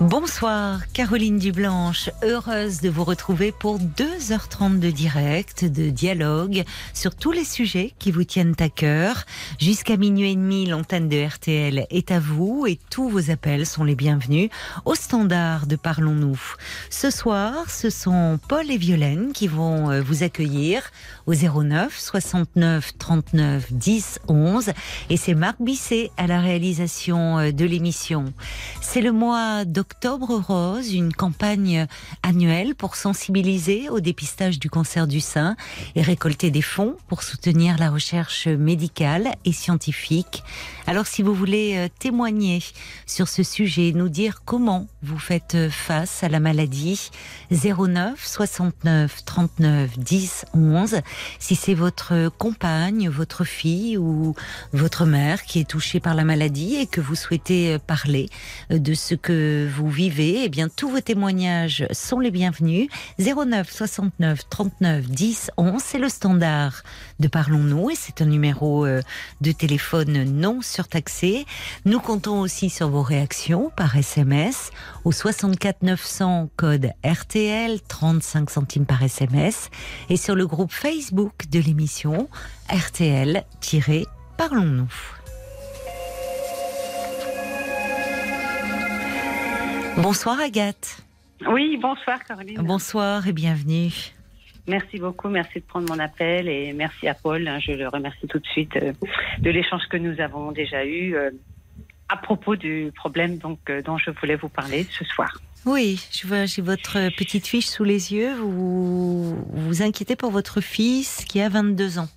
[0.00, 6.62] Bonsoir, Caroline Dublanche, heureuse de vous retrouver pour 2h30 de direct, de dialogue
[6.94, 9.24] sur tous les sujets qui vous tiennent à cœur.
[9.58, 13.82] Jusqu'à minuit et demi, l'antenne de RTL est à vous et tous vos appels sont
[13.82, 14.50] les bienvenus
[14.84, 16.40] au standard de Parlons-nous.
[16.90, 20.92] Ce soir, ce sont Paul et Violaine qui vont euh, vous accueillir
[21.26, 24.70] au 09 69 39 10 11
[25.10, 28.26] et c'est Marc Bisset à la réalisation euh, de l'émission.
[28.80, 31.86] C'est le mois d'octobre Octobre Rose, une campagne
[32.22, 35.56] annuelle pour sensibiliser au dépistage du cancer du sein
[35.94, 40.44] et récolter des fonds pour soutenir la recherche médicale et scientifique.
[40.88, 42.62] Alors si vous voulez euh, témoigner
[43.04, 47.10] sur ce sujet, nous dire comment vous faites face à la maladie,
[47.50, 51.00] 09 69 39 10 11.
[51.38, 54.34] Si c'est votre compagne, votre fille ou
[54.72, 58.30] votre mère qui est touchée par la maladie et que vous souhaitez parler
[58.70, 62.88] de ce que vous vivez, eh bien tous vos témoignages sont les bienvenus.
[63.18, 66.82] 09 69 39 10 11, c'est le standard
[67.20, 69.02] de Parlons-nous et c'est un numéro euh,
[69.40, 71.46] de téléphone non surtaxé.
[71.84, 74.72] Nous comptons aussi sur vos réactions par SMS
[75.04, 79.70] au 64 900 code RTL 35 centimes par SMS
[80.10, 82.28] et sur le groupe Facebook de l'émission
[82.70, 84.88] RTL-Parlons-nous.
[89.98, 91.02] Bonsoir Agathe.
[91.50, 92.60] Oui, bonsoir Caroline.
[92.62, 94.12] Bonsoir et bienvenue.
[94.68, 98.26] Merci beaucoup, merci de prendre mon appel et merci à Paul, hein, je le remercie
[98.26, 98.92] tout de suite euh,
[99.40, 101.30] de l'échange que nous avons déjà eu euh,
[102.10, 105.38] à propos du problème donc, euh, dont je voulais vous parler ce soir.
[105.64, 108.34] Oui, je vois, j'ai votre petite fiche sous les yeux.
[108.34, 112.08] Vous vous inquiétez pour votre fils qui a 22 ans.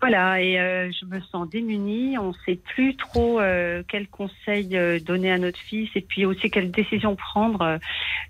[0.00, 2.18] Voilà, et euh, je me sens démunie.
[2.18, 6.26] On ne sait plus trop euh, quel conseil euh, donner à notre fils et puis
[6.26, 7.78] aussi quelle décision prendre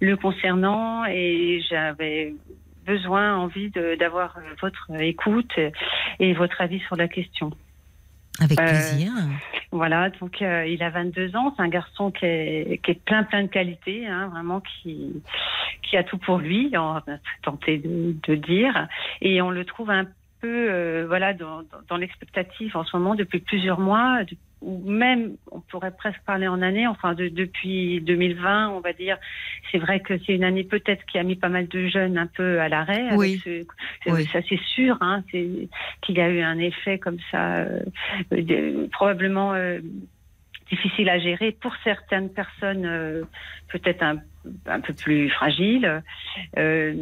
[0.01, 1.05] le concernant.
[1.07, 2.35] Et j'avais
[2.87, 5.59] besoin, envie d'avoir votre écoute
[6.19, 7.51] et votre avis sur la question.
[8.41, 9.13] Avec plaisir.
[9.73, 13.43] Voilà, donc il a 22 ans, c'est un garçon qui est, qui est, plein plein
[13.43, 15.23] de qualités, hein, vraiment qui
[15.83, 17.05] qui a tout pour lui, on va
[17.43, 18.89] tenter de, de dire,
[19.21, 20.05] et on le trouve un
[20.41, 24.21] peu euh, voilà dans, dans, l'expectative en ce moment depuis plusieurs mois
[24.63, 29.19] ou même on pourrait presque parler en année enfin de, depuis 2020 on va dire
[29.71, 32.27] c'est vrai que c'est une année peut-être qui a mis pas mal de jeunes un
[32.27, 33.43] peu à l'arrêt oui.
[34.33, 35.69] ça c'est sûr hein, c'est
[36.03, 37.67] qu'il y a eu un effet comme ça
[38.33, 39.81] euh, probablement euh,
[40.71, 43.27] difficile à gérer pour certaines personnes
[43.69, 44.17] peut-être un
[44.67, 46.03] un peu plus fragile.
[46.59, 46.95] Euh,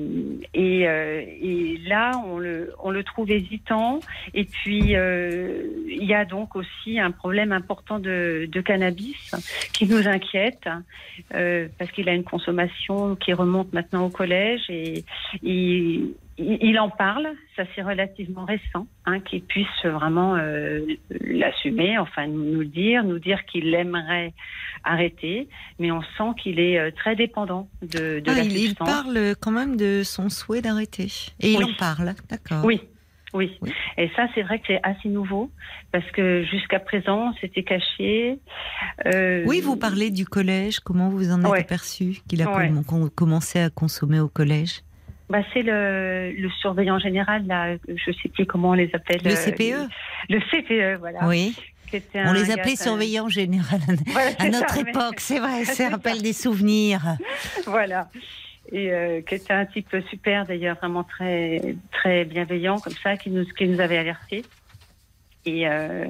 [0.52, 4.00] et, euh, et, là, on le, on le trouve hésitant.
[4.32, 9.34] Et puis, euh, il y a donc aussi un problème important de, de cannabis
[9.72, 10.68] qui nous inquiète
[11.30, 15.04] parce qu'il a une consommation qui remonte maintenant au collège et,
[15.42, 16.02] et
[16.38, 20.80] il en parle, ça c'est relativement récent, hein, qu'il puisse vraiment euh,
[21.20, 24.32] l'assumer, enfin nous le dire, nous dire qu'il aimerait
[24.82, 28.88] arrêter, mais on sent qu'il est euh, très dépendant de, de ah, la il, substance.
[28.88, 31.08] Il parle quand même de son souhait d'arrêter.
[31.40, 32.64] Et il en parle, d'accord.
[32.64, 32.80] Oui.
[33.32, 33.58] Oui.
[33.62, 33.72] oui.
[33.98, 35.50] et ça c'est vrai que c'est assez nouveau
[35.90, 38.38] parce que jusqu'à présent c'était caché.
[39.06, 39.42] Euh...
[39.46, 40.78] Oui, vous parlez du collège.
[40.78, 41.60] Comment vous en êtes Ouais.
[41.60, 42.70] aperçu qu'il a Ouais.
[43.16, 44.82] commencé à consommer au collège?
[45.30, 49.20] Bah, c'est le, le surveillant général, là, je sais plus comment on les appelle.
[49.24, 49.88] Le euh, CPE
[50.28, 51.26] Le CPE, voilà.
[51.26, 51.56] Oui.
[52.14, 55.20] On les appelait surveillants général Voilà, à notre ça, mais- époque.
[55.20, 55.90] C'est vrai, ça.
[55.90, 57.16] rappelle des souvenirs.
[57.66, 58.08] Voilà.
[58.72, 63.30] Et euh, qui était un type super d'ailleurs, vraiment très très bienveillant comme ça, qui
[63.30, 64.42] nous qui nous avait alertés
[65.44, 66.06] et euh,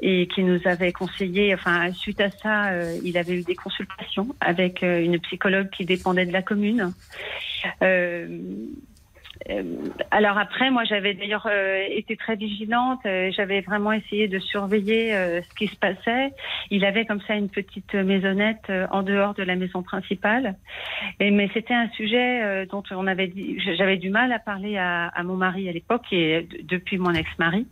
[0.00, 1.54] et qui nous avait conseillé.
[1.54, 5.84] Enfin, suite à ça, euh, il avait eu des consultations avec euh, une psychologue qui
[5.84, 6.92] dépendait de la commune.
[9.50, 9.62] Euh,
[10.10, 13.00] alors après, moi, j'avais d'ailleurs euh, été très vigilante.
[13.06, 15.12] euh, j'avais vraiment essayé de surveiller
[15.48, 16.32] ce qui se passait.
[16.70, 20.56] Il avait comme ça une petite maisonnette en dehors de la maison principale.
[21.20, 23.32] Mais c'était un sujet dont on avait
[23.76, 27.66] j'avais du mal à parler à, mon mari à l'époque et depuis mon ex-mari.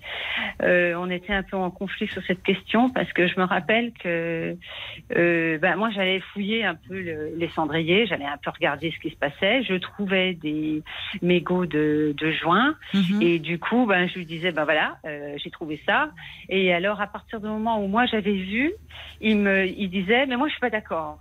[0.62, 4.56] On était un peu en conflit sur cette question parce que je me rappelle que
[5.10, 9.10] ben, moi j'allais fouiller un peu le- les cendriers, j'allais un peu regarder ce qui
[9.10, 9.62] se passait.
[9.64, 10.82] Je trouvais des
[11.22, 12.75] mégots de, de juin.
[12.93, 13.23] Mhm.
[13.23, 16.11] Et du coup, ben, je lui disais, ben voilà, euh, j'ai trouvé ça.
[16.49, 18.73] Et alors, à partir du moment où moi j'avais vu,
[19.20, 21.19] il me, il disait, mais moi je suis pas d'accord.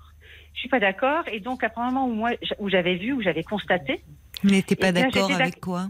[0.53, 1.23] Je suis pas d'accord.
[1.31, 4.01] Et donc, à partir du moment où moi, où j'avais vu, où j'avais constaté,
[4.43, 5.87] Vous n'étiez pas Eh d'accord avec quoi?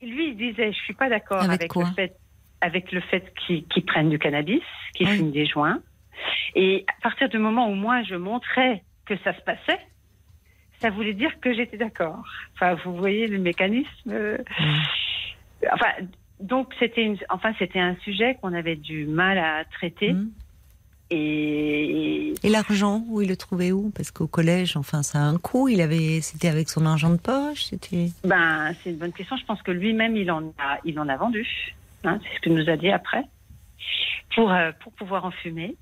[0.00, 1.86] Lui, il disait, je suis pas d'accord Avec avec, quoi?
[1.88, 2.16] le fait,
[2.60, 4.62] avec le fait qu'ils prennent du cannabis,
[4.94, 5.16] qu'ils Oui.
[5.16, 5.80] fument des joints.
[6.54, 9.78] Et à partir du moment où moi je montrais que ça se passait,
[10.80, 12.22] ça voulait dire que j'étais d'accord.
[12.54, 14.10] Enfin, vous voyez le mécanisme.
[14.10, 14.38] euh,
[15.72, 15.88] Enfin,
[16.40, 20.12] donc c'était une, enfin c'était un sujet qu'on avait du mal à traiter.
[20.12, 20.30] Mhm.
[21.10, 23.90] Et Et l'argent, où il le trouvait où?
[23.96, 25.68] Parce qu'au collège, enfin, ça a un coût.
[25.68, 27.64] Il avait, c'était avec son argent de poche.
[27.64, 28.10] C'était.
[28.24, 29.36] Ben, c'est une bonne question.
[29.36, 31.46] Je pense que lui-même, il en a, il en a vendu.
[32.04, 33.24] Hein, c'est ce qu'il nous a dit après.
[34.34, 35.74] Pour, euh, pour pouvoir en fumer.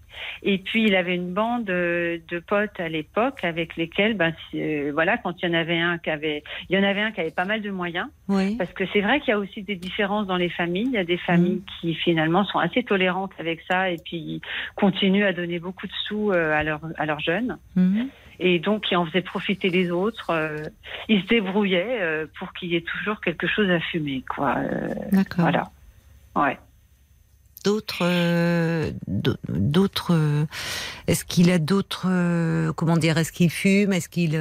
[0.43, 4.93] Et puis, il avait une bande euh, de potes à l'époque avec lesquels, ben, euh,
[4.95, 7.21] voilà, quand il y en avait un qui avait, il y en avait un qui
[7.21, 8.07] avait pas mal de moyens.
[8.29, 8.57] Oui.
[8.57, 10.87] Parce que c'est vrai qu'il y a aussi des différences dans les familles.
[10.87, 14.41] Il y a des familles qui, finalement, sont assez tolérantes avec ça et puis
[14.77, 18.09] continuent à donner beaucoup de sous à, leurs à leurs jeunes Mhm.
[18.39, 20.31] et donc qui en faisait profiter les autres.
[21.09, 24.57] ils se débrouillaient pour qu'il y ait toujours quelque chose à fumer, quoi.
[25.13, 25.41] D'accord.
[25.43, 25.65] voilà.
[26.37, 26.59] Ouais.
[27.67, 30.15] D'autres, euh, d'au- d'autres.
[30.15, 30.45] euh,
[31.09, 34.37] est-ce qu'il a d'autres, euh, comment dire, est-ce qu'il fume, est-ce qu'il,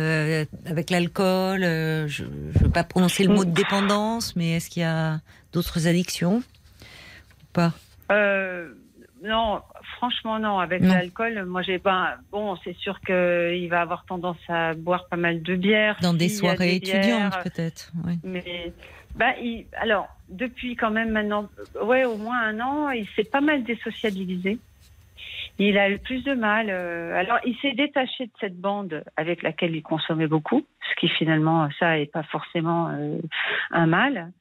[0.69, 4.85] avec l'alcool, je, je veux pas prononcer le mot de dépendance, mais est-ce qu'il y
[4.85, 5.21] a
[5.53, 7.73] d'autres addictions ou pas?
[8.11, 8.69] Euh,
[9.23, 9.59] non,
[9.97, 10.59] franchement non.
[10.59, 12.17] Avec l'alcool, moi j'ai pas.
[12.31, 15.97] Bon, c'est sûr qu'il va avoir tendance à boire pas mal de bière.
[16.03, 17.91] Dans des soirées étudiantes, peut-être.
[18.05, 18.19] Oui.
[18.23, 18.71] Mais
[19.15, 21.49] bah, il, alors, depuis quand même maintenant,
[21.81, 24.59] ouais, au moins un an, il s'est pas mal désociabilisé.
[25.57, 26.67] Il a eu plus de mal.
[26.69, 31.07] euh, alors, il s'est détaché de cette bande avec laquelle il consommait beaucoup, ce qui
[31.07, 33.19] finalement, ça n'est pas forcément euh,
[33.71, 34.31] un mal.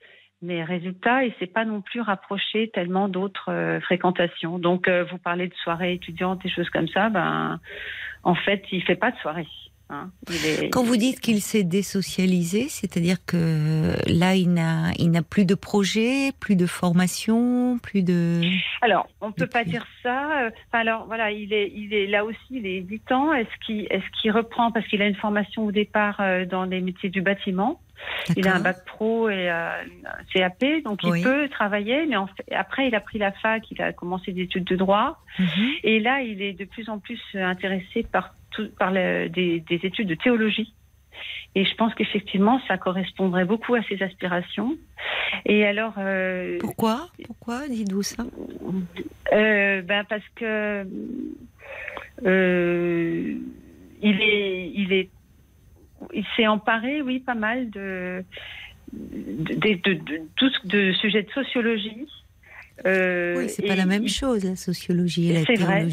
[0.43, 4.59] Mais résultat, il s'est pas non plus rapproché tellement d'autres euh, fréquentations.
[4.59, 7.09] Donc, euh, vous parlez de soirées étudiantes, des choses comme ça.
[7.11, 7.61] Ben,
[8.25, 9.47] en fait, il fait pas de soirée.
[9.91, 10.11] Hein.
[10.31, 15.45] Est- Quand vous dites qu'il s'est désocialisé, c'est-à-dire que là, il n'a, il n'a plus
[15.45, 18.41] de projet, plus de formation, plus de.
[18.83, 20.45] Alors, on peut pas dire ça.
[20.45, 23.33] euh, Enfin, alors, voilà, il est, il est là aussi, il est hésitant.
[23.33, 26.81] Est-ce qu'il, est-ce qu'il reprend parce qu'il a une formation au départ euh, dans les
[26.81, 27.81] métiers du bâtiment?
[28.37, 29.71] Il a un bac pro et euh,
[30.05, 31.23] un CAP, donc il Oui.
[31.23, 32.05] peut travailler.
[32.07, 34.77] Mais en fait, après, il a pris la fac, il a commencé des études de
[34.77, 35.71] droit, Mhm.
[35.85, 39.81] et là, il est de plus en plus intéressé par tout, par le- des, des
[39.83, 40.73] études de théologie.
[41.55, 44.77] Et je pense qu'effectivement, ça correspondrait beaucoup à ses aspirations.
[45.47, 47.09] Et alors, euh, Pourquoi?
[47.25, 48.25] Pourquoi Dites-vous ça?
[49.33, 50.85] Euh, ben parce que
[52.27, 53.35] euh,
[54.03, 55.09] il est, il est,
[56.13, 58.25] il s'est emparé, oui, pas mal de
[58.93, 60.01] de, de,
[60.37, 62.07] tout ce- de sujets de sociologie.
[62.87, 65.89] Euh, Oui, c'est pas la même chose, la sociologie et la vrai.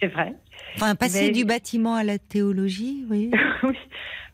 [0.00, 0.34] C'est vrai.
[0.76, 3.30] Enfin, passer Mais- du bâtiment à la théologie, oui.
[3.62, 3.76] oui,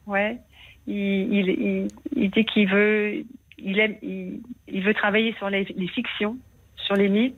[0.07, 0.39] ouais.
[0.87, 3.25] Il, il, il, il dit qu'il veut,
[3.59, 6.37] il aime, il, veut travailler sur les, les fictions,
[6.77, 7.37] sur les mythes.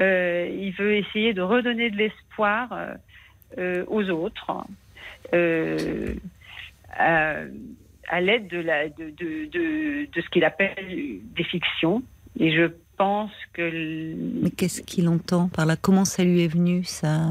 [0.00, 2.94] Euh, il veut essayer de redonner de l'espoir euh,
[3.58, 4.50] euh, aux autres
[5.32, 6.14] euh,
[6.94, 7.36] à,
[8.08, 12.02] à l'aide de, la, de, de, de, de ce qu'il appelle des fictions.
[12.38, 15.76] Et je pense que l- Mais qu'est-ce qu'il entend par là?
[15.76, 17.28] Comment ça lui est venu, ça?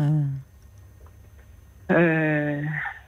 [1.92, 2.62] Euh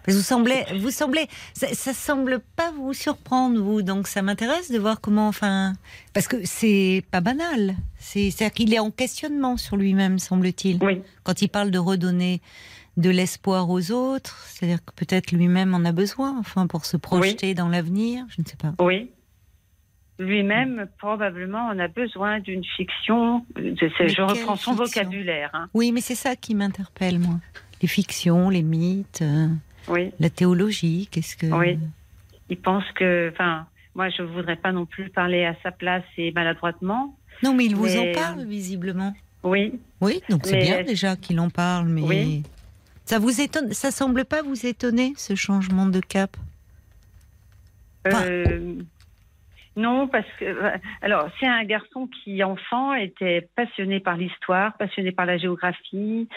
[0.08, 3.82] Vous semblez, vous semblez, ça, ça semble pas vous surprendre, vous.
[3.82, 5.74] Donc ça m'intéresse de voir comment, enfin,
[6.14, 7.76] parce que c'est pas banal.
[8.00, 10.84] C'est, c'est-à-dire qu'il est en questionnement sur lui-même, semble-t-il.
[10.84, 11.02] oui.
[11.24, 12.42] Quand il parle de redonner
[12.98, 17.54] de l'espoir aux autres, c'est-à-dire que peut-être lui-même en a besoin, enfin, pour se projeter
[17.56, 18.26] dans l'avenir.
[18.30, 18.74] Je ne sais pas.
[18.84, 19.10] Oui.
[20.24, 23.46] Lui-même, probablement, en a besoin d'une fiction.
[23.56, 25.50] Je, reprends son vocabulaire.
[25.54, 25.68] hein.
[25.74, 27.36] Oui, mais c'est ça qui m'interpelle, moi.
[27.82, 29.48] Les fictions, les mythes, euh,
[29.90, 30.12] Oui.
[30.20, 31.48] la théologie, qu'est-ce que.
[31.48, 31.78] Oui.
[32.50, 33.30] Il pense que.
[33.32, 33.66] Enfin,
[33.96, 37.16] moi, je ne voudrais pas non plus parler à sa place et maladroitement.
[37.44, 39.14] Non, mais il vous en parle, visiblement.
[39.44, 39.74] Oui.
[40.00, 42.44] Oui, donc c'est Mais bien déjà qu'il en parle, mais Oui.
[43.04, 46.38] ça vous étonne, ça semble pas vous étonner ce changement de cap?
[48.08, 48.76] Enfin- Euh,
[49.76, 50.46] non, parce que.
[50.46, 56.30] euh, Alors, c'est un garçon qui, enfant, était passionné par l'histoire, passionné par la géographie,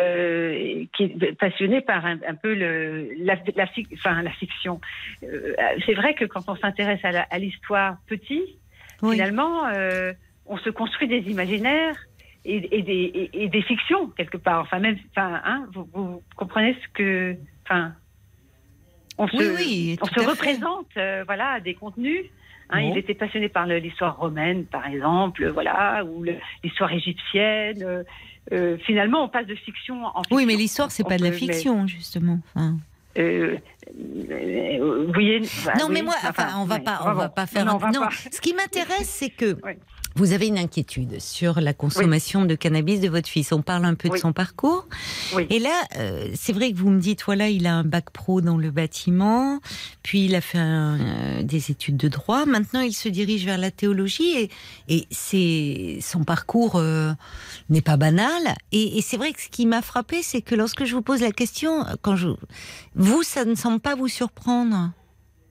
[0.00, 4.80] euh, qui est passionné par un, un peu le, la, la, fic- enfin, la fiction.
[5.22, 5.54] Euh,
[5.86, 8.58] c'est vrai que quand on s'intéresse à l'histoire petit,
[9.02, 9.14] Oui.
[9.14, 10.12] finalement, euh,
[10.46, 11.96] on se construit des imaginaires
[12.44, 14.60] et, et des, et, et des fictions quelque part.
[14.62, 17.94] Enfin, même, enfin, hein, vous, vous comprenez ce que, enfin,
[19.16, 22.24] on se, Oui, oui, on se représente, euh, voilà, des contenus.
[22.72, 22.92] Hein, Bon.
[22.94, 26.24] Il était passionné par l'histoire romaine, par exemple, voilà, ou
[26.64, 27.82] l'histoire égyptienne.
[27.82, 28.02] euh,
[28.52, 30.36] euh, finalement, on passe de fiction en fiction.
[30.36, 32.38] Oui, mais l'histoire, c'est pas de la mais- fiction, justement.
[32.54, 32.76] Enfin,
[33.18, 33.56] Euh,
[34.30, 37.28] euh, vous voyez, bah non, oui, mais moi, enfin, on va ouais, pas, on va
[37.28, 37.64] pas faire.
[37.64, 38.10] Non, un- non, pas.
[38.10, 39.72] ce qui m'intéresse, c'est que Oui.
[40.20, 43.52] Vous avez une inquiétude sur la consommation de cannabis de votre fils.
[43.52, 44.86] On parle un peu de son parcours.
[45.34, 45.46] Oui.
[45.48, 48.42] Et là, euh, c'est vrai que vous me dites, voilà, il a un bac pro
[48.42, 49.60] dans le bâtiment,
[50.02, 52.44] puis il a fait un, euh, des études de droit.
[52.44, 54.50] Maintenant, il se dirige vers la théologie et,
[54.88, 57.12] et c'est son parcours euh,
[57.70, 58.42] n'est pas banal.
[58.72, 61.22] Et, et c'est vrai que ce qui m'a frappé, c'est que lorsque je vous pose
[61.22, 62.28] la question, quand je
[62.94, 64.90] vous, ça ne semble pas vous surprendre.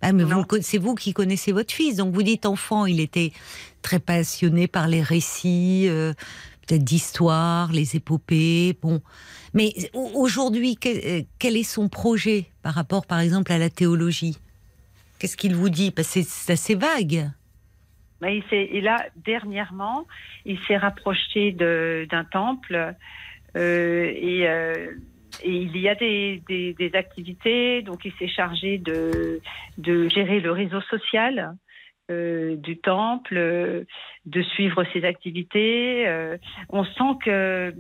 [0.02, 0.24] Ah, mais
[0.62, 3.34] c'est vous qui connaissez votre fils, donc vous dites enfant, il était
[3.82, 6.14] très passionné par les récits, euh,
[6.68, 8.78] peut-être d'histoire, les épopées.
[8.82, 9.02] Bon,
[9.54, 13.70] mais au- aujourd'hui, quel, euh, quel est son projet par rapport, par exemple, à la
[13.70, 14.38] théologie?
[15.20, 15.92] Qu'est-ce qu'il vous dit?
[15.92, 17.30] Parce que c'est assez vague.
[18.22, 20.06] Il et là, dernièrement,
[20.46, 22.94] il s'est rapproché d'un temple
[23.56, 24.46] euh, et,
[25.46, 27.82] il y a des, activités.
[27.82, 29.40] Donc, il s'est chargé de
[30.10, 31.56] gérer le réseau social
[32.10, 33.84] euh, du temple, euh,
[34.26, 36.08] de suivre ses activités.
[36.08, 36.38] euh,
[36.70, 37.74] on sent que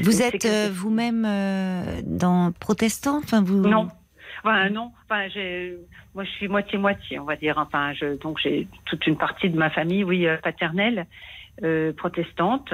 [0.00, 1.26] Vous êtes vous-même
[2.04, 3.18] dans protestant?
[3.18, 3.88] Enfin, vous non.
[4.44, 4.92] Enfin, non.
[5.04, 5.26] Enfin,
[6.14, 7.58] moi, je suis moitié-moitié, on va dire.
[7.58, 11.06] Enfin, je, donc, j'ai toute une partie de ma famille, oui, paternelle,
[11.62, 12.72] euh, protestante.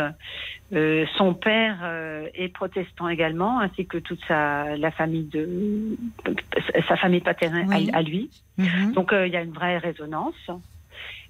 [0.73, 5.97] Euh, son père euh, est protestant également, ainsi que toute sa, la famille de,
[6.89, 7.91] sa famille paternelle Oui.
[7.93, 8.31] à, à lui.
[8.59, 8.93] Mhm.
[8.93, 10.51] Donc, euh, il y a une vraie résonance.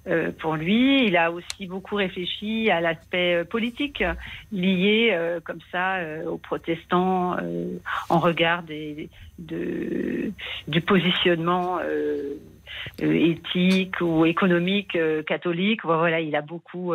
[0.07, 4.03] Euh, pour lui, il a aussi beaucoup réfléchi à l'aspect euh, politique
[4.51, 7.77] lié euh, comme ça euh, aux protestants euh,
[8.09, 9.09] en regard des,
[9.39, 10.31] de,
[10.67, 11.79] du positionnement
[12.99, 14.97] éthique ou économique
[15.27, 15.83] catholique.
[15.83, 16.93] Voilà, il a beaucoup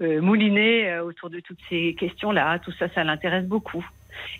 [0.00, 2.58] mouliné autour de toutes ces questions-là.
[2.60, 3.84] Tout ça, ça l'intéresse beaucoup.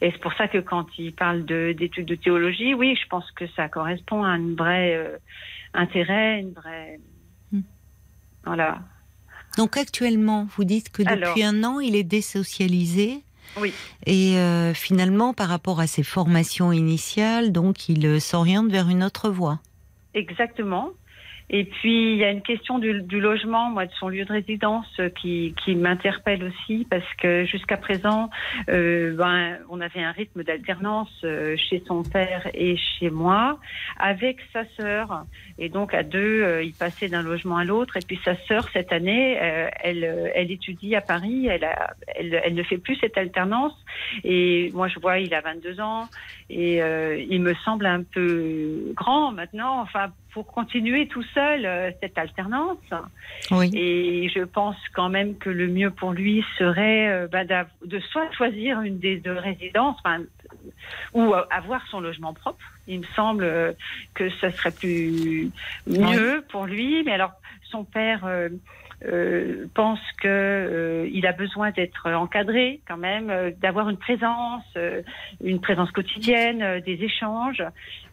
[0.01, 3.31] Et c'est pour ça que quand il parle de- d'études de, théologie, oui, je pense
[3.33, 5.19] que ça correspond à un vrai
[5.75, 6.99] intérêt, une vraie.
[8.47, 8.79] Voilà.
[9.57, 11.55] Donc actuellement, vous dites que depuis Alors.
[11.55, 13.23] un an, il est désocialisé.
[13.61, 13.73] Oui.
[14.05, 19.03] Et euh, finalement, par rapport à ses formations initiales, donc il euh, s'oriente vers une
[19.03, 19.61] autre voie.
[20.15, 20.91] Exactement.
[21.49, 24.33] Et puis, il y a une question du, du logement, moi, de son lieu de
[24.33, 28.31] résidence, euh, qui, qui m'interpelle aussi, parce que jusqu'à présent,
[28.69, 33.61] euh, ben, on avait un rythme d'alternance euh, chez son père et chez moi,
[33.97, 35.25] avec sa sœur.
[35.59, 37.97] Et donc, à deux, euh, il passait d'un logement à l'autre.
[37.97, 41.47] Et puis, sa sœur, cette année, euh, elle, elle étudie à Paris.
[41.47, 43.75] Elle, a, elle, elle ne fait plus cette alternance.
[44.25, 46.09] Et moi, je vois, il a 22 ans.
[46.51, 46.77] Et
[47.29, 52.77] il me semble un peu grand maintenant, enfin, pour continuer tout seul euh, cette alternance.
[53.51, 53.71] Oui.
[53.73, 58.31] Et je pense quand même que le mieux pour lui serait euh, bah, de soit
[58.33, 59.97] choisir une des deux résidences,
[61.15, 62.63] ou euh, avoir son logement propre.
[62.87, 63.51] Il me semble
[64.13, 65.51] que ça serait plus
[65.87, 67.03] mieux pour lui.
[67.05, 67.33] Mais alors,
[67.71, 68.29] son père
[69.05, 74.65] euh, pense que euh, il a besoin d'être encadré quand même, euh, d'avoir une présence,
[74.77, 75.03] euh,
[75.45, 77.63] une présence quotidienne, euh, des échanges,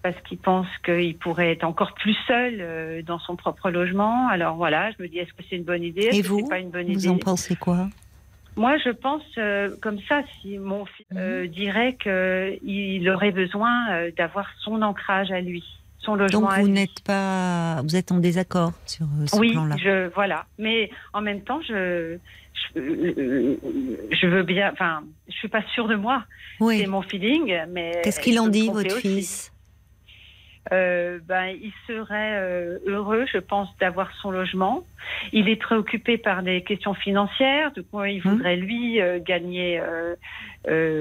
[0.01, 4.27] parce qu'il pense qu'il pourrait être encore plus seul euh, dans son propre logement.
[4.27, 6.09] Alors voilà, je me dis, est-ce que c'est une bonne idée?
[6.11, 7.09] Et vous c'est pas une bonne Vous idée?
[7.09, 7.87] en pensez quoi?
[8.55, 14.11] Moi, je pense euh, comme ça, si mon fils euh, dirait qu'il aurait besoin euh,
[14.15, 15.63] d'avoir son ancrage à lui,
[16.03, 19.75] son logement Donc vous n'êtes pas, vous êtes en désaccord sur euh, ce oui, plan-là.
[19.77, 20.45] je voilà.
[20.57, 22.17] Mais en même temps, je
[22.75, 23.55] je, euh,
[24.11, 24.69] je veux bien.
[24.71, 26.23] Enfin, je suis pas sûre de moi.
[26.59, 26.85] C'est Oui.
[26.87, 29.01] mon feeling, mais Qu'est-ce qu'il en dit, votre aussi.
[29.01, 29.49] fils?
[30.71, 34.83] Euh, ben, il serait euh, heureux, je pense, d'avoir son logement.
[35.33, 37.73] Il est préoccupé par des questions financières.
[37.73, 38.33] Du coup, il Hum.
[38.35, 39.81] voudrait lui euh, gagner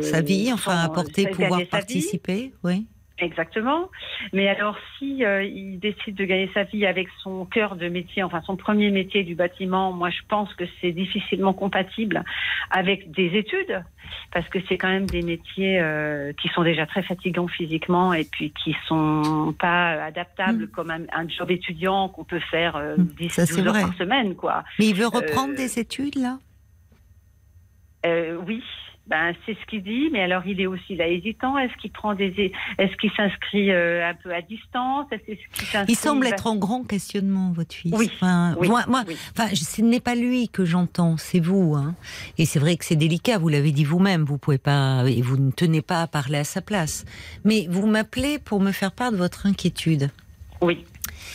[0.03, 1.67] Sa vie, enfin, apporter, pouvoir vie.
[1.67, 2.87] participer, oui.
[3.19, 3.89] Exactement.
[4.33, 8.23] Mais alors, si euh, il décide de gagner sa vie avec son cœur de métier,
[8.23, 12.25] enfin son premier métier du bâtiment, moi je pense que c'est difficilement compatible
[12.71, 13.85] avec des études,
[14.33, 18.25] parce que c'est quand même des métiers euh, qui sont déjà très fatigants physiquement et
[18.25, 20.71] puis qui sont pas adaptables Mm.
[20.71, 23.73] comme un, un job étudiant qu'on peut faire euh, Mm, 10, ça, c'est 12 heures
[23.75, 23.83] vrai.
[23.83, 24.65] par semaine, quoi.
[24.79, 26.39] Mais il veut reprendre Euh, des études, là?
[28.47, 28.63] oui,
[29.09, 31.59] ben, c'est ce qu'il dit, mais alors il est aussi là hésitant.
[31.59, 35.07] Est-ce qu'il prend des, est-ce qu'il s'inscrit euh, un peu à distance?
[35.89, 37.93] Il semble être en grand questionnement, votre fils.
[37.97, 38.11] Oui.
[38.15, 39.05] Enfin, moi, moi
[39.37, 41.75] enfin, ce n'est pas lui que j'entends, c'est vous.
[41.75, 41.95] Hein.
[42.39, 43.39] Et c'est vrai que c'est délicat.
[43.39, 44.25] Vous l'avez dit vous-même.
[44.25, 47.05] Vous pouvez pas, et vous ne tenez pas à parler à sa place.
[47.45, 50.11] Mais vous m'appelez pour me faire part de votre inquiétude.
[50.61, 50.85] Oui.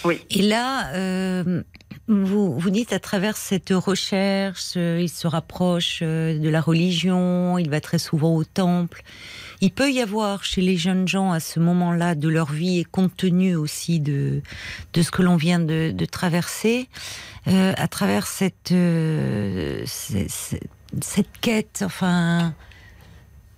[0.05, 0.21] Oui.
[0.29, 1.63] Et là, euh,
[2.07, 7.69] vous, dites à travers cette recherche, euh, il se rapproche euh, de la religion, il
[7.69, 9.03] va très souvent au temple.
[9.59, 12.85] Il peut y avoir chez les jeunes gens à ce moment-là de leur vie et
[12.85, 14.41] compte tenu aussi de,
[14.95, 16.87] ce que l'on vient de, traverser,
[17.47, 18.73] euh, à travers cette,
[19.85, 22.53] cette, quête, enfin,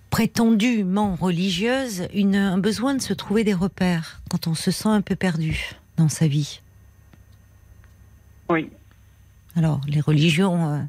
[0.08, 5.14] prétendument religieuse, un besoin de se trouver des repères quand on se sent un peu
[5.14, 6.62] perdu dans sa vie.
[8.50, 8.68] Oui.
[9.56, 10.88] Alors, les religions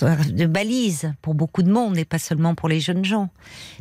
[0.00, 3.30] euh, de balises pour beaucoup de monde et pas seulement pour les jeunes gens.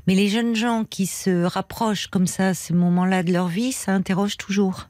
[0.07, 3.71] Mais les jeunes gens qui se rapprochent comme ça à ces moments-là de leur vie,
[3.71, 4.87] ça interroge toujours.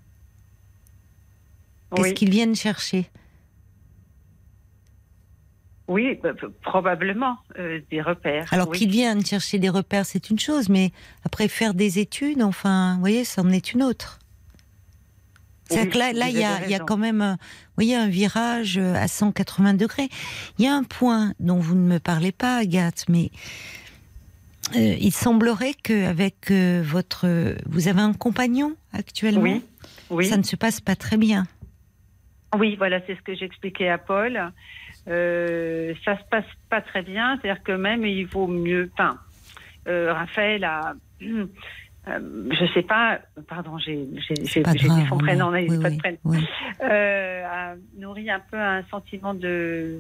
[1.95, 3.09] Qu'est-ce qu'ils viennent chercher?
[5.89, 6.29] Oui, bah,
[6.61, 8.47] probablement euh, des repères.
[8.53, 10.91] Alors qu'ils viennent chercher des repères, c'est une chose, mais
[11.25, 14.20] après faire des études, enfin, vous voyez, ça en est une autre.
[15.71, 20.09] C'est que là, il y a, quand même, vous voyez, un virage à 180 degrés.
[20.59, 23.31] Il y a un point dont vous ne me parlez pas, Agathe, mais
[24.75, 27.27] euh, il semblerait qu'avec euh, votre,
[27.65, 29.41] vous avez un compagnon actuellement.
[29.41, 29.65] Oui.
[30.09, 30.25] oui.
[30.25, 31.45] Ça ne se passe pas très bien.
[32.57, 34.51] Oui, voilà, c'est ce que j'expliquais à Paul.
[35.07, 38.91] Euh, ça se passe pas très bien, c'est-à-dire que même il vaut mieux.
[38.93, 39.17] Enfin,
[39.87, 40.93] euh, Raphaël a
[42.07, 46.17] euh, je sais pas, pardon, j'ai dit son prénom, oui, pas de prénom,
[46.83, 49.99] euh, a nourri un peu un sentiment de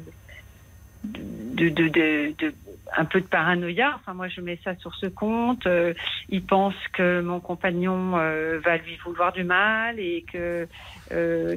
[1.03, 2.53] de, de, de,
[2.97, 3.93] un peu de paranoïa.
[3.95, 5.65] Enfin, moi, je mets ça sur ce compte.
[5.65, 5.93] Euh,
[6.29, 10.67] il pense que mon compagnon euh, va lui vouloir du mal et que
[11.11, 11.55] euh,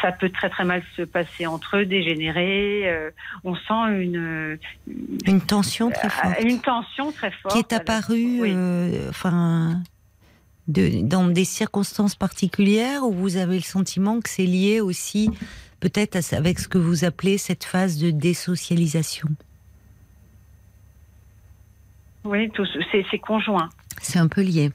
[0.00, 3.10] ça peut très très mal se passer entre eux, dégénérer.
[3.44, 4.58] on sent une
[5.26, 6.40] une tension très forte.
[6.42, 8.42] Une tension très forte qui est apparue,
[9.08, 9.80] enfin.
[10.66, 15.28] De, dans des circonstances particulières où vous avez le sentiment que c'est lié aussi
[15.80, 19.28] peut-être avec ce que vous appelez cette phase de désocialisation?
[22.24, 22.50] Oui,
[23.10, 23.68] c'est conjoint.
[24.00, 24.72] C'est un peu lié.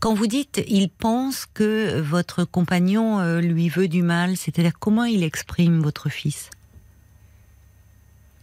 [0.00, 5.04] Quand vous dites il pense que votre compagnon euh, lui veut du mal, c'est-à-dire comment
[5.04, 6.50] il exprime votre fils?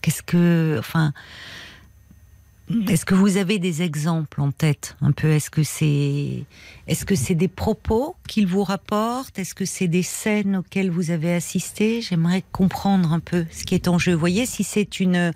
[0.02, 1.14] Qu'est-ce que, enfin,
[2.88, 5.30] est-ce que vous avez des exemples en tête un peu?
[5.30, 6.46] Est-ce que c'est
[6.88, 9.38] est-ce que c'est des propos qu'il vous rapporte?
[9.38, 12.02] Est-ce que c'est des scènes auxquelles vous avez assisté?
[12.02, 14.14] J'aimerais comprendre un peu ce qui est en jeu.
[14.14, 15.34] Vous voyez si c'est une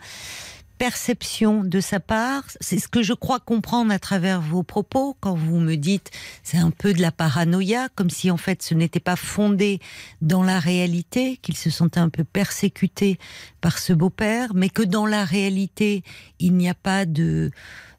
[0.78, 2.44] perception de sa part.
[2.62, 6.12] C'est ce que je crois comprendre à travers vos propos quand vous me dites
[6.44, 9.80] c'est un peu de la paranoïa, comme si en fait ce n'était pas fondé
[10.22, 13.18] dans la réalité, qu'il se sentait un peu persécuté
[13.62, 16.04] par ce beau-père, mais que dans la réalité
[16.40, 17.52] il n'y a pas de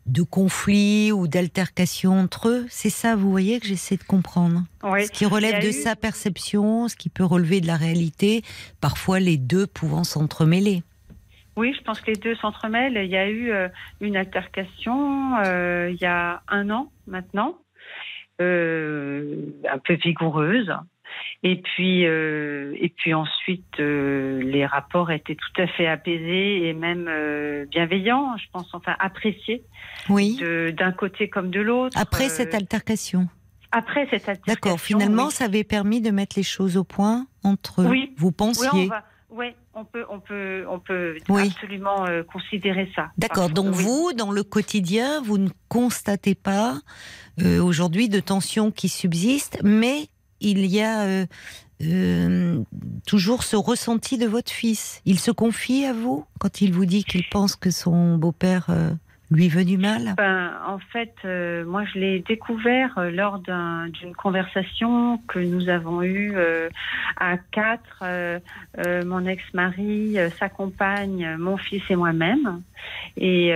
[0.08, 2.66] de conflit ou d'altercation entre eux.
[2.70, 4.64] C'est ça, vous voyez, que j'essaie de comprendre.
[4.82, 8.42] Ce qui relève de sa perception, ce qui peut relever de la réalité,
[8.80, 10.82] parfois les deux pouvant s'entremêler.
[11.58, 12.96] Oui, je pense que les deux s'entremêlent.
[13.04, 13.68] Il y a eu euh,
[14.00, 17.58] une altercation euh, il y a un an maintenant,
[18.40, 20.72] euh, un peu vigoureuse.
[21.42, 27.10] Et puis, et puis ensuite, les rapports étaient tout à fait apaisés et même
[27.70, 29.64] bienveillants, je pense, enfin appréciés.
[30.10, 30.38] Oui.
[30.76, 31.98] D'un côté comme de l'autre.
[31.98, 33.26] Après cette altercation.
[33.72, 34.54] Après cette altercation.
[34.54, 34.80] D'accord.
[34.80, 38.12] Finalement, ça avait permis de mettre les choses au point entre oui.
[38.16, 38.68] vous pensiez.
[38.72, 38.90] Oui,
[39.30, 43.10] oui, on peut, on peut, on peut absolument euh, considérer ça.
[43.18, 43.50] D'accord.
[43.50, 46.78] Donc vous, dans le quotidien, vous ne constatez pas
[47.42, 50.08] euh, aujourd'hui de tensions qui subsistent, mais
[50.40, 51.26] il y a
[51.82, 52.64] euh,
[53.06, 55.02] toujours ce ressenti de votre fils.
[55.04, 58.70] Il se confie à vous quand il vous dit qu'il pense que son beau-père
[59.30, 60.14] lui veut du mal?
[60.16, 66.02] Ben, En fait, euh, moi, je l'ai découvert euh, lors d'une conversation que nous avons
[66.02, 66.68] eue euh,
[67.18, 68.04] à quatre,
[69.04, 72.62] mon ex-mari, sa compagne, mon fils et moi-même.
[73.16, 73.52] Et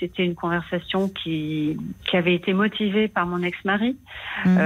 [0.00, 3.96] c'était une conversation qui, qui avait été motivée par mon ex-mari,
[4.46, 4.58] mmh.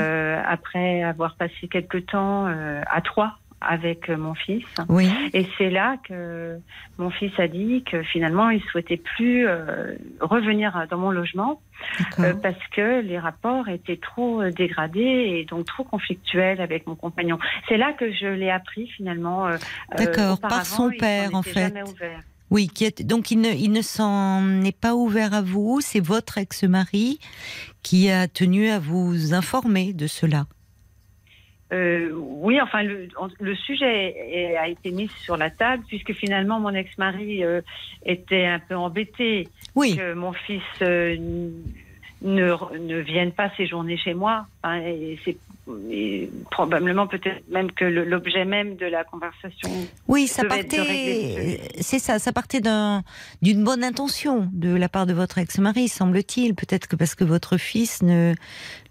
[0.47, 4.65] après avoir passé quelque temps à trois avec mon fils.
[4.89, 5.09] Oui.
[5.33, 6.59] Et c'est là que
[6.99, 11.61] mon fils a dit que finalement il souhaitait plus euh, revenir dans mon logement
[12.19, 16.97] euh, parce que les rapports étaient trop euh, dégradés et donc trop conflictuels avec mon
[16.97, 17.39] compagnon.
[17.69, 19.49] C'est là que je l'ai appris finalement.
[19.97, 21.73] D'accord, par son père en fait.
[22.51, 25.99] Oui, qui est, donc il ne, il ne s'en est pas ouvert à vous, c'est
[25.99, 27.19] votre ex-mari
[27.83, 30.47] qui a tenu à vous informer de cela.
[31.73, 33.09] Euh, oui, enfin, le,
[33.41, 37.61] le sujet est- a été mis sur la table puisque finalement mon ex-mari euh,
[38.05, 41.17] était un peu embêté Oui, que mon fils euh,
[42.23, 44.47] ne, ne vienne pas séjourner chez moi.
[44.63, 45.37] hein, et c'est
[45.91, 49.69] et probablement peut-être même que l'objet même de la conversation.
[50.07, 53.03] oui, ça partait, c'est ça, ça partait d'un,
[53.43, 56.55] d'une bonne intention de la part de votre ex-mari, semble-t-il.
[56.55, 58.35] Peut-être que parce que votre fils ne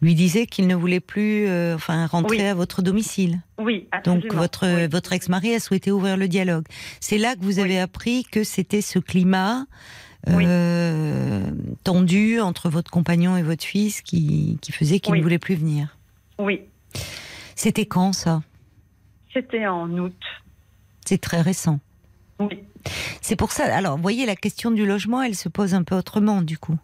[0.01, 2.43] lui disait qu'il ne voulait plus, euh, enfin, rentrer Oui.
[2.45, 3.39] à votre domicile.
[3.57, 4.21] Oui, absolument.
[4.23, 4.87] Donc votre Oui.
[4.91, 6.65] votre ex-mari a souhaité ouvrir le dialogue.
[6.99, 9.65] C'est là que vous avez appris que c'était ce climat
[10.27, 11.51] euh,
[11.83, 15.19] tendu entre votre compagnon et votre fils qui, qui faisait qu'il Oui.
[15.19, 15.97] ne voulait plus venir.
[16.39, 16.61] Oui,
[17.55, 18.41] C'était quand ça?
[19.33, 20.15] C'était en août.
[21.05, 21.79] C'est très récent.
[22.39, 22.59] Oui.
[23.21, 23.73] C'est pour ça.
[23.75, 26.77] Alors, vous voyez, la question du logement, elle se pose un peu autrement, du coup.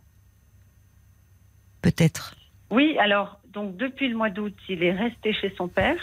[1.81, 2.35] Peut-être.
[2.69, 5.97] Oui, alors, donc depuis le mois d'août, il est resté chez son père.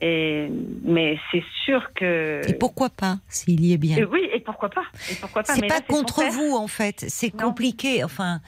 [0.00, 0.48] Et,
[0.84, 2.42] mais c'est sûr que.
[2.48, 3.98] Et pourquoi pas, s'il y est bien?
[3.98, 4.84] Et oui, et pourquoi pas?
[5.10, 5.54] Et pourquoi pas?
[5.54, 8.04] C'est pas là, contre vous en fait, c'est compliqué.
[8.04, 8.40] Enfin,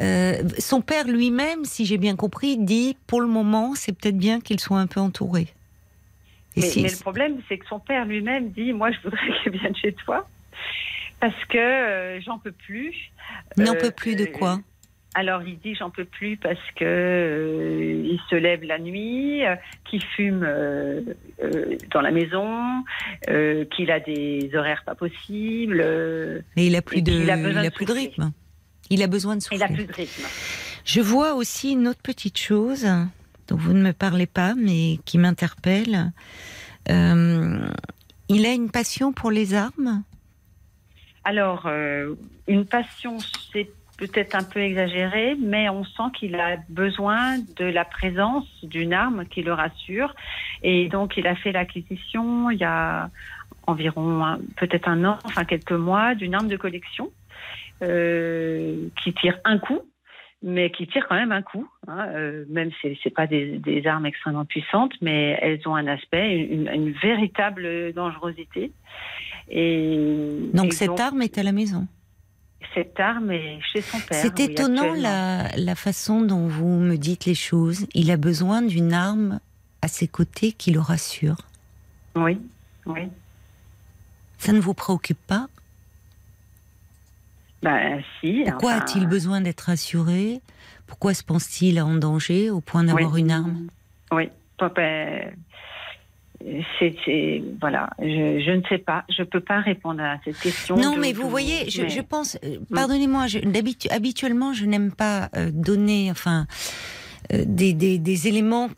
[0.00, 4.40] euh, son père lui-même, si j'ai bien compris, dit pour le moment, c'est peut-être bien
[4.40, 5.48] qu'il soit un peu entouré.
[6.56, 9.28] Et Mais, si- mais le problème, c'est que son père lui-même dit Moi, je voudrais
[9.42, 10.26] qu'il vienne chez toi.
[11.20, 12.94] Parce que euh, j'en peux plus.
[13.56, 14.60] n'en Euh, peut plus de quoi?
[15.16, 19.54] Alors il dit j'en peux plus parce que euh, il se lève la nuit, euh,
[19.84, 21.00] qu'il fume euh,
[21.92, 22.82] dans la maison,
[23.70, 25.84] qu'il a des horaires pas possibles,
[26.56, 28.06] Mais il a plus de, a il a de plus de souffler.
[28.08, 28.32] rythme.
[28.90, 29.62] Il a besoin de il souffler.
[29.62, 30.24] a plus de rythme.
[30.84, 32.84] Je vois aussi une autre petite chose
[33.46, 36.12] dont vous ne me parlez pas, mais qui m'interpelle.
[36.88, 40.02] Il a une passion pour les armes?
[41.24, 41.70] Alors
[42.48, 43.16] une passion
[43.52, 48.92] c'est peut-être un peu exagéré, mais on sent qu'il a besoin de la présence d'une
[48.92, 50.14] arme qui le rassure,
[50.62, 53.10] et donc il a fait l'acquisition il y a
[53.66, 57.10] environ peut-être un an, enfin quelques mois, d'une arme de collection
[57.82, 59.80] euh, qui tire un coup,
[60.42, 61.66] mais qui tire quand même un coup.
[61.88, 65.86] Hein, euh, même si c'est pas des, des armes extrêmement puissantes, mais elles ont un
[65.86, 68.70] aspect, une, une véritable dangerosité.
[69.48, 71.86] Et Donc et cette arme est à la maison.
[72.74, 74.20] Cette arme est chez son père.
[74.20, 77.86] C'est oui, étonnant la, la façon dont vous me dites les choses.
[77.94, 79.40] Il a besoin d'une arme
[79.82, 81.38] à ses côtés qui le rassure.
[82.16, 82.40] Oui,
[82.86, 83.08] oui.
[84.38, 85.48] Ça ne vous préoccupe pas?
[87.62, 88.42] Ben si.
[88.44, 90.40] Pourquoi enfin, a-t-il besoin d'être rassuré?
[90.86, 93.20] Pourquoi se pense-t-il en danger au point d'avoir oui.
[93.22, 93.68] une arme?
[94.12, 94.28] Oui.
[94.56, 94.82] Papa,
[96.78, 97.90] c'est, voilà.
[97.98, 99.04] Je, je ne sais pas.
[99.16, 100.76] Je peux pas répondre à cette question.
[100.76, 104.52] Non, de- mais vous de- voyez, je, mais- je pense, euh, pardonnez-moi, je- d'habitu- habituellement,
[104.52, 106.46] je n'aime pas euh, donner, enfin,
[107.32, 108.68] euh, des, des- des éléments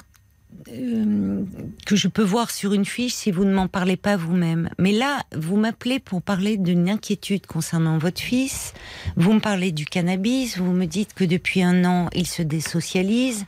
[0.69, 1.43] euh,
[1.87, 4.69] que je peux voir sur une fiche si vous ne m'en parlez pas vous-même.
[4.79, 8.75] Mais là, vous m'appelez pour parler d'une inquiétude concernant votre fils.
[9.17, 10.59] Vous me parlez du cannabis.
[10.59, 13.45] Vous me dites que depuis un an, il se désocialise,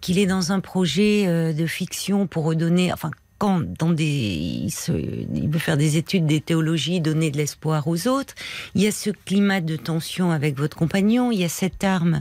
[0.00, 4.92] qu'il est dans un projet de fiction pour redonner, enfin, quand dans des, il, se-
[4.92, 8.34] il veut faire des études des théologies, donner de l'espoir aux autres.
[8.74, 11.32] Il y a ce climat de tension avec votre compagnon.
[11.32, 12.20] Il y a cette arme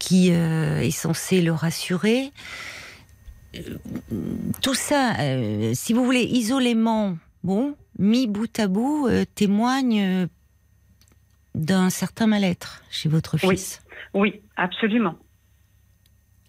[0.00, 2.32] qui euh, est censée le rassurer.
[3.54, 3.60] Euh,
[4.60, 10.26] Tout ça, euh, si vous voulez, isolément, bon, mis bout à bout, euh, témoigne
[11.54, 13.56] d'un certain mal-être chez votre Oui.
[13.56, 13.80] fils.
[14.14, 15.16] Oui, absolument.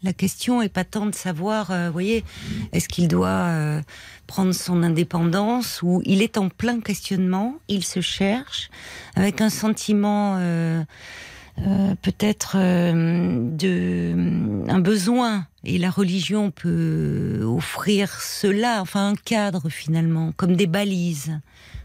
[0.03, 2.23] La question est pas tant de savoir, euh, voyez,
[2.71, 3.81] est-ce qu'il doit euh,
[4.27, 8.69] prendre son indépendance ou il est en plein questionnement, il se cherche
[9.15, 10.83] avec un sentiment euh,
[12.03, 20.55] peut-être de un besoin et la religion peut offrir cela, enfin un cadre finalement, comme
[20.55, 21.39] des balises,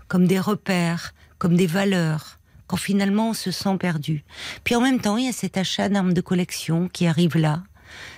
[0.08, 2.38] comme des repères, comme des valeurs.
[2.66, 4.24] Quand finalement on se sent perdu.
[4.64, 7.62] Puis en même temps, il y a cet achat d'armes de collection qui arrive là,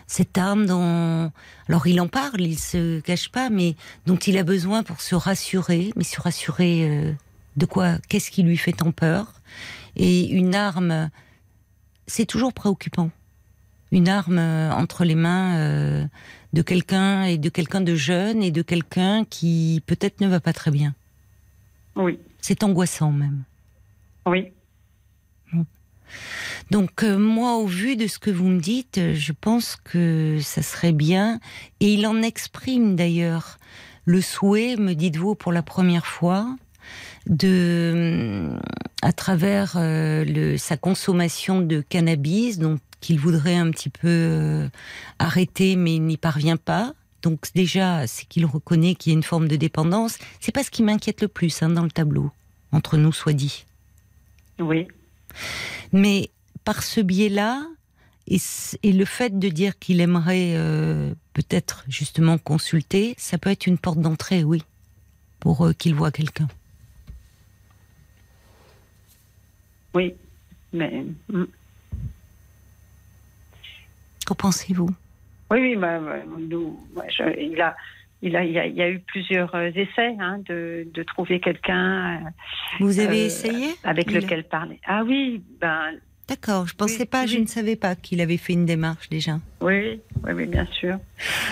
[0.07, 1.31] cette arme dont,
[1.69, 3.75] alors il en parle, il se cache pas, mais
[4.07, 7.13] dont il a besoin pour se rassurer, mais se rassurer euh,
[7.57, 9.41] de quoi Qu'est-ce qui lui fait tant peur?
[9.97, 11.11] Et une arme,
[12.07, 13.11] c'est toujours préoccupant.
[13.93, 16.05] Une arme euh, entre les mains euh,
[16.53, 20.53] de quelqu'un et de quelqu'un de jeune et de quelqu'un qui peut-être ne va pas
[20.53, 20.95] très bien.
[21.97, 23.45] Oui, C'est angoissant même.
[24.27, 24.53] oui.
[26.71, 30.39] Donc euh, moi, au vu de ce que vous me dites, euh, je pense que
[30.41, 31.41] ça serait bien.
[31.81, 33.59] Et il en exprime d'ailleurs
[34.05, 36.57] le souhait, me dites-vous, pour la première fois,
[37.27, 38.51] de,
[39.03, 44.69] à travers euh, sa consommation de cannabis, donc qu'il voudrait un petit peu euh,
[45.19, 46.95] arrêter, mais il n'y parvient pas.
[47.23, 50.19] Donc déjà, c'est qu'il reconnaît qu'il y a une forme de dépendance.
[50.41, 52.31] C'est pas ce qui m'inquiète le plus hein, dans le tableau,
[52.73, 53.65] entre nous soit dit.
[54.59, 54.87] Oui.
[55.93, 56.31] Mais
[56.65, 57.67] par ce biais-là,
[58.27, 58.39] et,
[58.83, 63.79] et le fait de dire qu'il aimerait euh, peut-être justement consulter, ça peut être une
[63.79, 64.63] porte d'entrée, oui,
[65.41, 66.49] pour euh, qu'il voit quelqu'un.
[69.95, 70.15] Oui.
[70.73, 71.05] Mais.
[71.29, 71.45] mm.
[74.27, 74.89] Qu'en pensez-vous?
[75.51, 77.77] Oui, oui, bah, bah, nous, je- il, a,
[78.27, 81.03] il, a, il, y a, il y a eu plusieurs euh, essais hein, de, de
[81.03, 82.29] trouver quelqu'un euh,
[82.81, 84.81] Vous avez Euh, essayé avec Il- lequel parler.
[84.87, 85.93] Ah oui, ben
[86.27, 89.41] D'accord, je pensais Oui, pas, je ne savais pas qu'il avait fait une démarche déjà.
[89.61, 90.99] oui, oui, oui, bien sûr.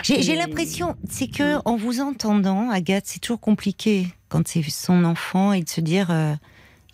[0.03, 5.53] J'ai l'impression, c'est que en vous entendant, Agathe, c'est toujours compliqué quand c'est son enfant
[5.53, 6.33] et de se dire, euh,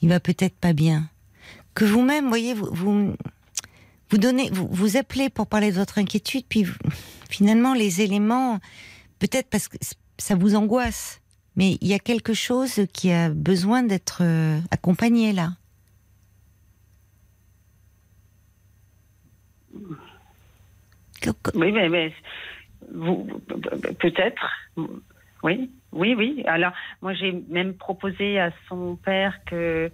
[0.02, 1.08] il va peut-être pas bien.
[1.74, 3.14] Que vous-même, voyez, vous, vous
[4.10, 6.74] vous donnez, vous, vous appelez pour parler de votre inquiétude, puis vous-
[7.30, 8.58] finalement les éléments,
[9.18, 9.76] peut-être parce que
[10.18, 11.20] ça vous angoisse,
[11.56, 15.50] mais il y a quelque chose qui a besoin d'être euh, accompagné là.
[21.54, 22.12] Oui, mais, mais
[23.98, 24.46] peut-être.
[25.42, 26.42] Oui, oui, oui.
[26.46, 29.90] Alors, moi, j'ai même proposé à son père que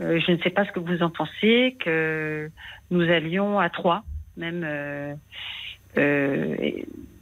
[0.00, 2.50] euh, je ne sais pas ce que vous en pensez, que
[2.90, 4.04] nous allions à trois,
[4.36, 5.14] même euh,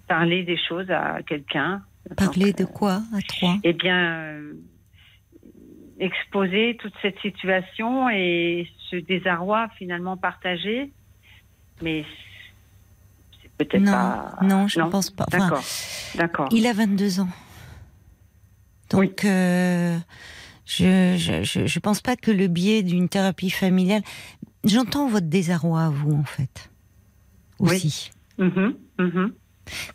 [0.06, 1.82] parler des choses à quelqu'un.
[2.16, 4.52] Parler Donc, de quoi à trois eh bien, euh,
[5.98, 10.92] exposer toute cette situation et ce désarroi finalement partagé.
[11.82, 12.04] Mais
[13.42, 14.36] c'est peut-être Non, pas.
[14.42, 15.24] non, je ne pense pas.
[15.28, 15.64] Enfin, D'accord,
[16.16, 16.48] d'accord.
[16.52, 17.28] Il a 22 ans.
[18.90, 19.96] Donc, euh,
[20.66, 24.02] je, je, je, je pense pas que le biais d'une thérapie familiale.
[24.64, 26.70] J'entends votre désarroi à vous, en fait.
[27.60, 27.76] Oui.
[27.76, 28.10] Aussi.
[28.38, 29.32] Mhm, mhm.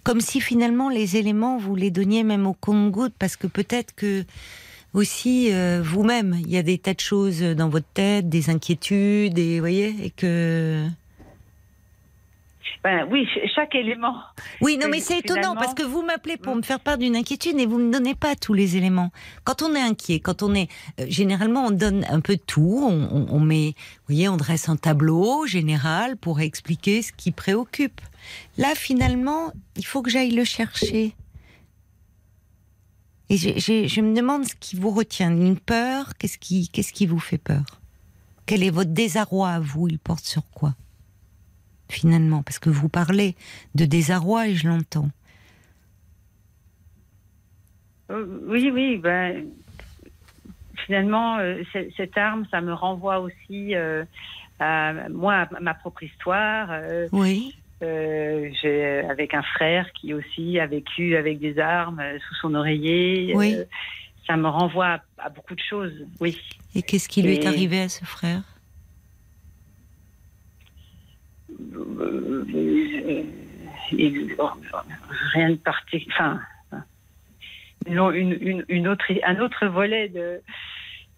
[0.04, 4.26] Comme si finalement les éléments, vous les donniez même au compte-goutte, parce que peut-être que
[4.94, 9.38] aussi euh, vous-même, il y a des tas de choses dans votre tête, des inquiétudes,
[9.38, 10.86] et voyez, et que.
[12.84, 14.16] Ben, oui, ch- chaque élément.
[14.62, 16.58] Oui, non, mais c'est étonnant parce que vous m'appelez pour Mm.
[16.60, 19.12] me faire part d'une inquiétude et vous me donnez pas tous les éléments.
[19.44, 22.82] Quand on est inquiet, quand on est, euh, généralement, on donne un peu tout.
[22.84, 27.32] On, on- on met, vous voyez, on dresse un tableau général pour expliquer ce qui
[27.32, 28.00] préoccupe.
[28.58, 31.16] Là, finalement, il faut que j'aille le chercher.
[33.32, 35.30] Et je me demande ce qui vous retient.
[35.32, 37.64] Une peur Qu'est-ce qui, qu'est-ce qui vous fait peur?
[38.48, 39.88] Quel est votre désarroi à vous?
[39.88, 40.74] Il porte sur quoi?
[41.90, 43.36] Finalement, parce que vous parlez
[43.76, 45.10] de désarroi et je l'entends.
[48.12, 48.98] Euh, oui, oui.
[48.98, 49.48] Ben,
[50.86, 51.62] finalement, euh,
[51.98, 54.06] cette arme, ça me renvoie aussi euh,
[54.60, 56.70] à moi, à ma propre histoire.
[56.72, 57.56] euh, Oui.
[57.82, 63.34] J'ai avec un frère qui aussi a vécu avec des armes sous son oreiller.
[63.36, 63.56] Oui.
[64.28, 65.94] Ça me renvoie à, à beaucoup de choses.
[66.20, 66.38] Oui.
[66.76, 68.42] Et qu'est-ce qui lui est arrivé à ce frère
[71.49, 71.49] Euh, euh,
[73.92, 74.50] il- oh,
[75.34, 76.08] rien de particulier.
[76.14, 76.40] Enfin,
[77.88, 80.42] une, une, une autre, un autre volet de,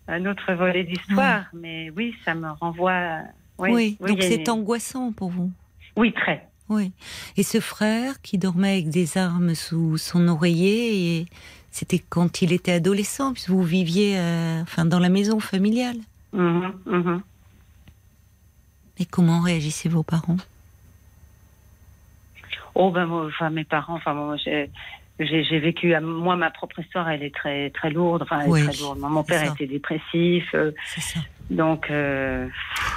[0.08, 1.46] un autre volet d'histoire.
[1.54, 3.20] Mais oui, ça me renvoie.
[3.58, 3.98] Oui.
[4.00, 5.52] donc c'est une- angoissant pour vous.
[5.96, 6.48] Oui, très.
[6.70, 6.92] Oui.
[7.38, 11.26] Et ce frère qui dormait avec des armes sous son oreiller, et
[11.70, 15.98] c'était quand il était adolescent, puisque vous viviez euh, enfin, dans la maison familiale.
[16.34, 17.22] Mhm, mhm.
[19.02, 20.38] Et comment réagissaient vos parents?
[22.76, 27.24] Oh ben moi, enfin mes parents, enfin moi j'ai vécu moi ma propre histoire, elle
[27.24, 29.00] est très très lourde, enfin Oui, très lourde.
[29.00, 29.54] Mon père ça.
[29.54, 31.20] était dépressif, euh, C'est ça.
[31.50, 32.48] donc euh,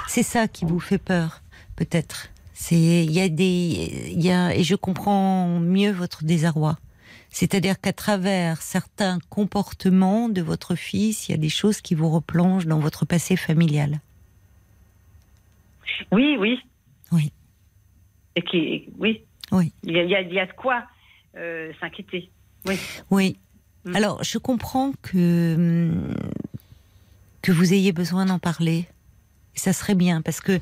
[0.07, 1.41] C'est ça qui vous fait peur,
[1.75, 2.29] peut-être.
[2.53, 6.77] C'est il y a des il y a et je comprends mieux votre désarroi.
[7.31, 12.09] C'est-à-dire qu'à travers certains comportements de votre fils, il y a des choses qui vous
[12.11, 13.99] replongent dans votre passé familial.
[16.11, 16.59] Oui oui
[17.11, 17.31] Oui.
[18.35, 19.71] et qui oui Oui.
[19.83, 20.85] il y a il y de quoi
[21.37, 22.31] euh, s'inquiéter.
[22.65, 22.79] Oui.
[23.11, 23.37] Oui.
[23.83, 23.95] Mm.
[23.95, 26.15] Alors, je comprends que hum,
[27.41, 28.87] que vous ayez besoin d'en parler.
[29.55, 30.59] Et ça serait bien parce que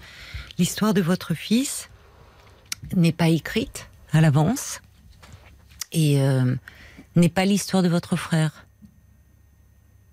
[0.57, 1.89] l'histoire de votre fils
[2.95, 4.81] n'est pas écrite à l'avance
[5.93, 6.55] et euh,
[7.15, 8.67] n'est pas l'histoire de votre frère.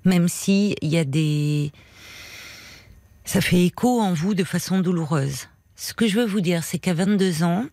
[0.05, 1.73] Même si il y a des
[3.25, 5.49] ça fait écho en vous de façon douloureuse.
[5.77, 7.65] Ce que je veux vous dire, c'est qu'à 22 ans,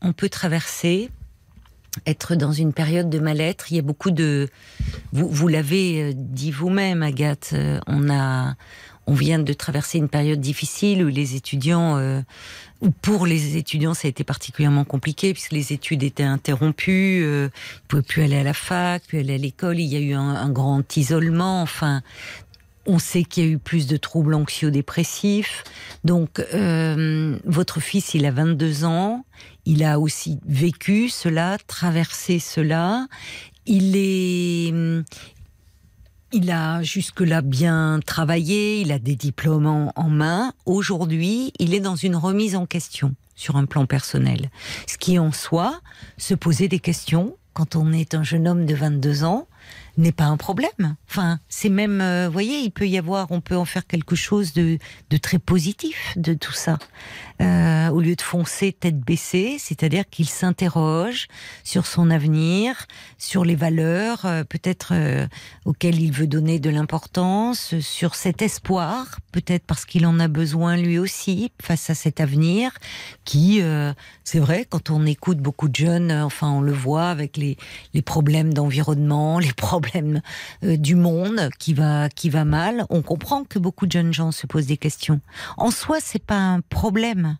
[0.00, 1.10] on peut traverser
[2.06, 3.72] être dans une période de mal-être.
[3.72, 4.48] Il y a beaucoup de,
[5.12, 7.50] vous, l'avez euh, dit vous-même, Agathe.
[7.54, 8.54] euh, On a,
[9.06, 12.20] on vient de traverser une période difficile où les étudiants, euh,
[12.82, 17.48] ou pour les étudiants, ça a été particulièrement compliqué puisque les études étaient interrompues, euh,
[17.76, 19.80] ils pouvaient plus aller à la fac, plus aller à l'école.
[19.80, 21.62] Il y a eu un, un grand isolement.
[21.62, 22.02] Enfin,
[22.88, 25.62] on sait qu'il y a eu plus de troubles anxio-dépressifs.
[26.04, 29.24] Donc, euh, votre fils, il a 22 ans.
[29.66, 33.06] Il a aussi vécu cela, traversé cela.
[33.66, 34.72] Il est,
[36.32, 38.80] il a jusque-là bien travaillé.
[38.80, 40.54] Il a des diplômes en, en main.
[40.64, 44.50] Aujourd'hui, il est dans une remise en question sur un plan personnel.
[44.86, 45.80] Ce qui, en soi,
[46.16, 49.46] se poser des questions quand on est un jeune homme de 22 ans
[49.98, 50.96] n'est pas un problème.
[51.08, 54.16] Enfin, c'est même, euh, vous voyez, il peut y avoir, on peut en faire quelque
[54.16, 54.78] chose de,
[55.10, 56.78] de très positif de tout ça.
[57.40, 61.28] Euh, au lieu de foncer tête baissée, c'est-à-dire qu'il s'interroge
[61.62, 65.26] sur son avenir, sur les valeurs, euh, peut-être euh,
[65.64, 70.76] auxquelles il veut donner de l'importance, sur cet espoir, peut-être parce qu'il en a besoin
[70.76, 72.72] lui aussi face à cet avenir,
[73.24, 73.92] qui, euh,
[74.24, 77.56] c'est vrai, quand on écoute beaucoup de jeunes, euh, enfin, on le voit avec les,
[77.94, 83.44] les problèmes d'environnement, les problèmes euh, du monde qui va qui va mal, on comprend
[83.44, 85.20] que beaucoup de jeunes gens se posent des questions.
[85.56, 87.36] En soi, c'est pas un problème.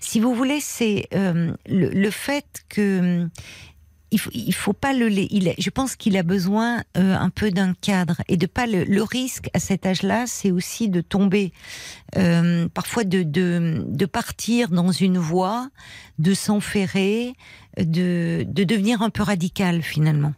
[0.00, 3.30] Si vous voulez, c'est euh, le, fait que hum,
[4.10, 5.10] il faut, il faut pas le.
[5.10, 9.02] Il, je pense qu'il a besoin euh, un peu d'un cadre et de pas le,
[9.02, 11.52] risque à cet âge-là, c'est aussi de tomber,
[12.16, 15.68] euh, parfois de, de de partir dans une voie,
[16.18, 17.34] de s'enferrer,
[17.76, 20.34] de de devenir un peu radical finalement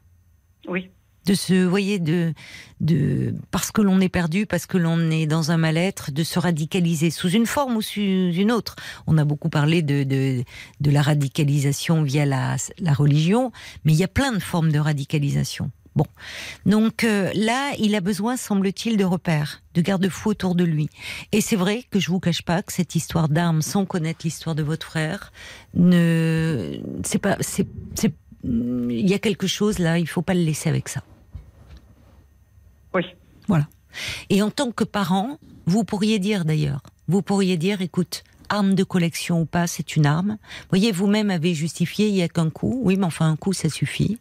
[0.67, 0.91] Oui.
[1.27, 2.33] De se, vous voyez, de,
[2.81, 6.39] de, parce que l'on est perdu, parce que l'on est dans un mal-être, de se
[6.39, 8.77] radicaliser sous une forme ou sous une autre.
[9.07, 10.45] On a beaucoup parlé de, de,
[10.81, 13.53] de la radicalisation via la, la religion,
[13.85, 15.71] mais il y a plein de formes de radicalisation.
[15.97, 16.07] Bon,
[16.67, 20.89] donc euh, là, il a besoin, semble-t-il, de repères, de garde-fous autour de lui.
[21.33, 24.55] Et c'est vrai que je vous cache pas que cette histoire d'armes, sans connaître l'histoire
[24.55, 25.33] de votre frère,
[25.75, 27.67] ne, c'est pas, c'est,
[28.45, 31.03] il y a quelque chose là, il faut pas le laisser avec ça.
[32.95, 33.03] Oui.
[33.49, 33.69] Voilà.
[34.29, 38.83] Et en tant que parent, vous pourriez dire d'ailleurs, vous pourriez dire, écoute, arme de
[38.85, 40.39] collection ou pas, c'est une arme.
[40.41, 42.81] Vous voyez, vous-même avez justifié, il y a qu'un coup.
[42.85, 44.19] Oui, mais enfin, un coup, ça suffit.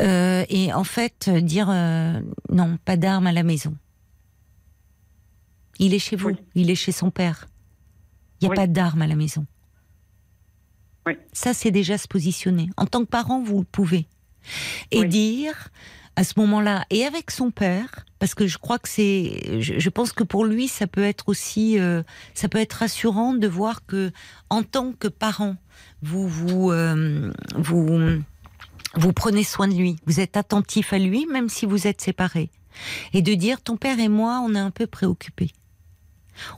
[0.00, 3.74] Euh, et en fait, dire, euh, non, pas d'arme à la maison.
[5.80, 6.36] Il est chez vous, Oui.
[6.54, 7.46] il est chez son père.
[8.40, 8.56] Il n'y a Oui.
[8.56, 9.46] pas d'arme à la maison.
[11.08, 11.16] Oui.
[11.32, 12.70] Ça, c'est déjà se positionner.
[12.76, 14.06] En tant que parent, vous le pouvez.
[14.92, 15.08] Et Oui.
[15.08, 15.68] dire,
[16.16, 19.88] à ce moment-là, et avec son père, parce que je crois que c'est, je, je
[19.90, 22.02] pense que pour lui, ça peut être aussi, euh,
[22.34, 24.10] ça peut être rassurant de voir que,
[24.50, 25.56] en tant que parent,
[26.02, 28.20] vous vous euh, vous
[28.94, 32.50] vous prenez soin de lui, vous êtes attentif à lui, même si vous êtes séparés,
[33.12, 35.52] et de dire, ton père et moi, on est un peu préoccupés.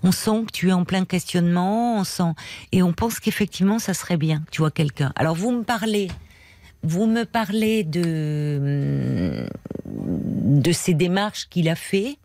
[0.03, 2.33] On sent que tu es en plein questionnement, on sent
[2.73, 5.13] et on pense qu'effectivement, ça serait bien tu vois quelqu'un.
[5.17, 6.09] Alors vous me parlez
[6.83, 9.47] vous me parlez de,
[9.85, 12.17] de ces démarches qu'il a fait.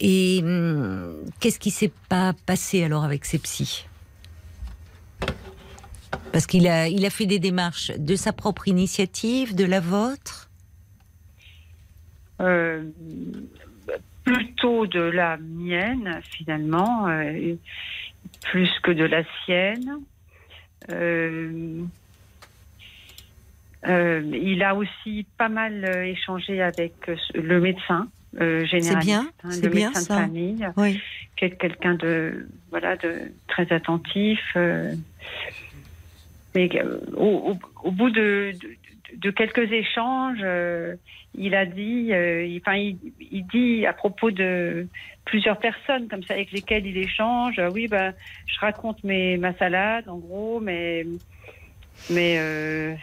[0.00, 3.86] Et hum, qu'est-ce qui s'est pas passé alors avec ces psys?
[6.32, 10.50] Parce qu'il a, a fait des démarches de sa propre initiative, de la vôtre?
[12.40, 12.84] Euh,
[14.24, 17.54] plutôt de la mienne, finalement, euh,
[18.42, 19.98] plus que de la sienne.
[20.90, 21.82] Euh,
[23.88, 26.94] euh, il a aussi pas mal échangé avec
[27.34, 28.08] le médecin
[28.38, 30.14] généraliste, bien, hein, c'est le bien, médecin ça.
[30.16, 31.00] de famille, Oui.
[31.36, 34.40] qui est quelqu'un de voilà de très attentif.
[36.54, 36.68] mais
[37.16, 38.68] au, au- au bout de, de,
[39.16, 40.94] de quelques échanges, euh,
[41.34, 44.86] il a dit, euh, il, enfin, il, dit à propos de
[45.24, 47.58] plusieurs personnes comme ça avec lesquelles il échange.
[47.58, 48.14] euh, oui, ben,
[48.46, 51.06] je raconte mes ma salade en gros, mais
[52.10, 52.94] mais euh,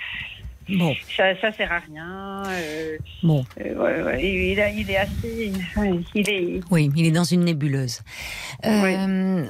[0.77, 2.43] Bon, ça, ça sert à rien.
[2.47, 3.43] euh, bon.
[3.59, 7.11] euh, ouais, ouais, il, il a- il est assez, ouais, il est, Oui, il est
[7.11, 8.01] dans une nébuleuse.
[8.65, 9.45] Euh,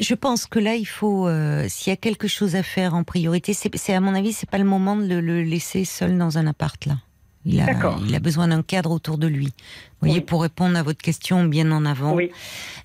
[0.00, 3.02] Je pense que là, il faut, euh, s'il y a quelque chose à faire en
[3.04, 6.38] priorité, c'est, à mon avis, c'est pas le moment de le, le laisser seul dans
[6.38, 6.98] un appart là.
[7.46, 7.98] Il a, D'accord.
[8.06, 9.46] il a besoin d'un cadre autour de lui.
[9.46, 9.52] Vous
[10.08, 10.20] voyez, Oui.
[10.20, 12.30] pour répondre à votre question bien en avant, oui,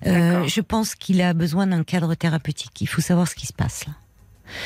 [0.06, 2.80] euh, je pense qu'il a besoin d'un cadre thérapeutique.
[2.80, 3.92] Il faut savoir ce qui se passe là.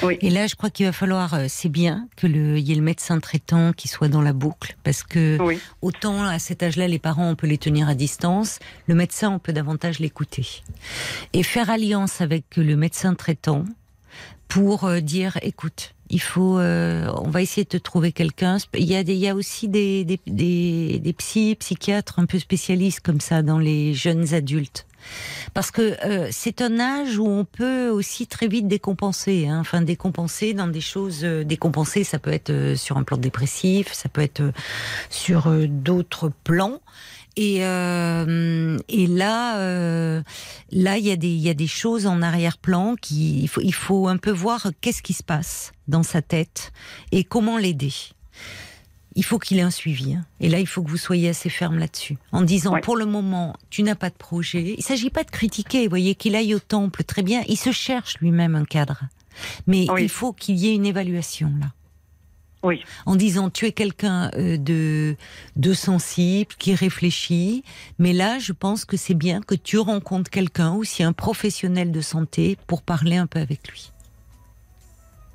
[0.02, 0.18] Oui.
[0.20, 2.82] Et là, je crois qu'il va falloir, euh, c'est bien que le, y ait le
[2.82, 6.98] médecin traitant qui soit dans la boucle, parce que oui, Autant à cet âge-là, les
[6.98, 10.62] parents, on peut les tenir à distance, le médecin, on peut davantage l'écouter.
[11.32, 13.64] Et faire alliance avec le médecin traitant
[14.48, 18.56] pour euh, dire, écoute, Il faut, euh, on va essayer de te trouver quelqu'un.
[18.74, 22.26] Il y a des, il y a aussi des, des, des, des psy, psychiatres un
[22.26, 24.86] peu spécialistes comme ça dans les jeunes adultes.
[25.54, 29.58] Parce que euh, c'est un âge où on peut aussi très vite décompenser, hein.
[29.60, 31.24] enfin décompenser dans des choses.
[31.24, 34.52] euh, décompenser, ça peut être euh, sur un plan dépressif, ça peut être euh,
[35.08, 36.80] sur d'autres plans.
[37.36, 39.56] Et, là,
[40.72, 45.00] là, il y a des, choses en arrière-plan qui, il faut un peu voir qu'est-ce
[45.00, 46.72] qui se passe dans sa tête
[47.12, 47.92] et comment l'aider.
[49.16, 50.14] Il faut qu'il ait un suivi.
[50.14, 50.24] hein.
[50.40, 52.16] Et là, il faut que vous soyez assez ferme là-dessus.
[52.32, 52.80] En disant, Ouais.
[52.80, 54.74] pour le moment, tu n'as pas de projet.
[54.78, 55.82] Il s'agit pas de critiquer.
[55.84, 57.42] Vous voyez, qu'il aille au temple, très bien.
[57.48, 59.00] Il se cherche lui-même un cadre.
[59.66, 60.04] Mais Oui.
[60.04, 61.72] il faut qu'il y ait une évaluation, là
[62.62, 65.16] Oui, en disant tu es quelqu'un euh, de
[65.56, 67.64] de sensible qui réfléchit
[67.98, 72.02] mais là je pense que c'est bien que tu rencontres quelqu'un aussi un professionnel de
[72.02, 73.92] santé pour parler un peu avec lui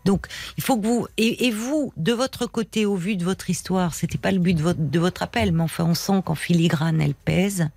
[0.05, 0.27] donc
[0.57, 3.93] il faut que vous et, et vous de votre côté au vu de votre histoire
[3.93, 7.01] c'était pas le but de votre de votre appel mais enfin on sent qu'en filigrane
[7.01, 7.67] elle pèse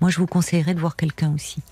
[0.00, 1.62] moi je vous conseillerais de voir quelqu'un aussi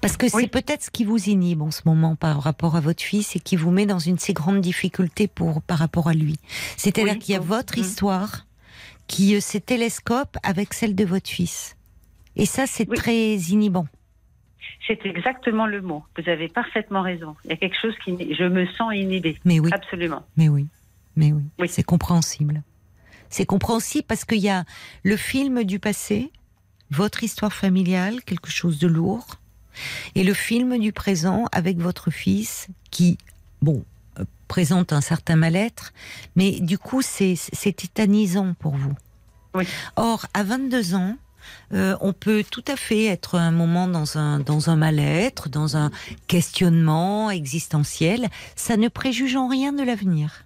[0.00, 0.42] parce que Oui.
[0.42, 3.40] c'est peut-être ce qui vous inhibe en ce moment par rapport à votre fils et
[3.40, 6.36] qui vous met dans une si grande difficulté pour, par rapport à lui.
[6.76, 7.18] C'est-à-dire Oui.
[7.20, 7.84] qu'il y a votre Mhm.
[7.84, 8.44] histoire
[9.06, 11.76] qui euh, se télescope avec celle de votre fils.
[12.36, 13.86] Et ça, c'est très inhibant.
[14.86, 16.04] C'est exactement le mot.
[16.18, 17.36] Vous avez parfaitement raison.
[17.44, 19.38] Il y a quelque chose qui, je me sens inhibée.
[19.44, 20.24] Mais oui, Absolument.
[20.36, 20.66] mais oui,
[21.16, 21.42] mais oui.
[21.58, 21.68] Oui.
[21.68, 22.62] C'est compréhensible.
[23.30, 24.64] C'est compréhensible parce qu'il y a
[25.02, 26.30] le film du passé,
[26.90, 29.40] votre histoire familiale, quelque chose de lourd,
[30.14, 33.18] et le film du présent avec votre fils qui,
[33.60, 33.84] bon,
[34.20, 35.92] euh, présente un certain mal-être,
[36.36, 38.94] mais du coup, c'est c'est tétanisant pour vous.
[39.54, 39.66] Oui.
[39.96, 41.16] Or, à 22 ans,
[41.72, 45.76] euh, on peut tout à fait être un moment dans un, dans un mal-être, dans
[45.76, 45.90] un
[46.26, 48.28] questionnement existentiel.
[48.56, 50.44] Ça ne préjuge en rien de l'avenir.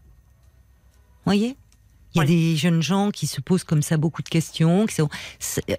[1.24, 1.56] Voyez?
[2.14, 2.28] Il y a Oui.
[2.28, 5.10] des jeunes gens qui se posent comme ça beaucoup de questions, qui sont,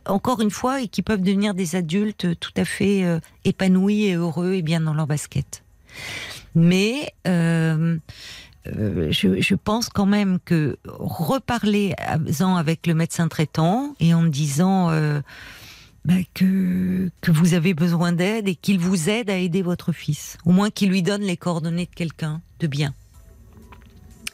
[0.05, 4.13] encore une fois, et qui peuvent devenir des adultes tout à fait euh, épanouis et
[4.13, 5.63] heureux et bien dans leur basket.
[6.53, 7.97] Mais euh,
[8.68, 11.95] euh, je, je pense quand même que reparler
[12.41, 15.22] en avec le médecin traitant et en disant euh,
[16.05, 20.38] bah, que, que vous avez besoin d'aide et qu'il vous aide à aider votre fils.
[20.45, 22.93] Au moins qu'il lui donne les coordonnées de quelqu'un de bien.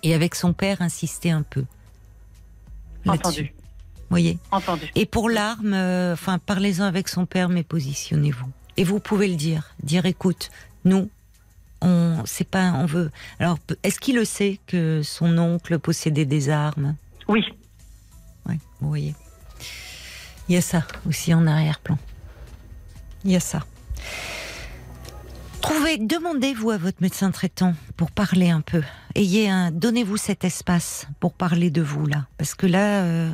[0.03, 1.65] Et avec son père, insister un peu.
[3.07, 3.53] Entendu.
[4.09, 4.37] Voyez?
[4.51, 4.85] Entendu.
[4.95, 8.49] et pour l'arme, euh, enfin, parlez-en avec son père, mais positionnez-vous.
[8.77, 10.51] Et vous pouvez le dire, dire, écoute,
[10.83, 11.09] nous,
[11.85, 13.11] on, c'est pas, on veut.
[13.39, 16.95] Alors, est-ce qu'il le sait que son oncle possédait des armes?
[17.27, 17.43] Oui.
[18.47, 19.15] Ouais, vous voyez.
[20.47, 21.97] Il y a ça aussi en arrière-plan.
[23.23, 23.63] Il y a ça.
[25.61, 28.83] Trouvez, demandez-vous à votre médecin traitant pour parler un peu.
[29.15, 33.33] Ayez un, donnez-vous cet espace pour parler de vous là, parce que là, euh,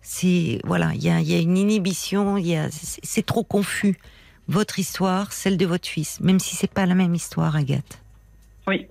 [0.00, 3.98] c'est voilà, il y a, il y a une inhibition, il c'est trop confus.
[4.48, 8.00] Votre histoire, celle de votre fils, même si c'est pas la même histoire, Agathe.
[8.66, 8.86] Oui.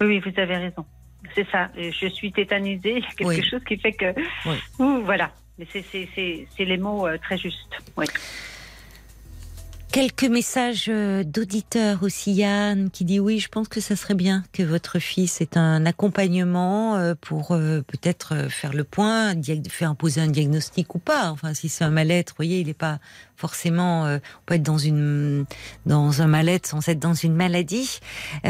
[0.00, 0.86] Oui, vous avez raison.
[1.34, 1.70] C'est ça.
[1.76, 2.92] Euh, Je suis tétanisée.
[2.98, 3.44] Il y a quelque Oui.
[3.48, 4.14] chose qui fait que.
[4.46, 4.56] Oui.
[4.78, 5.32] Ouh, voilà.
[5.58, 7.76] Mais c'est les mots euh, très justes.
[7.96, 8.06] Oui.
[9.92, 14.44] Quelques messages euh, d'auditeurs aussi, Yann, qui dit oui, je pense que ça serait bien
[14.52, 19.34] que votre fils ait un accompagnement euh, pour euh, peut-être faire le point,
[19.68, 21.32] faire imposer un diagnostic ou pas.
[21.32, 23.00] Enfin, si c'est un mal-être, vous voyez, il n'est pas
[23.36, 24.04] forcément.
[24.04, 25.44] on peut être dans une
[25.86, 27.98] dans un mal-être sans être dans une maladie.
[28.44, 28.48] Il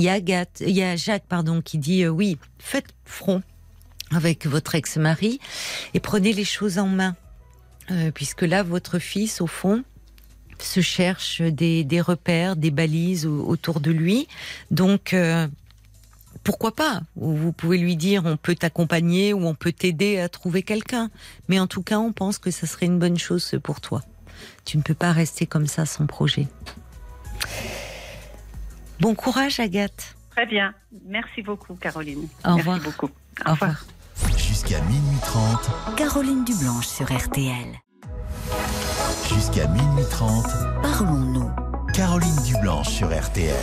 [0.00, 3.42] y a Agathe, il y a Jacques, pardon, qui dit oui, faites front
[4.12, 5.40] avec votre ex-mari
[5.94, 7.16] et prenez les choses en main.
[7.90, 9.84] Euh, puisque là, votre fils, au fond,
[10.58, 14.28] se cherche des, des repères, des balises au- autour de lui.
[14.70, 15.46] Donc, euh,
[16.42, 17.00] pourquoi pas?
[17.16, 21.10] Vous pouvez lui dire on peut t'accompagner ou on peut t'aider à trouver quelqu'un.
[21.48, 24.02] Mais en tout cas, on pense que ça serait une bonne chose pour toi.
[24.64, 26.46] Tu ne peux pas rester comme ça sans projet.
[29.00, 30.14] Bon courage, Agathe.
[30.30, 30.74] Très bien.
[31.06, 32.28] Merci beaucoup, Caroline.
[32.44, 32.80] Au Merci revoir.
[32.80, 33.10] beaucoup.
[33.46, 33.84] Au revoir.
[34.36, 37.66] Jusqu'à minuit 30, Caroline Dublanche sur RTL.
[39.28, 40.44] Jusqu'à minuit 30,
[40.82, 41.50] Parlons-nous.
[41.94, 43.54] Caroline Dublanche sur RTL.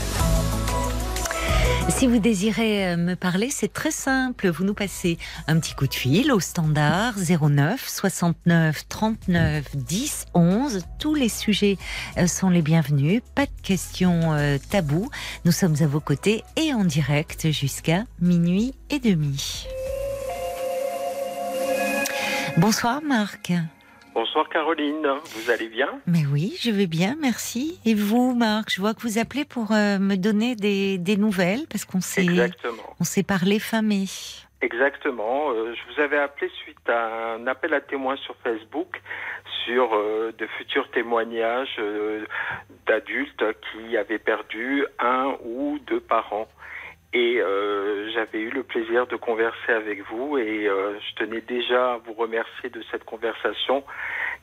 [1.89, 4.49] Si vous désirez euh, me parler, c'est très simple.
[4.49, 10.85] Vous nous passez un petit coup de fil au standard 09 69 39 10 11.
[10.99, 11.77] Tous les sujets
[12.17, 13.21] euh, sont les bienvenus.
[13.35, 15.09] Pas de questions euh, taboues.
[15.45, 19.67] Nous sommes à vos côtés et en direct jusqu'à minuit et demi.
[22.57, 23.51] Bonsoir Marc.
[24.13, 25.89] Bonsoir Caroline, vous allez bien?
[26.05, 27.79] Mais oui, je vais bien, merci.
[27.85, 31.65] Et vous, Marc, je vois que vous appelez pour euh, me donner des, des nouvelles
[31.69, 32.83] parce qu'on s'est Exactement.
[32.99, 34.05] on s'est parlé fin mai.
[34.61, 35.51] Exactement.
[35.51, 39.01] Euh, je vous avais appelé suite à un appel à témoins sur Facebook
[39.65, 41.79] sur euh, de futurs témoignages
[42.87, 46.47] d'adultes qui avaient perdu un ou deux parents.
[47.13, 51.93] Et euh, j'avais eu le plaisir de converser avec vous et euh, je tenais déjà
[51.93, 53.83] à vous remercier de cette conversation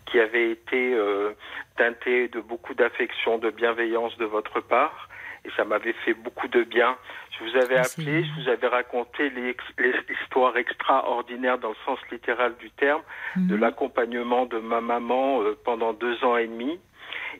[0.04, 1.30] qui avait été euh,
[1.76, 5.08] teintée de beaucoup d'affection, de bienveillance de votre part.
[5.46, 6.96] Et ça m'avait fait beaucoup de bien.
[7.38, 12.70] Je vous avais appelé, je vous avais raconté l'histoire extraordinaire dans le sens littéral du
[12.72, 13.02] terme
[13.36, 13.60] de Mhm.
[13.60, 16.78] l'accompagnement de ma maman pendant deux ans et demi.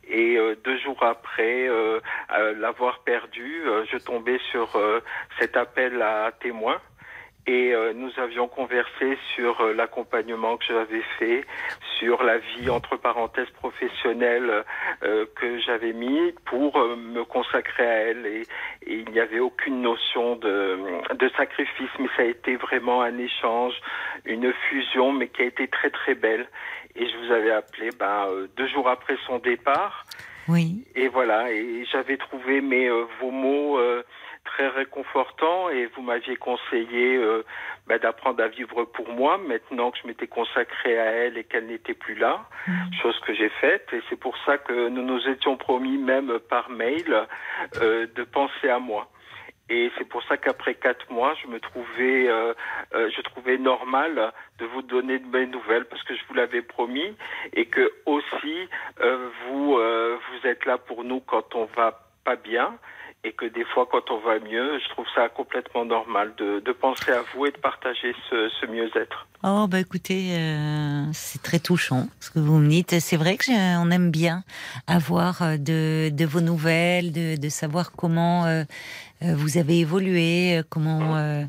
[0.07, 2.01] Et euh, deux jours après euh,
[2.33, 4.81] euh, l'avoir perdu, je tombais sur
[5.39, 6.81] cet appel à témoins.
[7.49, 11.47] Et euh, nous avions conversé sur euh, l'accompagnement que j'avais fait,
[11.99, 14.65] sur la vie entre parenthèses professionnelle
[15.03, 18.27] euh, que j'avais mis pour me consacrer à elle.
[18.27, 18.43] Et,
[18.87, 20.79] et il n'y avait aucune notion de,
[21.15, 23.73] de sacrifice, mais ça a été vraiment un échange,
[24.27, 26.47] une fusion, mais qui a été très très belle.
[26.97, 28.29] Et je vous avais appelé ben,
[28.59, 30.05] deux jours après son départ.
[30.49, 30.85] Oui.
[30.95, 32.91] Et voilà, et j'avais trouvé mes,
[33.21, 33.79] vos mots
[34.49, 37.45] très réconfortants et vous m'aviez conseillé euh,
[37.87, 41.67] bah, d'apprendre à vivre pour moi maintenant que je m'étais consacré à elle et qu'elle
[41.67, 42.35] n'était plus là,
[42.67, 42.93] Mhm.
[43.03, 43.87] chose que j'ai faite.
[43.93, 47.27] Et c'est pour ça que nous nous étions promis même par mail
[47.83, 49.09] euh, de penser à moi.
[49.71, 52.55] Et c'est pour ça qu'après quatre mois, je me trouvais, euh,
[52.95, 56.63] euh, je trouvais normal de vous donner de mes nouvelles parce que je vous l'avais
[56.63, 57.15] promis
[57.53, 58.59] et que aussi
[59.03, 62.79] euh, vous, vous êtes là pour nous quand on va pas bien
[63.29, 67.11] et que des fois quand on va mieux, je trouve ça complètement normal de, penser
[67.13, 69.27] à vous et de partager ce, mieux-être.
[69.45, 72.99] Oh bah écoutez, euh, c'est très touchant ce que vous me dites.
[73.01, 74.45] C'est vrai que j'ai- on aime bien
[74.87, 78.65] avoir euh, de, vos nouvelles, de, savoir comment euh,
[79.23, 81.45] euh, vous avez évolué, euh, comment euh,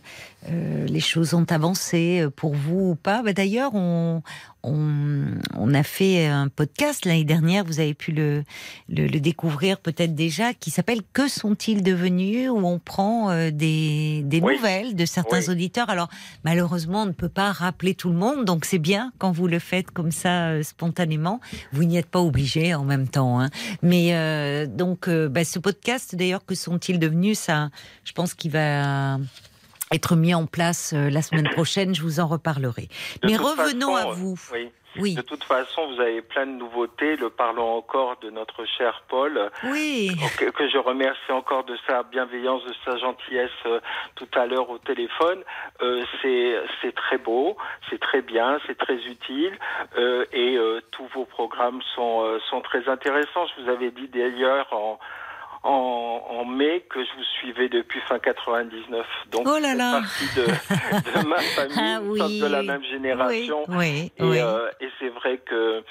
[0.49, 3.21] euh, les choses ont avancé euh, pour vous ou pas.
[3.23, 4.21] Bah, D'ailleurs, on,
[4.63, 5.25] on,
[5.57, 8.43] on a fait un podcast l'année dernière, vous avez pu le,
[8.87, 14.21] le, le découvrir peut-être déjà, qui s'appelle Que sont-ils devenus où on prend euh, des,
[14.25, 14.55] des Oui.
[14.55, 15.49] nouvelles de certains Oui.
[15.49, 15.89] auditeurs.
[15.89, 16.07] Alors
[16.45, 19.59] malheureusement, on ne peut pas rappeler tout le monde, donc c'est bien quand vous le
[19.59, 21.41] faites comme ça euh, spontanément.
[21.73, 23.41] Vous n'y êtes pas obligé en même temps.
[23.41, 23.49] Hein.
[23.81, 27.69] Mais euh, donc euh, bah, ce podcast, d'ailleurs, que sont-ils devenus Ça,
[28.05, 29.19] je pense qu'il va
[29.91, 31.95] être mis en place euh, la semaine prochaine.
[31.95, 32.87] Je vous en reparlerai.
[33.21, 34.39] De Mais revenons façon, à vous.
[34.53, 34.71] Oui.
[34.97, 37.15] Oui, De toute façon, vous avez plein de nouveautés.
[37.15, 39.51] Le parlons encore de notre cher Paul.
[39.65, 40.11] oui.
[40.37, 43.79] que, que je remercie encore de sa bienveillance, de sa gentillesse euh,
[44.15, 45.43] tout à l'heure au téléphone.
[45.81, 47.55] Euh, c'est c'est très beau,
[47.89, 49.57] c'est très bien, c'est très utile
[49.97, 53.45] euh, et euh, tous vos programmes sont euh, sont très intéressants.
[53.55, 54.99] Je vous avais dit d'ailleurs en
[55.64, 59.05] en, en mai que je vous suivais depuis fin 99.
[59.32, 60.45] Donc Oh là partie de,
[61.22, 62.39] de ma famille, Ah oui.
[62.39, 63.66] de la même génération.
[63.68, 65.84] Oui, oui, Et, euh, et c'est vrai que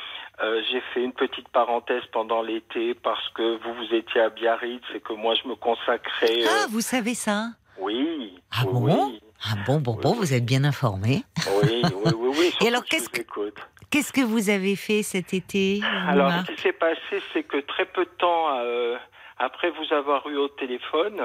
[0.42, 4.82] euh, j'ai fait une petite parenthèse pendant l'été parce que vous vous étiez à Biarritz
[4.94, 6.42] et que moi je me consacrais.
[6.44, 7.48] euh, Ah, vous savez ça?
[7.78, 8.40] Oui.
[8.52, 9.12] Ah bon?
[9.44, 11.22] Ah bon, bon, bon, vous êtes bien informé.
[11.62, 13.22] oui, oui, oui, oui, surtout alors, que qu'est-ce que-.
[13.90, 17.56] Qu'est-ce que vous avez fait cet été Alors, Marc ce qui s'est passé, c'est que
[17.60, 18.96] très peu de temps euh,
[19.38, 21.20] après vous avoir eu au téléphone,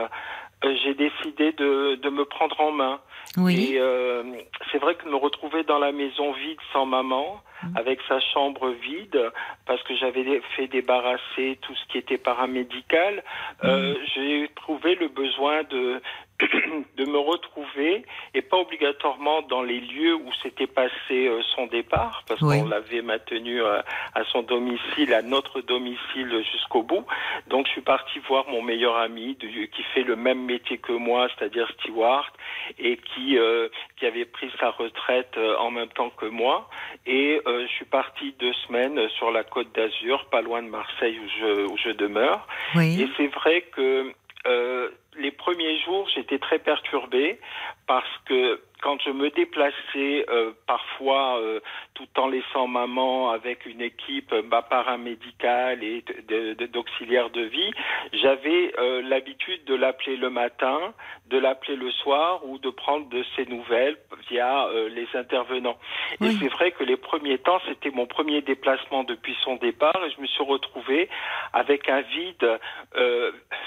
[0.64, 2.99] euh, j'ai décidé de, de me prendre en main.
[3.38, 3.74] Oui.
[3.74, 4.24] Et euh,
[4.72, 7.78] c'est vrai que me retrouver dans la maison vide sans maman, Mm.
[7.78, 9.32] avec sa chambre vide,
[9.66, 13.24] parce que j'avais fait débarrasser tout ce qui était paramédical,
[13.64, 16.01] euh, j'ai trouvé le besoin de
[16.98, 18.04] de me retrouver
[18.34, 22.60] et pas obligatoirement dans les lieux où s'était passé euh, son départ parce Oui.
[22.60, 23.82] qu'on l'avait maintenu euh,
[24.16, 27.06] à son domicile à notre domicile jusqu'au bout
[27.48, 30.92] donc je suis parti voir mon meilleur ami de- qui fait le même métier que
[30.92, 32.32] moi c'est-à-dire steward
[32.80, 36.68] et qui euh, qui avait pris sa retraite euh, en même temps que moi
[37.06, 41.20] et euh, je suis parti deux semaines sur la côte d'Azur pas loin de Marseille
[41.24, 43.12] où je où je demeure et Oui.
[43.18, 44.12] c'est vrai que
[44.48, 47.39] euh, les premiers jours, j'étais très perturbé
[47.88, 51.60] parce que quand je me déplaçais euh, parfois euh,
[51.94, 57.72] tout en laissant maman avec une équipe bah, paramédicale et de- de- d'auxiliaires de, vie,
[58.12, 60.94] j'avais euh, l'habitude de l'appeler le matin,
[61.28, 63.98] de l'appeler le soir ou de prendre de ses nouvelles
[64.30, 65.78] via les intervenants.
[66.22, 70.12] Et c'est vrai que les premiers temps, c'était mon premier déplacement depuis son départ et
[70.16, 71.10] je me suis retrouvé
[71.54, 72.60] avec un vide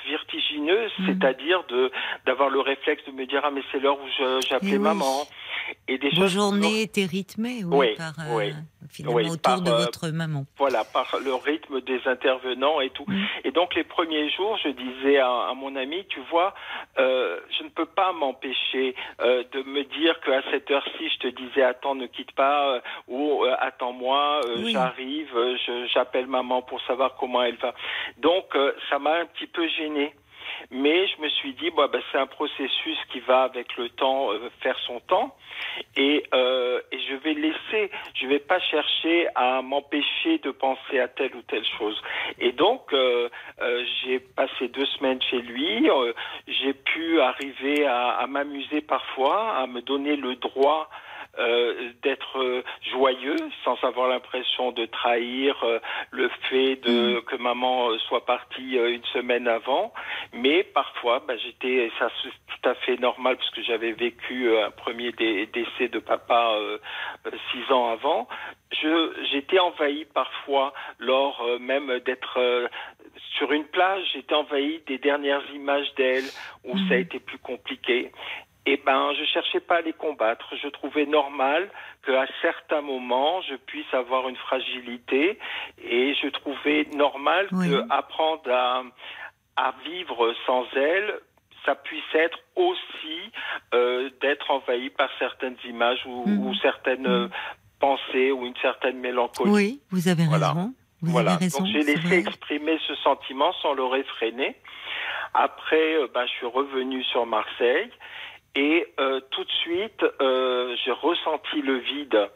[0.08, 1.06] vertigineux, Mhm.
[1.06, 1.90] c'est-à-dire de
[2.26, 4.08] d'avoir le réflexe de me dire ah mais c'est l'heure où
[4.48, 5.28] j'appelais maman enfants.
[5.88, 8.52] Et des Vos journées étaient rythmées, oui, Oui, par, oui.
[8.88, 10.44] finalement, Oui, autour par, de euh, votre maman.
[10.58, 13.04] voilà, par le rythme des intervenants et tout.
[13.08, 13.24] Mm.
[13.44, 16.54] Et donc les premiers jours, je disais à, à mon ami, tu vois,
[17.00, 21.28] euh, je ne peux pas m'empêcher euh, de me dire qu'à cette heure-ci, je te
[21.28, 25.56] disais attends, ne quitte pas, euh, ou euh, attends-moi, euh, j'arrive, euh,
[25.92, 27.74] j'appelle maman pour savoir comment elle va.
[28.18, 30.14] Donc euh, ça m'a un petit peu gêné.
[30.70, 34.32] Mais je me suis dit, bah, bah, c'est un processus qui va avec le temps
[34.32, 35.36] euh, faire son temps,
[35.96, 41.08] et, euh, et je vais laisser, je vais pas chercher à m'empêcher de penser à
[41.08, 42.00] telle ou telle chose.
[42.38, 43.28] Et donc, euh,
[43.60, 46.12] euh, j'ai passé deux semaines chez lui, euh,
[46.46, 50.88] j'ai pu arriver à, à m'amuser parfois, à me donner le droit
[51.38, 52.62] euh, d'être euh,
[52.92, 55.78] joyeux sans avoir l'impression de trahir euh,
[56.10, 59.92] le fait de que maman soit partie euh, une semaine avant.
[60.32, 64.70] Mais parfois bah, j'étais ça c'est tout à fait normal parce que j'avais vécu un
[64.70, 66.58] premier dé- décès de papa
[67.52, 68.28] six ans avant.
[68.72, 72.68] Je j'étais envahi parfois lors même d'être
[73.36, 74.04] sur une plage.
[74.14, 76.24] J'étais envahi des dernières images d'elle
[76.64, 78.10] où ça a été plus compliqué
[78.66, 80.54] eh ben, je cherchais pas à les combattre.
[80.62, 81.70] Je trouvais normal
[82.04, 85.38] qu'à certains moments, je puisse avoir une fragilité,
[85.82, 87.68] et je trouvais normal Oui.
[87.70, 88.82] que apprendre à,
[89.56, 91.20] à vivre sans elle,
[91.64, 93.30] ça puisse être aussi
[93.74, 97.28] euh, d'être envahi par certaines images ou, ou certaines euh,
[97.80, 99.50] pensées ou une certaine mélancolie.
[99.50, 100.48] Oui, vous avez Voilà.
[100.48, 100.74] raison.
[101.02, 101.32] Vous Voilà.
[101.34, 101.58] avez raison.
[101.58, 102.18] Donc j'ai laissé vrai.
[102.18, 104.56] exprimer ce sentiment sans le réfréner.
[105.34, 107.90] Après, euh, ben, je suis revenu sur Marseille
[108.56, 112.28] et euh, tout de suite, euh, j'ai ressenti le vide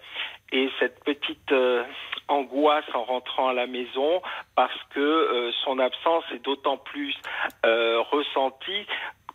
[0.52, 1.82] et cette petite euh,
[2.28, 4.22] angoisse en rentrant à la maison
[4.54, 7.14] parce que son absence est d'autant plus
[7.64, 8.86] ressentie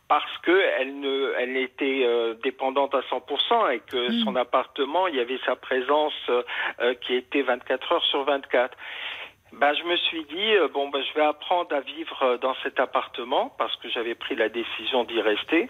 [0.07, 4.23] parce que elle ne, elle était euh, dépendante à 100% et que Mm.
[4.23, 8.77] son appartement, il y avait sa présence euh, qui était 24 heures sur 24.
[9.53, 12.79] Ben, je me suis dit euh, bon ben je vais apprendre à vivre dans cet
[12.79, 15.69] appartement parce que j'avais pris la décision d'y rester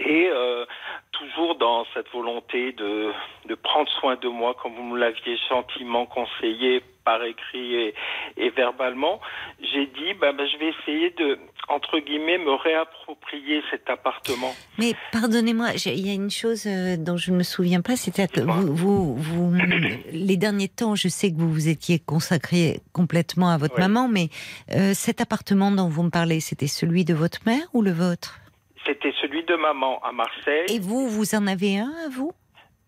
[0.00, 0.64] et euh,
[1.12, 3.12] toujours dans cette volonté de,
[3.48, 7.94] de prendre soin de moi comme vous me l'aviez gentiment conseillé par écrit et,
[8.38, 9.20] et verbalement,
[9.60, 11.38] j'ai dit ben, ben, je vais essayer de
[11.68, 14.54] entre guillemets me réapproprier cet appartement.
[14.78, 18.26] Mais pardonnez-moi, il y a une chose euh, dont je ne me souviens pas, c'était
[18.26, 19.54] que vous, vous, vous-
[20.12, 23.82] les derniers temps, je sais que vous vous étiez consacré complètement à votre Oui.
[23.82, 24.28] maman, mais
[24.72, 28.40] euh, cet appartement dont vous me parlez, c'était celui de votre mère ou le vôtre?
[28.86, 30.66] C'était celui de maman à Marseille.
[30.68, 32.32] Et vous, vous en avez un à vous?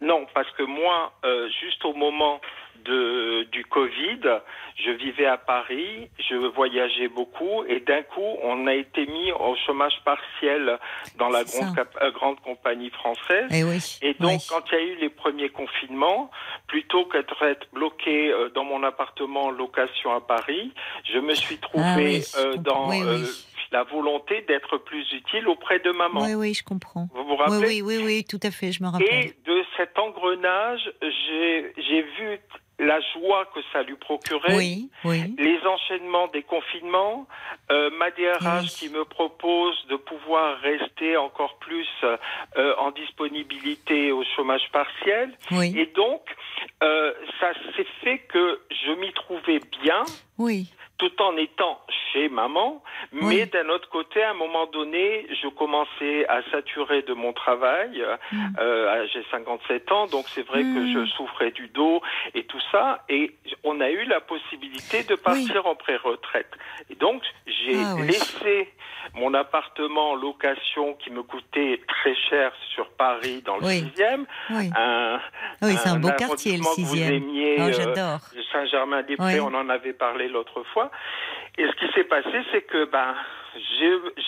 [0.01, 2.39] Non, parce que moi, euh, juste au moment
[2.85, 4.21] de, du Covid,
[4.77, 9.57] je vivais à Paris, je voyageais beaucoup, et d'un coup, on a été mis au
[9.65, 10.79] chômage partiel
[11.17, 13.49] dans la grande, euh, grande compagnie française.
[13.51, 13.99] Eh oui.
[14.03, 14.47] Et donc, oui.
[14.51, 16.31] quand il y a eu les premiers confinements,
[16.67, 20.73] plutôt qu'être être bloqué euh, dans mon appartement en location à Paris,
[21.11, 22.63] je me suis trouvé Ah oui, euh, comprends.
[22.63, 22.93] dans
[23.73, 26.23] la volonté d'être plus utile auprès de maman.
[26.25, 27.09] Oui, oui, je comprends.
[27.15, 29.09] Vous vous Oui, rappelez oui, oui, oui, tout à fait, je me rappelle.
[29.09, 32.39] et de cet engrenage, j'ai j'ai vu
[32.79, 34.55] la joie que ça lui procurait.
[34.55, 35.35] Oui, oui.
[35.39, 37.27] Les enchaînements des confinements,
[37.71, 38.69] euh, ma DRH Oui.
[38.69, 45.33] qui me propose de pouvoir rester encore plus euh, en disponibilité au chômage partiel.
[45.53, 46.21] Oui, Et donc,
[46.83, 50.05] euh, ça s'est fait que je m'y trouvais bien
[50.39, 50.67] oui.
[50.99, 51.81] tout en étant
[52.17, 53.47] chez maman, mais Oui.
[53.47, 58.03] d'un autre côté, à un moment donné, je commençais à saturer de mon travail.
[58.33, 58.39] Mm.
[58.59, 60.95] Euh, J'ai 57 ans, donc c'est vrai que Mm.
[60.95, 62.01] je souffrais du dos
[62.35, 66.51] et tout ça, et on a eu la possibilité de partir en pré-retraite.
[66.91, 68.07] Et donc, j'ai Ah oui.
[68.07, 68.73] laissé
[69.17, 73.93] mon appartement en location qui me coûtait très cher sur Paris, dans le Oui.
[73.97, 74.25] 6e.
[74.51, 75.19] Oui, Un,
[75.63, 77.15] oui c'est un beau quartier, le arrondissement que vous sixième.
[77.15, 78.19] aimiez, Oh, euh, j'adore.
[78.53, 79.49] Saint-Germain-des-Prés, Oui.
[79.51, 80.91] on en avait parlé l'autre fois.
[81.59, 83.15] Et ce qui s'est passé, c'est que ben,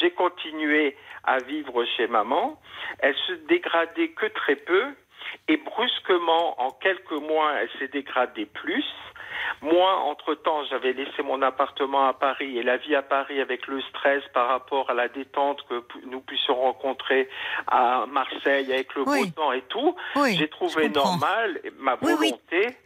[0.00, 2.58] j'ai continué à vivre chez maman.
[3.00, 4.84] Elle se dégradait que très peu.
[5.48, 8.84] Et brusquement, en quelques mois, elle s'est dégradée plus.
[9.62, 13.80] Moi, entre-temps, j'avais laissé mon appartement à Paris et la vie à Paris avec le
[13.82, 17.28] stress par rapport à la détente que nous puissions rencontrer
[17.66, 19.26] à Marseille avec le Oui.
[19.26, 19.94] beau temps et tout.
[20.16, 22.12] Oui, J'ai trouvé normal ma oui.
[22.14, 22.76] volonté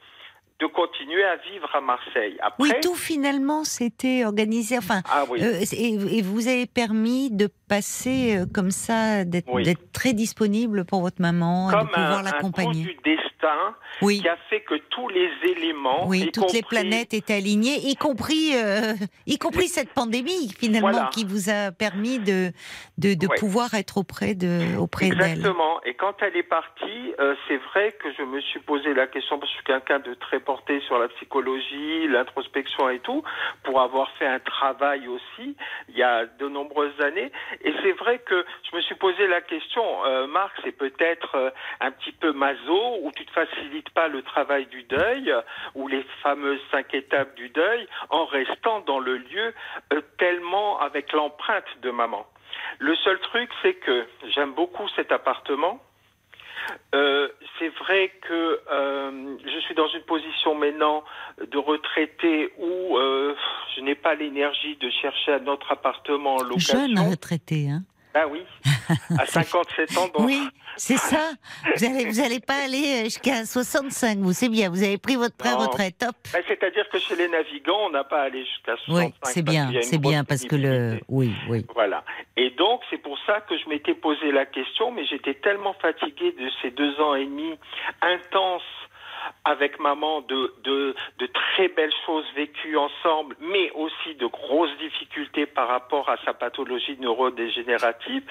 [0.61, 2.36] de continuer à vivre à Marseille.
[2.40, 4.78] Après, Oui, tout finalement s'était organisé.
[4.78, 9.49] Enfin, ah oui, euh, et, et vous avez permis de passé euh, comme ça, d'être
[9.51, 9.64] Oui.
[9.95, 12.83] très disponible pour votre maman, et de Comme un, pouvoir l'accompagner.
[12.85, 14.20] du destin Oui.
[14.20, 18.51] qui a fait que tous les éléments, Oui, toutes les planètes étaient alignées, y compris,
[18.55, 18.93] euh,
[19.27, 21.11] y compris cette pandémie finalement Voilà.
[21.14, 22.53] qui vous a permis de
[22.99, 23.37] de, de Ouais.
[23.39, 25.23] pouvoir être auprès de auprès d'elle.
[25.23, 25.83] Exactement.
[25.85, 29.39] Et quand elle est partie, euh, c'est vrai que je me suis posé la question,
[29.39, 33.23] parce que je suis quelqu'un de très porté sur la psychologie, l'introspection et tout,
[33.64, 35.57] pour avoir fait un travail aussi
[35.89, 37.33] il y a de nombreuses années.
[37.64, 41.50] Et c'est vrai que je me suis posé la question, euh, Marc, c'est peut-être euh,
[41.80, 45.32] un petit peu maso, où tu ne facilites pas le travail du deuil,
[45.74, 49.54] ou les fameuses cinq étapes du deuil, en restant dans le lieu
[49.92, 52.26] euh, tellement avec l'empreinte de maman.
[52.78, 55.80] Le seul truc, c'est que j'aime beaucoup cet appartement.
[56.94, 61.04] Euh, c'est vrai que euh, je suis dans une position maintenant
[61.40, 63.34] de retraité où euh,
[63.76, 66.78] je n'ai pas l'énergie de chercher un autre appartement en location.
[66.78, 67.82] Jeune retraité, hein
[68.14, 68.42] Ah oui,
[69.18, 70.06] à 57 ans.
[70.08, 70.46] Donc, Oui,
[70.76, 71.30] c'est ça.
[71.76, 74.68] Vous allez, vous allez pas aller euh, jusqu'à 65, vous c'est bien.
[74.70, 76.14] Vous avez pris votre pré-retraite, top.
[76.32, 79.04] bah, C'est-à-dire que chez les navigants, on n'a pas à aller jusqu'à 65.
[79.06, 81.64] Oui, c'est bien, c'est bien parce que le, oui, oui.
[81.74, 82.04] Voilà.
[82.36, 86.32] Et donc, c'est pour ça que je m'étais posé la question, mais j'étais tellement fatigué
[86.38, 87.54] de ces deux ans et demi
[88.02, 88.62] intenses
[89.45, 95.47] avec maman de, de, de très belles choses vécues ensemble, mais aussi de grosses difficultés
[95.47, 98.23] par rapport à sa pathologie neurodégénérative.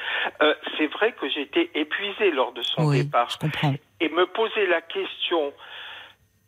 [0.41, 3.73] Euh, c'est vrai que j'étais épuisé lors de son Oui, départ je comprends.
[3.99, 5.53] et me poser la question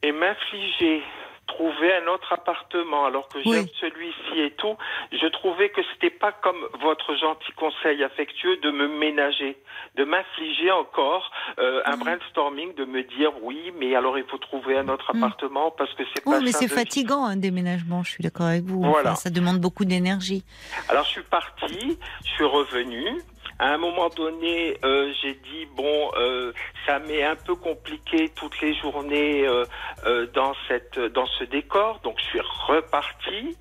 [0.01, 1.01] et m'infliger
[1.47, 4.75] trouver un autre appartement alors que j'aime celui-ci et tout,
[5.11, 9.57] je trouvais que c'était pas comme votre gentil conseil affectueux de me ménager,
[9.95, 14.77] de m'infliger encore euh, un brainstorming, de me dire oui, mais alors il faut trouver
[14.77, 15.23] un autre Mm.
[15.23, 18.03] appartement parce que c'est Oui, pas mais c'est fatigant un déménagement.
[18.03, 18.81] Je suis d'accord avec vous.
[18.81, 19.11] Voilà.
[19.11, 20.43] Enfin, ça demande beaucoup d'énergie.
[20.89, 23.21] Alors je suis parti, je suis revenu.
[23.59, 26.51] À un moment donné, euh, j'ai dit bon, euh,
[26.85, 29.65] ça m'est un peu compliqué toutes les journées euh,
[30.05, 33.57] euh, dans cette dans ce décor, donc je suis reparti.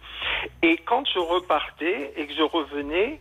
[0.62, 3.20] Et quand je repartais et que je revenais,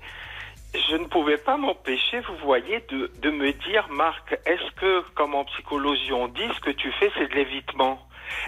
[0.74, 5.36] je ne pouvais pas m'empêcher, vous voyez, de, de me dire, Marc, est-ce que, comme
[5.36, 8.00] en psychologie on dit, ce que tu fais, c'est de l'évitement?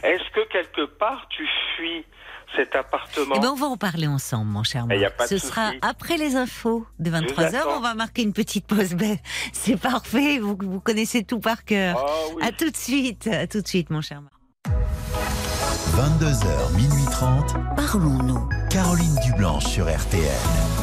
[0.04, 2.06] Est-ce que quelque part tu fuis?
[2.56, 5.18] Cet appartement Eh ben, on va en parler ensemble, mon cher Eh, Marc.
[5.18, 7.56] pas de Ce sera après les infos de vous 23h.
[7.56, 7.78] attends.
[7.78, 8.94] On va marquer une petite pause.
[8.94, 9.18] Ben,
[9.54, 10.40] c'est parfait.
[10.40, 12.04] Vous, vous connaissez tout par cœur.
[12.08, 12.44] Oh oui.
[12.48, 13.28] À tout de suite.
[13.28, 14.34] À tout de suite, mon cher Marc.
[15.96, 17.56] 22h, minuit 30.
[17.76, 18.50] Parlons-nous.
[18.70, 20.83] Caroline Dublanche sur RTL.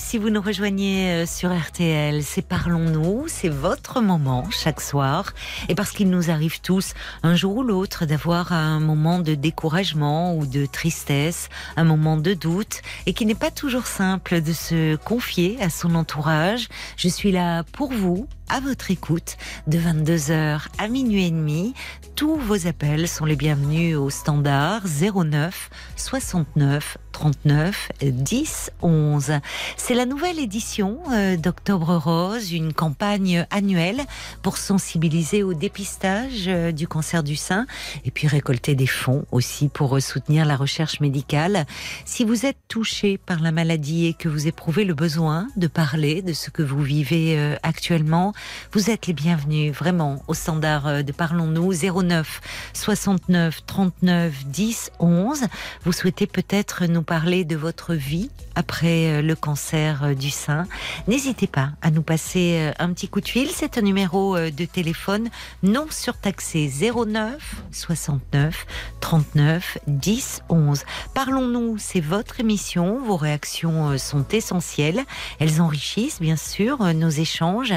[0.00, 2.22] Si vous nous rejoignez euh, sur RTL.
[2.22, 5.34] C'est Parlons-nous, c'est votre moment chaque soir.
[5.68, 10.34] Et parce qu'il nous arrive tous, un jour ou l'autre, d'avoir un moment de découragement
[10.34, 14.96] ou de tristesse, un moment de doute, et qui n'est pas toujours simple de se
[14.96, 16.68] confier à son entourage.
[16.96, 19.36] Je suis là pour vous, à votre écoute,
[19.68, 21.74] de 22h à minuit et demi.
[22.16, 29.32] Tous vos appels sont les bienvenus au standard 09 69 39 10 11.
[29.76, 34.00] C'est la nouvelle édition euh, d'Octobre Rose, une campagne annuelle
[34.42, 37.66] pour sensibiliser au dépistage euh, du cancer du sein
[38.04, 41.66] et puis récolter des fonds aussi pour euh, soutenir la recherche médicale.
[42.04, 46.22] Si vous êtes touché par la maladie et que vous éprouvez le besoin de parler
[46.22, 48.32] de ce que vous vivez actuellement,
[48.72, 52.40] vous êtes les bienvenus vraiment au standard euh, de Parlons-nous 09
[52.72, 55.44] 69 39 10 11.
[55.84, 60.66] Vous souhaitez peut-être nous parler de votre vie après euh, le cancer euh, du sein.
[61.08, 63.48] N'hésitez pas à nous passer un petit coup de fil.
[63.48, 65.28] C'est un numéro de téléphone
[65.62, 68.66] non surtaxé 09 69
[69.00, 70.84] 39 10 11.
[71.14, 73.00] Parlons-nous, c'est votre émission.
[73.00, 75.04] Vos réactions sont essentielles.
[75.38, 77.74] Elles enrichissent bien sûr nos échanges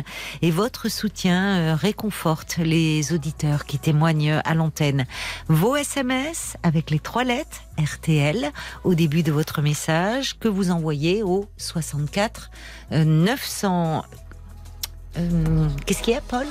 [0.53, 5.05] votre soutien euh, réconforte les auditeurs qui témoignent à l'antenne.
[5.47, 8.51] Vos SMS avec les trois lettres RTL
[8.83, 12.51] au début de votre message que vous envoyez au 64
[12.91, 14.03] euh, 900.
[15.17, 16.47] Euh, Qu'est-ce qu'il y a, Paul?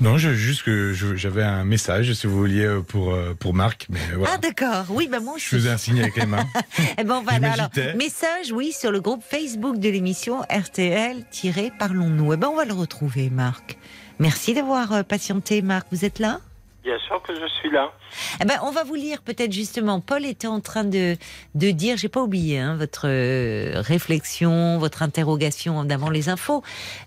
[0.00, 3.86] Non, je, juste que j'avais un message, si vous vouliez, euh, pour, euh, pour Marc.
[3.90, 4.34] Mais voilà.
[4.34, 6.46] Ah d'accord, oui, bah moi je faisais un signe avec les mains.
[6.98, 12.32] Eh ben voilà, alors, message, oui, sur le groupe Facebook de l'émission RTL-Parlons-nous.
[12.32, 13.76] Eh ben on va le retrouver, Marc.
[14.20, 15.88] Merci d'avoir patienté, Marc.
[15.90, 16.40] Vous êtes là?
[16.88, 17.92] Bien sûr que je suis là.
[18.40, 20.00] Eh ben, on va vous lire peut-être justement.
[20.00, 21.16] Paul était en train de,
[21.54, 26.62] de dire, j'ai pas oublié hein, votre euh, réflexion, votre interrogation d'avant les infos.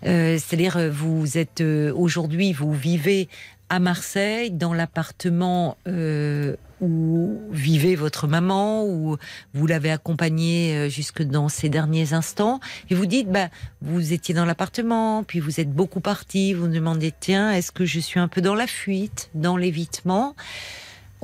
[0.06, 3.28] Euh, C'est-à-dire, euh, vous êtes aujourd'hui, vous vivez
[3.72, 9.16] à Marseille, dans l'appartement euh, où vivait votre maman, où
[9.54, 12.60] vous l'avez accompagnée euh, jusque dans ces derniers instants,
[12.90, 13.48] et vous dites, bah,
[13.80, 17.86] vous étiez dans l'appartement, puis vous êtes beaucoup parti, vous vous demandez, tiens, est-ce que
[17.86, 20.36] je suis un peu dans la fuite, dans l'évitement?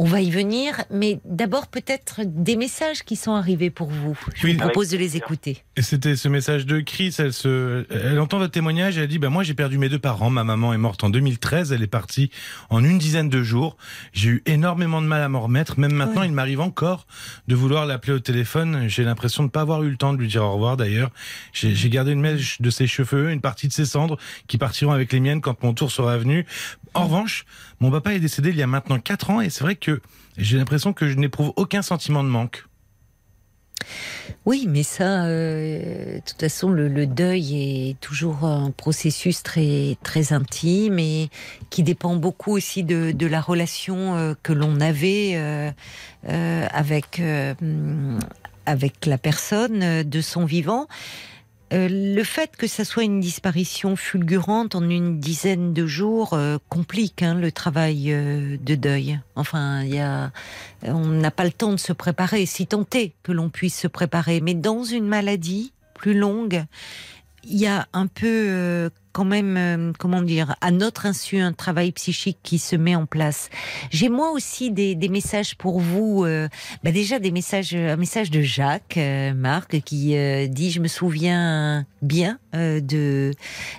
[0.00, 4.16] On va y venir, mais d'abord peut-être des messages qui sont arrivés pour vous.
[4.36, 4.52] Je Oui.
[4.54, 5.64] vous propose de les écouter.
[5.76, 7.14] Et c'était ce message de Chris.
[7.18, 8.96] Elle, se, elle entend votre témoignage.
[8.96, 10.30] Elle dit bah moi j'ai perdu mes deux parents.
[10.30, 11.72] Ma maman est morte en 2013.
[11.72, 12.30] Elle est partie
[12.70, 13.76] en une dizaine de jours.
[14.12, 15.80] J'ai eu énormément de mal à m'en remettre.
[15.80, 16.28] Même maintenant, Oui.
[16.28, 17.06] il m'arrive encore
[17.48, 18.84] de vouloir l'appeler au téléphone.
[18.88, 20.76] J'ai l'impression de ne pas avoir eu le temps de lui dire au revoir.
[20.76, 21.10] D'ailleurs,
[21.52, 25.12] j'ai gardé une mèche de ses cheveux, une partie de ses cendres qui partiront avec
[25.12, 26.46] les miennes quand mon tour sera venu.
[26.94, 27.44] En revanche,
[27.80, 30.00] mon papa est décédé il y a maintenant quatre ans et c'est vrai que
[30.36, 32.64] j'ai l'impression que je n'éprouve aucun sentiment de manque.
[34.44, 40.32] Oui, mais ça, euh, de toute façon, le, deuil est toujours un processus très très
[40.32, 41.28] intime et
[41.70, 45.70] qui dépend beaucoup aussi de, la relation euh, que l'on avait euh,
[46.72, 47.22] avec
[48.66, 50.88] avec la personne de son vivant.
[51.72, 56.56] Euh, le fait que ça soit une disparition fulgurante en une dizaine de jours euh,
[56.68, 59.20] complique hein, le travail euh, de deuil.
[59.36, 60.32] Enfin, y a,
[60.82, 63.88] on n'a pas le temps de se préparer, si tant est que l'on puisse se
[63.88, 64.40] préparer.
[64.40, 66.64] Mais dans une maladie plus longue,
[67.44, 71.52] il y a un peu euh, quand même, euh, comment dire, à notre insu, un
[71.52, 73.50] travail psychique qui se met en place.
[73.90, 76.24] J'ai moi aussi des, des messages pour vous.
[76.24, 76.48] euh,
[76.84, 80.88] bah déjà des messages, un message de Jacques, euh, Marc, qui euh, dit je me
[80.88, 83.32] souviens bien euh, de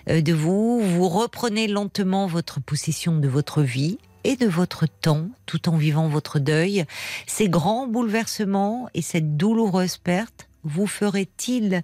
[0.07, 0.81] de vous.
[0.81, 6.09] Vous reprenez lentement votre possession de votre vie et de votre temps, tout en vivant
[6.09, 6.85] votre deuil.
[7.27, 11.83] Ces grands bouleversements et cette douloureuse perte vous ferait-il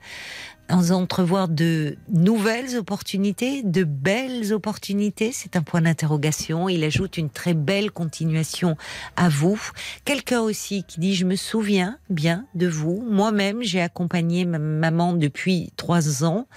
[0.70, 6.70] entrevoir de nouvelles opportunités, de belles opportunités C'est un point d'interrogation.
[6.70, 8.76] Il ajoute une très belle continuation
[9.16, 9.61] à vous.
[10.05, 13.05] Quelqu'un aussi qui dit je me souviens bien de vous.
[13.09, 16.47] Moi-même, j'ai accompagné ma maman depuis trois ans.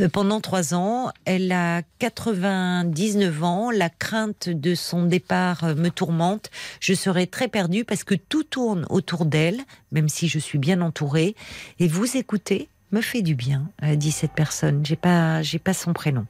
[0.00, 3.70] Euh, pendant trois ans, elle a 99 ans.
[3.70, 6.50] La crainte de son départ euh, me tourmente.
[6.80, 9.60] Je serai très perdue parce que tout tourne autour d'elle,
[9.92, 11.34] même si je suis bien entourée.
[11.78, 14.84] Et vous écoutez me fait du bien, euh, dit cette personne.
[14.84, 16.26] J'ai pas, j'ai pas son prénom.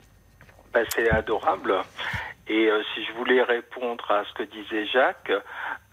[0.74, 1.74] Ben, c'est adorable.
[2.48, 5.32] Et euh, si je voulais répondre à ce que disait Jacques,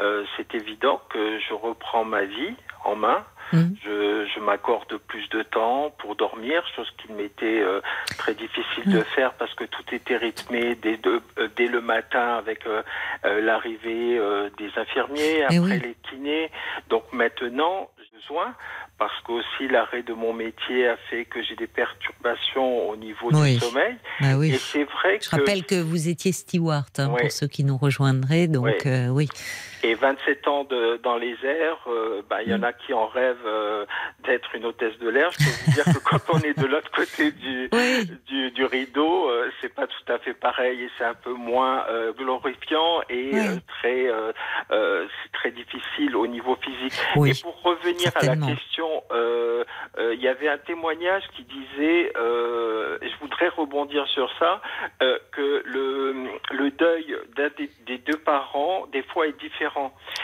[0.01, 3.23] euh, c'est évident que je reprends ma vie en main.
[3.53, 3.75] Mhm.
[3.83, 7.79] Je, je m'accorde plus de temps pour dormir, chose qui m'était euh,
[8.17, 11.21] très difficile de faire parce que tout était rythmé dès, de-
[11.55, 12.63] dès le matin avec
[13.23, 14.19] l'arrivée
[14.57, 15.79] des infirmiers, Eh après oui.
[15.79, 16.49] les kinés.
[16.89, 18.55] Donc maintenant, j'ai besoin
[18.97, 23.55] parce qu'aussi l'arrêt de mon métier a fait que j'ai des perturbations au niveau Oui.
[23.55, 23.95] du sommeil.
[24.21, 24.57] Ah Et oui.
[24.57, 28.47] c'est vrai Je que rappelle que vous étiez steward hein, pour ceux qui nous rejoindraient,
[28.47, 29.27] donc euh, oui.
[29.85, 33.05] Et 27 ans de, dans les airs, euh, bah, il y en a qui en
[33.05, 33.85] rêvent euh,
[34.23, 35.29] d'être une hôtesse de l'air.
[35.29, 38.09] Je peux vous dire que quand on est de l'autre côté du, Oui.
[38.25, 41.85] du, du rideau, euh, c'est pas tout à fait pareil et c'est un peu moins
[41.87, 43.29] euh, glorifiant et
[43.67, 44.07] très,
[44.69, 46.99] c'est très difficile au niveau physique.
[47.15, 47.29] Oui.
[47.29, 53.19] Et pour revenir à la question, il y avait un témoignage qui disait, et je
[53.21, 54.61] voudrais rebondir sur ça,
[54.99, 56.15] que le,
[56.51, 59.74] le deuil d'un des, des deux parents, des fois, est différent.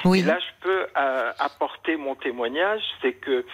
[0.05, 0.19] Oui.
[0.19, 3.45] Et là, je peux euh, apporter mon témoignage, c'est que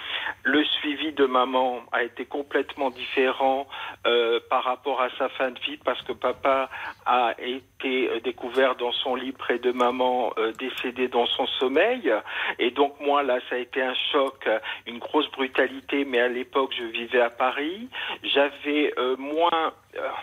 [0.43, 3.67] le suivi de maman a été complètement différent
[4.05, 6.69] euh, par rapport à sa fin de vie, parce que papa
[7.05, 12.13] a été euh, découvert dans son lit près de maman, euh, décédé dans son sommeil.
[12.59, 14.47] Et donc moi, là, ça a été un choc,
[14.85, 17.89] une grosse brutalité, mais à l'époque, je vivais à Paris.
[18.23, 19.73] J'avais moins,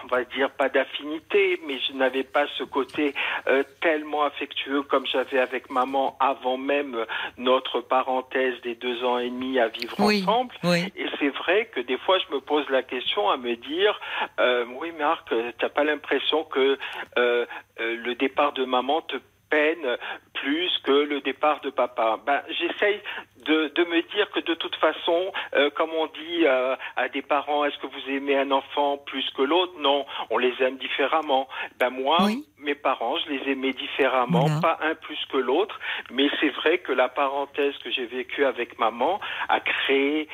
[0.05, 3.15] on va dire, pas d'affinité, mais je n'avais pas ce côté
[3.47, 7.05] euh, tellement affectueux comme j'avais avec maman avant même
[7.39, 10.23] notre parenthèse des deux ans et demi à vivre Oui.
[10.23, 10.55] ensemble.
[10.65, 10.93] Oui.
[10.97, 14.01] Et c'est vrai que des fois, je me pose la question à me dire,
[14.41, 16.79] euh, oui, Marc, t'as pas l'impression que
[17.19, 17.47] euh,
[17.81, 19.17] euh, le départ de maman te
[19.51, 19.97] peine
[20.35, 22.19] plus que le départ de papa?
[22.27, 23.01] Ben, j'essaye
[23.45, 27.23] de, de me dire que de toute façon, euh, comme on dit euh, à des
[27.23, 29.73] parents, est-ce que vous aimez un enfant plus que l'autre?
[29.79, 31.49] Non, on les aime différemment.
[31.79, 32.45] Ben moi, Oui.
[32.59, 34.61] mes parents, je les aimais différemment, Voilà.
[34.61, 35.79] pas un plus que l'autre,
[36.11, 40.29] mais c'est vrai que la parenthèse que j'ai vécue avec maman a créé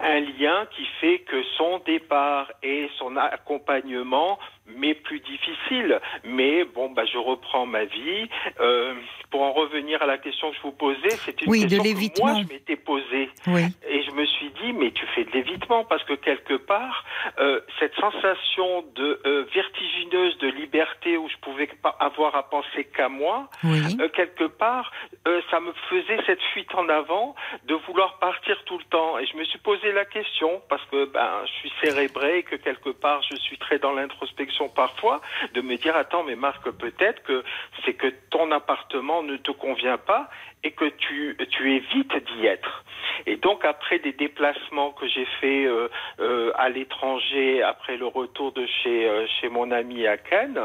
[0.00, 6.00] un lien qui fait que son départ et son accompagnement m'est plus difficile.
[6.24, 8.28] Mais bon, bah, je reprends ma vie.
[8.60, 8.94] Euh,
[9.30, 11.82] pour en revenir à la question que je vous posais, c'était une Oui, de question
[11.82, 12.39] que l'évitement.
[12.42, 13.30] Je m'étais posée.
[13.46, 13.62] Oui.
[13.88, 17.04] Et je me suis dit, mais tu fais de l'évitement parce que quelque part,
[17.38, 22.84] euh, cette sensation de euh, vertigineuse de liberté où je pouvais pas avoir à penser
[22.84, 23.80] qu'à moi, Oui.
[24.00, 24.90] euh, quelque part,
[25.28, 27.34] euh, ça me faisait cette fuite en avant
[27.66, 29.18] de vouloir partir tout le temps.
[29.18, 32.56] Et je me suis posé la question parce que ben je suis cérébré et que
[32.56, 35.20] quelque part je suis très dans l'introspection parfois,
[35.54, 37.44] de me dire attends mais Marc peut-être que
[37.84, 40.28] c'est que ton appartement ne te convient pas
[40.64, 42.84] et que tu tu évites d'y être.
[43.26, 45.88] Et donc après des déplacements que j'ai fait euh,
[46.20, 50.60] euh, à l'étranger après le retour de chez euh, chez mon ami à Cannes,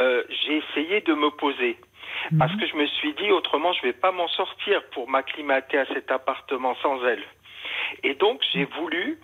[0.00, 1.76] euh, j'ai essayé de me poser.
[2.38, 5.86] Parce que je me suis dit, autrement, je vais pas m'en sortir pour m'acclimater à
[5.86, 7.22] cet appartement sans elle.
[8.02, 9.18] Et donc, j'ai voulu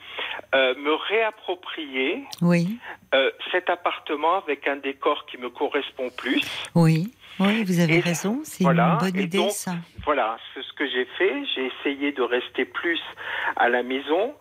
[0.54, 2.78] euh, me réapproprier Oui.
[3.14, 6.42] euh, cet appartement avec un décor qui me correspond plus.
[6.74, 7.12] Oui.
[7.40, 8.40] Oui, vous avez Et- raison.
[8.44, 9.72] C'est voilà, une bonne idée, donc, ça.
[10.04, 11.32] Voilà, c'est ce que j'ai fait.
[11.54, 13.00] J'ai essayé de rester plus
[13.56, 14.34] à la maison,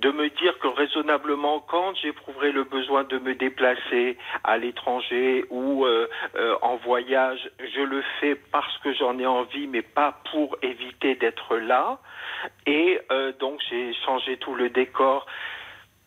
[0.00, 5.84] de me dire que raisonnablement, quand j'éprouverai le besoin de me déplacer à l'étranger ou
[5.86, 10.56] euh, euh, en voyage, je le fais parce que j'en ai envie, mais pas pour
[10.62, 11.98] éviter d'être là.
[12.66, 15.26] Et euh, donc, j'ai changé tout le décor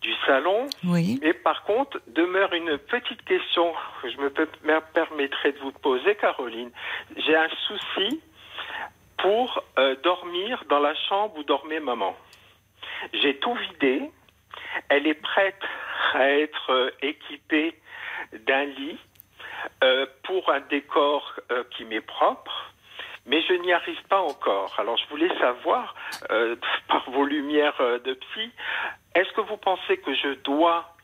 [0.02, 0.68] du salon.
[0.86, 1.20] Oui.
[1.24, 5.72] Et par contre, demeure une petite question que je me per- me permettrai de vous
[5.74, 6.72] poser, Caroline.
[7.18, 8.22] J'ai un souci
[9.18, 12.16] pour euh, dormir dans la chambre où dormait maman.
[13.14, 14.10] J'ai tout vidé.
[14.90, 15.62] Elle est prête
[16.14, 17.76] à être euh, équipée
[18.48, 18.98] d'un lit
[19.84, 21.34] euh, pour un décor
[21.72, 22.72] qui m'est propre.
[23.30, 24.76] Mais je n'y arrive pas encore.
[24.80, 25.96] Alors je voulais savoir,
[26.32, 26.56] euh,
[26.88, 28.52] par vos lumières euh, de psy,
[29.14, 30.96] est-ce que vous pensez que je dois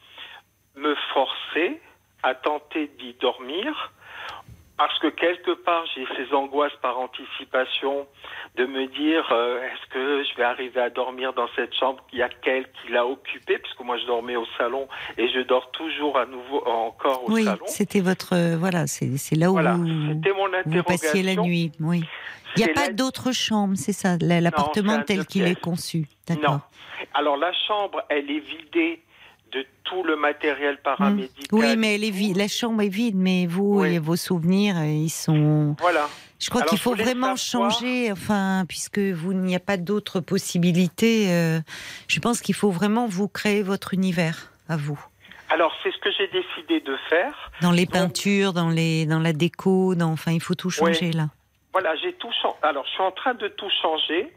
[0.76, 1.80] me forcer
[2.23, 3.91] à tenter d'y dormir
[4.78, 8.07] parce que quelque part j'ai ces angoisses par anticipation
[8.57, 12.19] de me dire euh, est-ce que je vais arriver à dormir dans cette chambre Il
[12.19, 13.57] y a qu'elle qui l'a occupée?
[13.57, 17.43] Puisque moi je dormais au salon et je dors toujours à nouveau encore au Oui,
[17.45, 17.59] salon.
[17.67, 18.34] c'était votre.
[18.36, 20.21] euh, voilà, c'est c'est là où Voilà, vous, mon
[20.65, 21.71] vous passiez la nuit.
[21.80, 22.03] Oui.
[22.57, 26.07] Il n'y a pas la- d'autre chambre, c'est ça, la- l'appartement tel qu'il est conçu.
[26.41, 26.61] Non.
[27.13, 29.01] Alors la chambre, elle est vidée
[29.56, 30.84] de tout le matériel Hmm.
[30.84, 31.47] paramédical.
[31.51, 31.97] Oui, mais.
[32.36, 33.95] La chambre est vide, mais vous Oui.
[33.95, 35.76] et vos souvenirs, euh, ils sont.
[35.80, 36.08] Voilà.
[36.39, 41.28] Je crois qu'il faut vraiment savoir- changer, enfin, puisque vous n'y a pas d'autres possibilités.
[41.32, 41.60] euh,
[42.08, 44.99] je pense qu'il faut vraiment vous créer votre univers à vous,
[45.49, 47.34] Alors c'est ce que j'ai décidé de faire.
[47.62, 51.12] dans les Donc- peintures, dans les, dans la déco, dans, enfin, il faut tout changer
[51.14, 51.30] là.
[51.72, 52.56] Voilà, j'ai tout changé.
[52.64, 54.34] Alors, je suis en train de tout changer.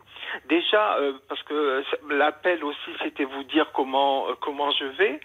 [0.48, 5.20] Déjà, euh, parce que l'appel aussi, c'était vous dire comment euh, comment je vais.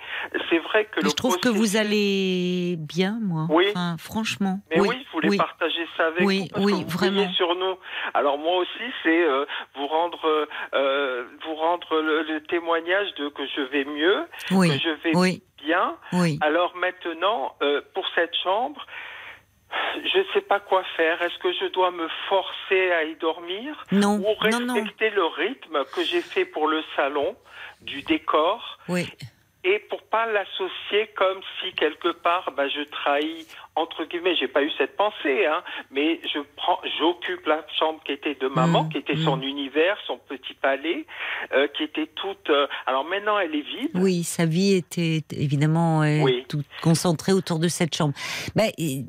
[0.50, 3.48] C'est vrai que le je trouve que vous allez bien, moi.
[3.50, 3.66] Oui.
[3.70, 4.60] Enfin, franchement.
[4.70, 5.38] Mais oui, je voulais oui.
[5.38, 7.30] partager ça avec Oui, vous parce oui, que vous vraiment.
[7.34, 7.76] sur nous.
[8.14, 9.46] Alors moi aussi, c'est euh,
[9.76, 14.78] vous rendre euh, vous rendre le, le témoignage de que je vais mieux, Oui, que
[14.78, 15.96] je vais oui, bien.
[16.14, 16.38] oui.
[16.42, 18.86] Alors maintenant, euh, pour cette chambre,
[19.96, 21.22] je ne sais pas quoi faire.
[21.22, 24.74] Est-ce que je dois me forcer à y dormir Non, ou non, non.
[24.74, 27.36] respecter le rythme que j'ai fait pour le salon
[27.82, 29.10] du décor Oui.
[29.64, 33.46] Et pour pas l'associer comme si quelque part bah, je trahis
[33.76, 38.12] entre guillemets j'ai pas eu cette pensée hein mais je prends j'occupe la chambre qui
[38.14, 39.24] était de maman Mm, qui était mm.
[39.24, 41.06] son univers son petit palais
[41.54, 46.02] euh, qui était toute euh, alors maintenant elle est vide Oui, sa vie était évidemment
[46.04, 46.46] euh, Oui.
[46.48, 48.14] toute concentrée autour de cette chambre.
[48.56, 49.06] Ben, il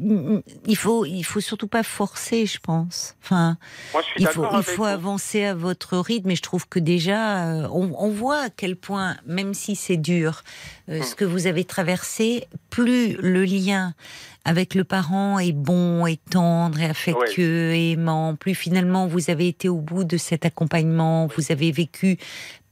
[0.66, 3.16] il faut, il faut surtout pas forcer, je pense.
[3.22, 3.56] Enfin,
[3.92, 4.84] moi je suis il faut, il faut vous.
[4.84, 6.30] avancer à votre rythme.
[6.30, 9.96] Et je trouve que déjà, euh, on, on voit à quel point, même si c'est
[9.96, 10.42] dur,
[10.88, 13.94] euh, ce que vous avez traversé, plus le lien
[14.44, 19.48] avec le parent est bon, est tendre, et affectueux, et aimant, plus finalement vous avez
[19.48, 22.18] été au bout de cet accompagnement, vous avez vécu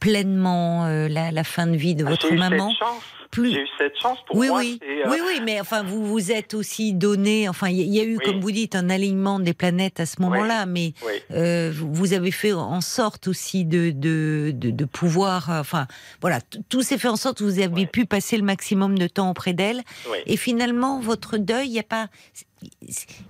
[0.00, 2.68] pleinement euh, la, la fin de vie de Ah, votre eu maman.
[2.70, 3.02] cette chance
[3.32, 6.04] Plus- j'ai eu cette chance pour Oui, moi oui, euh, oui, oui, mais enfin, vous
[6.06, 7.48] vous êtes aussi donné.
[7.48, 8.24] Enfin, il y, a eu, Oui.
[8.24, 10.92] comme vous dites, un alignement des planètes à ce moment-là, mais
[11.30, 15.50] euh, vous avez fait en sorte aussi de de, de, de pouvoir.
[15.50, 15.86] euh, Enfin,
[16.20, 19.30] voilà, tout s'est fait en sorte que vous avez pu passer le maximum de temps
[19.30, 19.82] auprès d'elle.
[20.26, 22.08] Et finalement, votre deuil, il y a pas.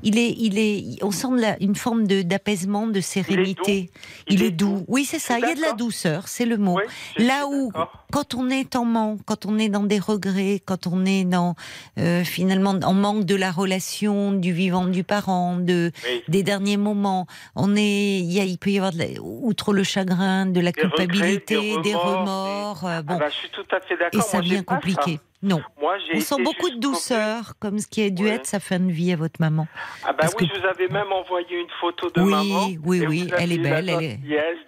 [0.03, 3.91] Il est, il est, on sent la- une forme d'apaisement, de sérénité.
[4.29, 4.85] Il, est doux.
[4.89, 5.39] Oui, c'est ça.
[5.39, 5.77] Il y a de la D'accord.
[5.77, 6.77] douceur, c'est le mot.
[7.19, 8.05] Oui, Là où, d'accord.
[8.11, 11.55] quand on est en manque, quand on est dans des regrets, quand on est dans
[11.99, 16.23] euh, finalement en manque de la relation du vivant du parent, de Oui.
[16.29, 19.73] des derniers moments, on est, il, y a, il peut y avoir de la- outre
[19.73, 22.85] le chagrin, de la Des regrets, culpabilité, des des remords, remords.
[22.87, 25.21] euh, Ah bon, bah, je suis tout à fait et ça ça devient compliqué.
[25.43, 25.61] Non.
[25.81, 28.31] Moi, j'ai On sent beaucoup de douceur, comme ce qui a dû Ouais.
[28.37, 29.67] être sa fin de vie à votre maman.
[30.05, 32.67] Ah bah Parce oui, que- je vous avais même envoyé une photo de Oui, maman.
[32.85, 34.19] oui, oui, vous elle est belle, elle est-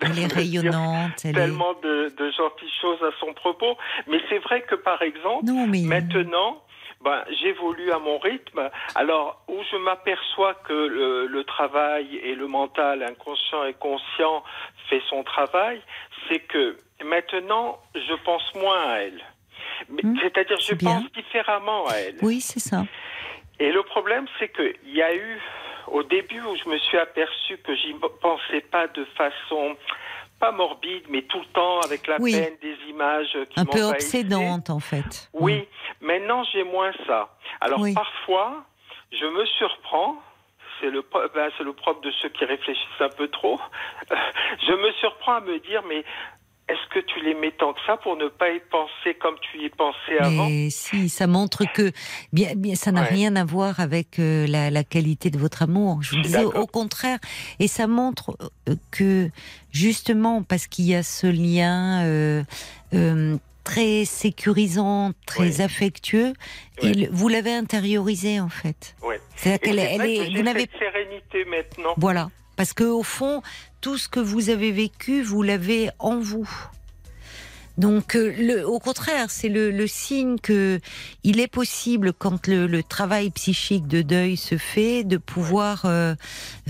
[0.01, 1.12] Elle est rayonnante.
[1.25, 1.35] Elle est...
[1.35, 3.77] Tellement de, de gentilles choses à son propos.
[4.09, 6.61] Mais c'est vrai que, par exemple, Non, mais Maintenant,
[7.05, 8.68] ben, j'évolue à mon rythme.
[8.97, 14.43] Alors, où je m'aperçois que le, le travail et le mental, inconscient et conscient,
[14.89, 15.81] fait son travail,
[16.29, 19.20] c'est que maintenant, je pense moins à elle.
[19.89, 21.01] Hmm, C'est-à-dire, je bien.
[21.01, 22.16] pense différemment à elle.
[22.22, 22.85] oui, c'est ça.
[23.61, 25.41] Et le problème, c'est qu'il y a eu,
[25.89, 29.77] au début où je me suis aperçu que j'y pensais pas de façon,
[30.41, 32.33] pas morbide, mais tout le temps avec la Oui.
[32.33, 35.31] peine des images qui Un peu obsédante, en fait.
[35.33, 35.68] Oui,
[36.01, 37.37] maintenant j'ai moins ça.
[37.61, 37.95] Alors Oui.
[37.95, 38.64] parfois,
[39.12, 40.16] je me surprends.
[40.81, 41.03] C'est le,
[41.35, 43.61] ben, c'est le propre de ceux qui réfléchissent un peu trop.
[44.11, 46.05] je me surprends à me dire, mais
[46.69, 49.69] est-ce que tu l'aimais tant que ça pour ne pas y penser comme tu y
[49.69, 50.49] pensais avant?
[50.49, 51.93] Mais si, ça montre que
[52.33, 53.09] bien, bien, ça n'a Ouais.
[53.09, 56.03] rien à voir avec euh, la, la qualité de votre amour.
[56.03, 57.19] Je vous Je disais au contraire,
[57.61, 58.37] et ça montre
[58.69, 59.29] euh, que
[59.73, 62.43] justement parce qu'il y a ce lien euh,
[62.95, 65.62] euh, très sécurisant, très Oui.
[65.62, 66.33] affectueux,
[67.11, 68.95] vous l'avez intériorisé en fait.
[69.03, 69.21] Ouais.
[69.37, 71.95] C'est-à-dire qu'elle elle est, que vous n'avez sérénité maintenant.
[71.97, 73.43] voilà, parce que au fond,
[73.81, 76.49] tout ce que vous avez vécu, vous l'avez en vous.
[77.77, 80.79] Donc, euh, le, au contraire, c'est le, signe que
[81.25, 86.15] il est possible, quand le, le travail psychique de deuil se fait, de pouvoir euh,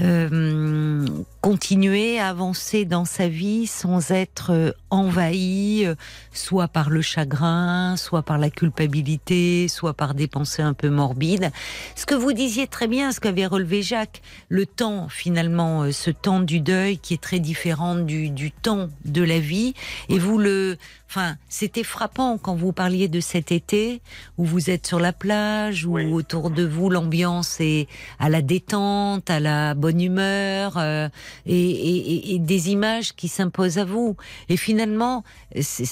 [0.01, 1.07] euh,
[1.45, 5.95] continuer à avancer dans sa vie sans être euh, envahi, euh,
[6.32, 11.51] soit par le chagrin, soit par la culpabilité, soit par des pensées un peu morbides.
[11.97, 16.11] Ce que vous disiez très bien, ce qu'avait relevé Jacques, le temps finalement, euh, ce
[16.11, 19.74] temps du deuil qui est très différent du, du temps de la vie,
[20.09, 20.78] et vous le,
[21.16, 24.00] enfin, c'était frappant quand vous parliez de cet été
[24.36, 26.12] où vous êtes sur la plage, où Oui.
[26.12, 27.86] autour de vous l'ambiance est
[28.18, 31.08] à la détente, à la bonne humeur, euh,
[31.46, 34.16] et, et- des images qui s'imposent à vous.
[34.48, 35.22] Et finalement,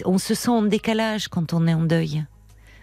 [0.05, 2.25] on se sent en décalage quand on est en deuil.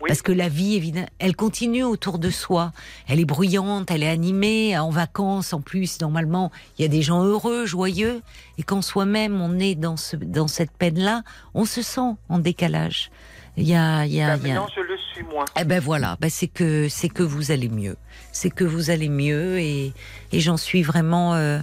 [0.01, 0.07] Oui.
[0.07, 2.71] Parce que la vie, évidemment, elle continue autour de soi.
[3.07, 4.77] Elle est bruyante, elle est animée.
[4.77, 8.21] En vacances, en plus, normalement, il y a des gens heureux, joyeux.
[8.57, 11.23] Et quand soi-même, on est dans, ce, dans cette peine-là,
[11.53, 13.11] on se sent en décalage.
[13.57, 15.43] Il y a, il y a, Ben, il y a- maintenant, je le suis moins.
[15.59, 17.97] eh ben voilà, ben c'est que c'est que vous allez mieux,
[18.31, 19.91] c'est que vous allez mieux et,
[20.31, 21.59] et j'en suis vraiment euh,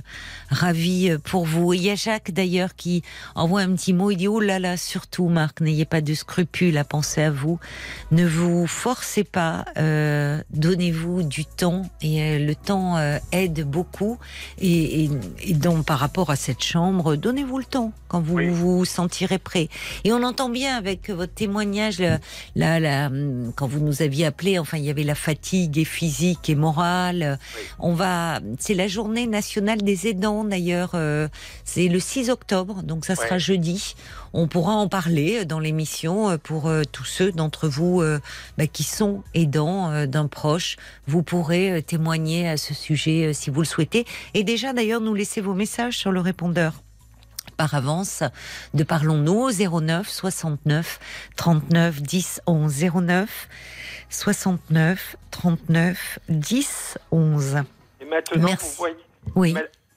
[0.51, 1.73] ravie pour vous.
[1.73, 3.03] Il y a Jacques d'ailleurs qui
[3.35, 4.11] envoie un petit mot.
[4.11, 7.59] Il dit oh là là, surtout Marc, n'ayez pas de scrupules à penser à vous,
[8.11, 14.19] ne vous forcez pas, euh, donnez-vous du temps et euh, le temps euh, aide beaucoup
[14.59, 18.49] et, et, et donc par rapport à cette chambre, donnez-vous le temps quand vous Oui.
[18.49, 19.69] vous sentirez prêt.
[20.05, 22.19] Et on entend bien avec votre témoignage la,
[22.55, 23.11] la, la-
[23.57, 27.39] quand vous nous aviez appelé, enfin il y avait la fatigue et physique et morale.
[27.79, 30.93] On va, c'est la journée nationale des aidants d'ailleurs.
[30.95, 31.29] euh,
[31.65, 33.39] c'est le 6 octobre, donc ça sera Ouais.
[33.39, 33.95] jeudi.
[34.33, 38.21] On pourra en parler dans l'émission euh, pour euh, tous ceux d'entre vous euh,
[38.59, 40.77] bah, qui sont aidants euh, d'un proche.
[41.07, 44.05] Vous pourrez euh, témoigner à ce sujet euh, si vous le souhaitez.
[44.35, 46.75] Et déjà d'ailleurs nous laisser vos messages sur le répondeur
[47.57, 48.23] par avance
[48.75, 50.99] de Parlons-nous au 09 69
[51.37, 53.49] 39 10 11 09
[54.11, 57.57] 69 39 10 11.
[58.01, 58.67] Et maintenant, Merci.
[58.71, 58.97] vous voyez.
[59.35, 59.55] Oui,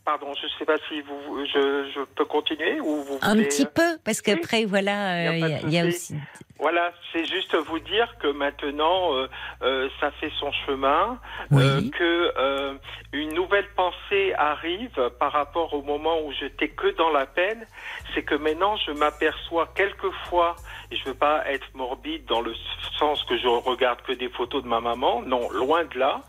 [0.09, 3.47] Pardon, je ne sais pas si vous, je, je peux continuer ou vous un voulez-
[3.47, 6.15] petit peu parce qu'après voilà, Il y a euh, y, a- aussi
[6.57, 9.27] Voilà, c'est juste vous dire que maintenant, euh,
[9.61, 11.19] euh, ça fait son chemin,
[11.51, 11.61] Oui.
[11.63, 12.79] euh, que
[13.13, 17.67] une nouvelle pensée arrive par rapport au moment où j'étais que dans la peine,
[18.15, 20.55] c'est que maintenant je m'aperçois quelquefois,
[20.91, 22.53] et je veux pas être morbide dans le
[22.97, 26.21] sens que je regarde que des photos de ma maman, non, loin de là,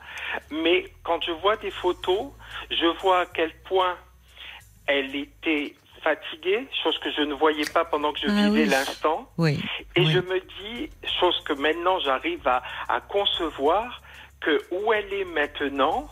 [0.51, 2.31] mais quand je vois des photos,
[2.71, 3.97] je vois à quel point
[4.87, 8.69] elle était fatiguée, chose que je ne voyais pas pendant que je Ah vivais oui.
[8.69, 9.31] l'instant.
[9.39, 9.59] oui.
[9.97, 10.13] Et oui.
[10.13, 10.91] je me dis,
[11.21, 14.01] chose que maintenant j'arrive à, à concevoir,
[14.41, 16.09] que où elle est maintenant,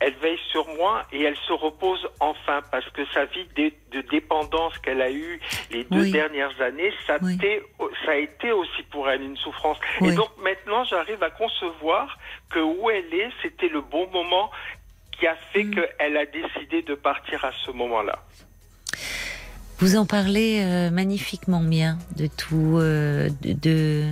[0.00, 4.00] elle veille sur moi et elle se repose enfin parce que sa vie de, de
[4.08, 6.10] dépendance qu'elle a eue les deux Oui.
[6.12, 7.36] dernières années, ça, Oui.
[7.38, 7.62] t'est-
[8.04, 9.78] ça a été aussi pour elle une souffrance.
[10.00, 10.08] Oui.
[10.10, 12.18] Et donc maintenant j'arrive à concevoir
[12.50, 14.50] que où elle est, c'était le bon moment
[15.12, 15.74] qui a fait Mm.
[15.74, 18.18] qu'elle a décidé de partir à ce moment-là.
[19.78, 24.04] Vous en parlez euh, magnifiquement bien de tout, euh, de, de,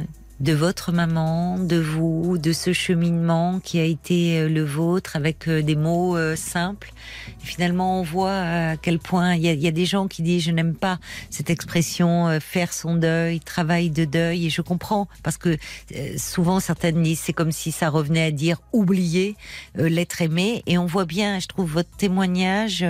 [0.43, 5.47] de votre maman, de vous, de ce cheminement qui a été euh, le vôtre avec
[5.47, 6.93] euh, des mots euh, simples.
[7.41, 10.43] Et finalement, on voit à quel point il y y a des gens qui disent
[10.43, 10.99] je n'aime pas
[11.31, 14.47] cette expression faire son deuil, travail de deuil.
[14.47, 15.57] Et je comprends parce que
[16.17, 19.37] souvent certaines disent c'est comme si ça revenait à dire oublier
[19.77, 20.63] l'être aimé.
[20.67, 22.85] Et on voit bien, je trouve votre témoignage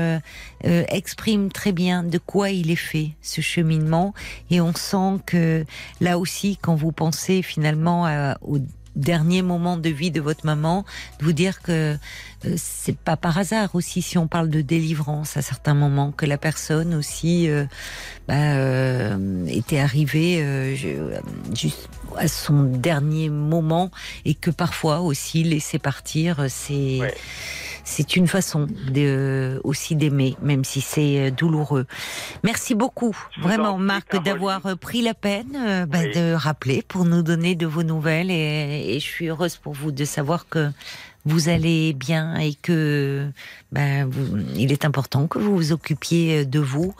[0.64, 4.14] euh, euh, exprime très bien de quoi il est fait ce cheminement.
[4.50, 5.64] Et on sent que
[6.00, 8.58] là aussi, quand vous pensez finalement à- au
[8.94, 10.84] dernier moment de vie de votre maman,
[11.18, 11.96] de vous dire que
[12.44, 16.26] euh, c'est pas par hasard aussi si on parle de délivrance à certains moments que
[16.26, 17.64] la personne aussi euh,
[18.28, 21.20] bah, euh, était arrivée euh, euh,
[21.54, 23.90] juste à son dernier moment
[24.26, 26.98] et que parfois aussi laisser partir euh, c'est.
[27.84, 31.86] C'est une façon de aussi d'aimer même si c'est euh, douloureux.
[32.44, 36.12] Merci beaucoup vraiment Marc d'avoir euh, pris la peine euh, bah, Oui.
[36.14, 39.92] de rappeler pour nous donner de vos nouvelles et, et je suis heureuse pour vous
[39.92, 40.70] de savoir que
[41.24, 43.28] vous allez bien et que
[43.72, 46.94] vous- il est important que vous vous occupiez de vous.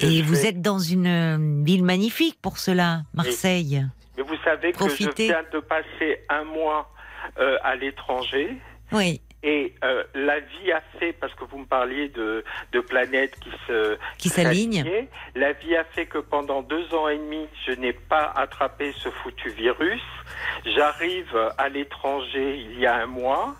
[0.00, 0.48] Et vous fais.
[0.48, 3.86] êtes dans une ville magnifique pour cela, Marseille.
[4.16, 6.90] Mais vous savez que je viens de passer un mois
[7.38, 8.56] euh, à l'étranger.
[8.90, 13.34] Oui, Et euh, la vie a fait, parce que vous me parliez de, de planètes
[13.40, 14.72] qui se qui s'aligne.
[14.84, 18.92] s'alignaient, la vie a fait que pendant deux ans et demi, je n'ai pas attrapé
[18.92, 20.00] ce foutu virus.
[20.64, 23.56] J'arrive à l'étranger il y a un mois.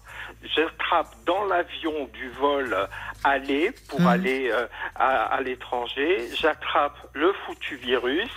[0.56, 2.76] J'attrape dans l'avion du vol
[3.24, 4.06] aller pour Mhm.
[4.06, 6.28] aller euh, à, à l'étranger.
[6.36, 8.30] J'attrape le foutu virus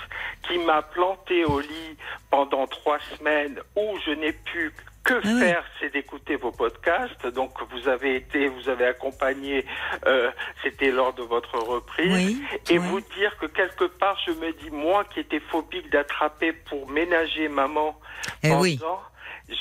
[0.47, 1.97] qui m'a planté au lit
[2.29, 4.71] pendant trois semaines où je n'ai pu
[5.05, 5.39] que oui.
[5.39, 7.25] faire, c'est d'écouter vos podcasts.
[7.27, 9.65] Donc vous avez été, vous avez accompagné,
[10.05, 10.31] euh,
[10.63, 12.11] c'était lors de votre reprise.
[12.11, 12.87] Oui, Et oui.
[12.87, 17.47] vous dire que quelque part, je me dis, moi qui étais phobique d'attraper pour ménager
[17.47, 17.97] maman
[18.43, 18.99] Eh disant,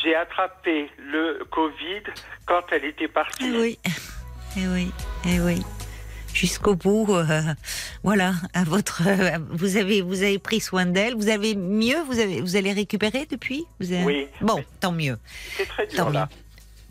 [0.03, 2.03] j'ai attrapé le Covid
[2.47, 3.53] quand elle était partie.
[3.55, 3.79] Eh oui,
[4.57, 4.93] eh oui,
[5.27, 5.63] eh oui.
[6.35, 7.43] Jusqu'au bout, euh,
[8.03, 8.35] voilà.
[8.55, 11.15] À votre, euh, vous avez, vous avez pris soin d'elle.
[11.15, 12.03] Vous avez mieux.
[12.09, 13.65] Vous avez, vous allez récupérer depuis?
[13.81, 14.27] Vous avez- Oui.
[14.41, 15.17] Bon, tant mieux,
[15.57, 16.29] C'est très tant là.
[16.31, 16.37] mieux,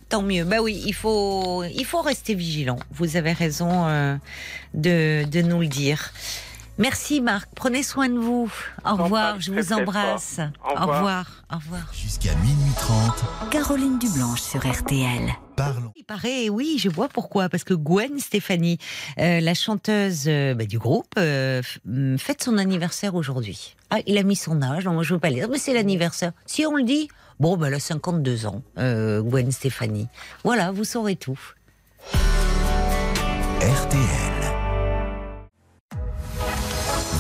[0.08, 0.46] tant mieux.
[0.46, 2.80] Bah oui, il faut, il faut rester vigilant.
[2.92, 4.16] Vous avez raison euh,
[4.74, 6.12] de, de nous le dire.
[6.80, 7.50] Merci Marc.
[7.56, 8.52] Prenez soin de vous.
[8.84, 9.40] Au revoir.
[9.40, 10.40] Je vous embrasse.
[10.68, 11.44] Au revoir.
[11.52, 11.94] Au revoir.
[11.94, 15.32] Jusqu'à minuit 30, Caroline Dublanche sur RTL.
[15.56, 15.92] parlons.
[15.96, 17.48] Il paraît, oui, je vois pourquoi.
[17.48, 18.80] Parce que Gwen Stéphanie,
[19.20, 23.76] euh, la chanteuse euh, bah, du groupe, euh, hum, fête son anniversaire aujourd'hui.
[23.92, 25.74] Ah, il a mis son âge, donc moi, je veux pas le dire, mais c'est
[25.76, 26.32] l'anniversaire.
[26.48, 27.08] Si on le dit,
[27.40, 30.08] bon, bah, elle a 52 ans, euh, Gwen Stéphanie.
[30.44, 31.40] Voilà, vous saurez tout.
[33.62, 34.43] RTL.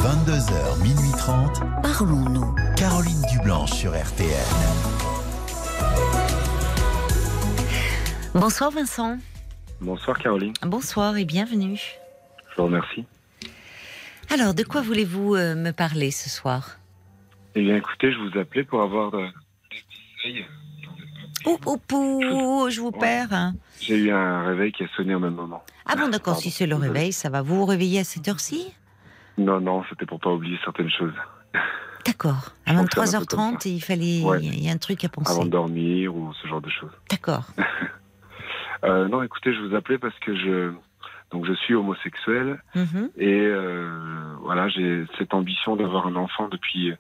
[0.04, 2.54] 22h, minuit 30, Parlons-nous.
[2.76, 4.28] Caroline Dublanche sur RTL.
[8.36, 9.18] Bonsoir Vincent.
[9.80, 11.80] Bonsoir Caroline, Bonsoir et bienvenue.
[12.52, 13.06] je vous remercie.
[14.30, 16.78] Alors, de quoi voulez-vous euh, me parler ce soir?
[17.56, 19.28] Eh bien écoutez, je vous appelais pour avoir euh,
[19.72, 19.78] des
[20.34, 20.46] conseils.
[21.46, 22.24] Ouh, ouh,
[22.66, 23.32] ouh, je vous perds.
[23.34, 23.56] hein.
[23.82, 25.64] J'ai eu un réveil qui a sonné au même moment.
[25.86, 27.42] Ah bon, d'accord, Pardon, si c'est le réveil, ça va.
[27.42, 28.74] Vous vous réveillez à cette heure-ci?
[29.38, 31.14] Non, non, c'était pour pas oublier certaines choses.
[32.06, 32.50] D'accord.
[32.66, 34.40] À Je fonctionne un peu comme 23h30, il fallait, Ouais.
[34.44, 35.32] il y a un truc à penser.
[35.32, 36.92] Avant de dormir ou ce genre de choses.
[37.10, 37.44] D'accord.
[38.84, 40.74] Euh, non, écoutez, je vous appelais parce que je,
[41.32, 43.10] donc je suis homosexuel Mhm.
[43.18, 46.92] et euh, voilà, j'ai cette ambition d'avoir un enfant depuis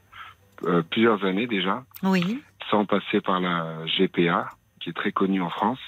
[0.65, 2.41] euh, plusieurs années déjà, Oui.
[2.72, 4.47] sans passer par la GPA,
[4.80, 5.80] qui est très connue en France.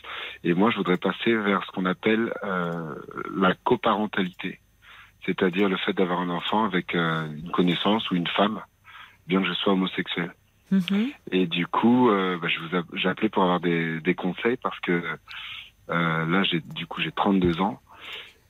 [0.43, 2.95] Et moi, je voudrais passer vers ce qu'on appelle euh,
[3.34, 4.59] la coparentalité,
[5.26, 8.61] c'est-à-dire le fait d'avoir un enfant avec euh, une connaissance ou une femme,
[9.27, 10.31] bien que je sois homosexuel.
[10.72, 11.11] Mhm.
[11.31, 14.57] Et du coup, euh, bah, je vous app- j'ai appelé pour avoir des, des conseils
[14.57, 15.03] parce que
[15.91, 17.80] euh, là, j'ai du coup j'ai 32 ans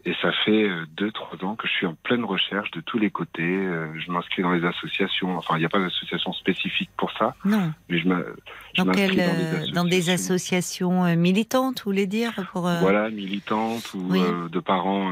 [0.05, 3.57] et ça fait 2-3 ans que je suis en pleine recherche de tous les côtés.
[3.95, 5.35] Je m'inscris dans les associations.
[5.35, 7.73] Enfin, il n'y a pas d'association spécifique pour ça, Non.
[7.89, 12.33] mais je je Dans, m'inscris quelle, dans, des dans des associations militantes, vous voulez dire
[12.51, 14.21] pour, Voilà, militantes ou Oui.
[14.51, 15.11] de parents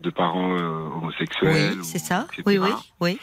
[0.00, 1.72] de parents euh, homosexuels.
[1.74, 2.26] Oui, ou- c'est ça.
[2.32, 2.42] etc.
[2.46, 2.70] Oui, oui,
[3.00, 3.18] oui.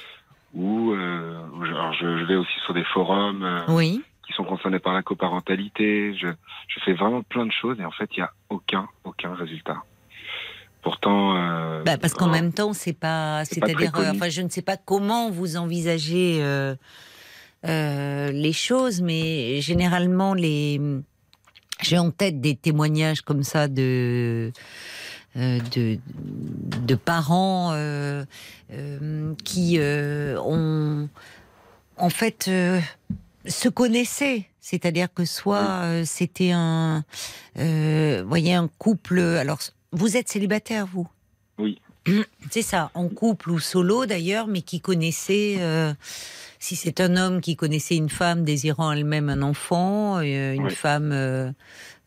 [0.53, 3.43] Ou euh, alors je, je vais aussi sur des forums.
[3.43, 4.01] euh, Oui.
[4.25, 6.13] qui sont concernés par la coparentalité.
[6.19, 9.33] Je, je fais vraiment plein de choses et en fait, il n'y a aucun, aucun
[9.35, 9.77] résultat.
[10.81, 11.35] Pourtant.
[11.37, 14.61] euh, Bah, parce qu'en même temps, c'est pas, c'est pas c'est-à-dire, enfin, je ne sais
[14.61, 16.75] pas comment vous envisagez euh,
[17.65, 20.79] euh, les choses, mais généralement, les,
[21.81, 24.51] j'ai en tête des témoignages comme ça de.
[25.37, 25.99] Euh, de,
[26.85, 28.25] de parents euh,
[28.71, 31.09] euh, qui ont
[31.97, 32.49] en fait
[33.45, 37.03] se connaissaient, c'est-à-dire que soit euh, c'était un,
[37.59, 39.19] euh, voyez, un couple.
[39.19, 39.59] Alors,
[39.93, 41.07] vous êtes célibataire, vous?
[41.57, 41.79] Oui.
[42.51, 45.55] C'est ça, en couple ou solo d'ailleurs, mais qui connaissait.
[45.59, 45.93] euh,
[46.59, 50.73] si c'est un homme qui connaissait une femme désirant elle-même un enfant, une Oui.
[50.73, 51.53] femme,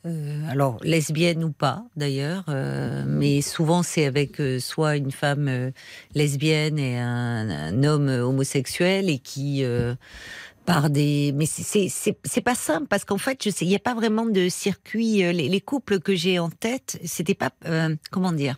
[0.06, 5.12] euh, euh, alors lesbienne ou pas d'ailleurs, euh, mais souvent c'est avec euh, soit une
[5.12, 5.70] femme euh,
[6.14, 9.94] lesbienne et un, un homme homosexuel et qui euh,
[10.66, 14.48] par des mais c'est- pas simple parce qu'en fait il n'y a pas vraiment de
[14.48, 18.56] circuit euh, les, les couples que j'ai en tête c'était pas euh, comment dire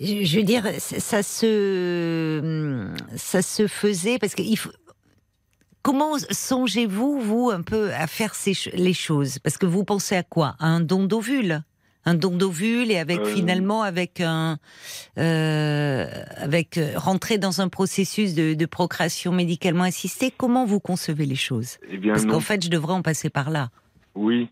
[0.00, 4.70] je je veux dire ça ça se ça se faisait parce que il faut
[5.84, 9.38] Comment songez-vous, vous, un peu à faire ces les choses?
[9.38, 10.56] Parce que vous pensez à quoi?
[10.58, 11.62] À un don d'ovule
[12.06, 13.24] Un don d'ovule et avec Euh.
[13.26, 14.56] finalement, avec un.
[15.18, 16.06] euh,
[16.36, 20.30] avec euh, rentrer dans un processus de, de procréation médicalement assistée.
[20.30, 21.78] Comment vous concevez les choses?
[21.90, 23.68] Eh bien, Parce qu'en fait, je devrais en passer par là.
[24.14, 24.48] Oui,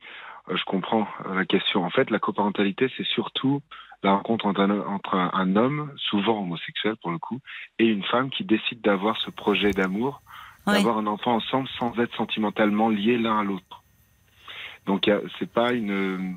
[0.48, 1.82] je comprends la question.
[1.84, 3.60] En fait, la coparentalité, c'est surtout
[4.02, 7.38] la rencontre entre un, entre un- un homme, souvent homosexuel pour le coup,
[7.78, 10.20] et une femme qui décide d'avoir ce projet d'amour,
[10.66, 10.74] Oui.
[10.74, 13.82] d'avoir un enfant ensemble sans être sentimentalement liés l'un à l'autre.
[14.86, 16.36] Donc, c'est pas une.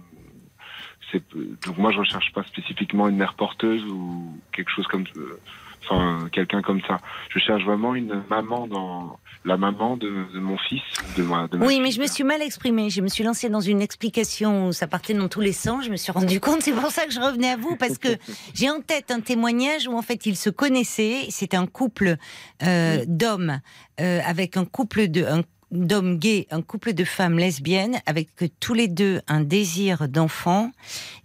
[1.65, 5.05] Donc, moi, je recherche pas spécifiquement une mère porteuse ou quelque chose comme.
[5.87, 6.99] Enfin, quelqu'un comme ça.
[7.29, 10.81] Je cherche vraiment une maman dans la maman de, de mon fils,
[11.17, 11.79] de ma Oui, fille.
[11.81, 12.89] mais je me suis mal exprimée.
[12.89, 15.85] Je me suis lancée dans une explication où ça partait dans tous les sens.
[15.85, 16.61] Je me suis rendu compte.
[16.61, 18.07] C'est pour ça que je revenais à vous parce que
[18.55, 21.27] j'ai en tête un témoignage où en fait ils se connaissaient.
[21.29, 22.15] C'était un couple
[22.63, 23.59] euh, d'hommes
[24.01, 25.41] euh, avec un couple de un
[25.71, 28.29] d'hommes gays, un couple de femmes lesbiennes avec
[28.59, 30.71] tous les deux un désir d'enfant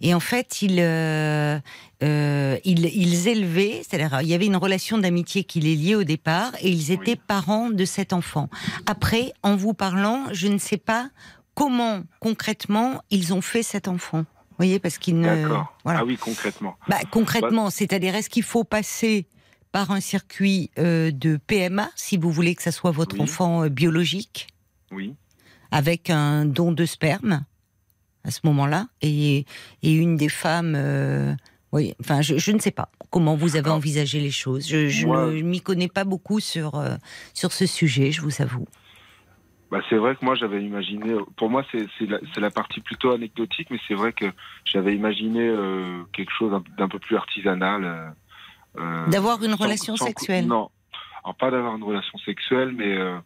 [0.01, 1.59] et en fait ils euh,
[2.03, 6.03] euh, ils, ils élevaient, c'est-à-dire il y avait une relation d'amitié qui les liait au
[6.03, 8.49] départ et ils étaient parents de cet enfant.
[8.87, 11.09] Après, en vous parlant, je ne sais pas
[11.53, 14.19] comment concrètement ils ont fait cet enfant.
[14.19, 15.43] Vous voyez, parce qu'ils ne.
[15.43, 15.75] D'accord.
[15.83, 15.99] Voilà.
[16.01, 16.75] Ah oui, concrètement.
[16.87, 19.27] Bah, concrètement, c'est-à-dire est-ce qu'il faut passer
[19.71, 23.21] par un circuit euh, de PMA si vous voulez que ça soit votre Oui.
[23.21, 24.47] enfant euh, biologique
[24.91, 25.15] Oui.
[25.71, 27.43] avec un don de sperme
[28.23, 29.45] à ce moment-là et,
[29.83, 30.73] et une des femmes.
[30.75, 31.33] euh,
[31.71, 34.67] oui, enfin, je, je ne sais pas comment vous avez envisagé les choses.
[34.67, 36.81] Je, je moi- ne m'y connais pas beaucoup sur
[37.33, 38.67] sur ce sujet, je vous avoue.
[39.71, 43.69] Bah, c'est vrai que moi j'avais imaginé, pour moi c'est la, la partie plutôt anecdotique,
[43.71, 44.25] mais c'est vrai que
[44.65, 48.13] j'avais imaginé euh, quelque chose d'un peu plus artisanal.
[48.77, 50.47] Euh, D'avoir une sans- relation sans- sexuelle.
[50.47, 50.69] Non,
[51.23, 53.17] alors pas d'avoir une relation sexuelle, mais euh,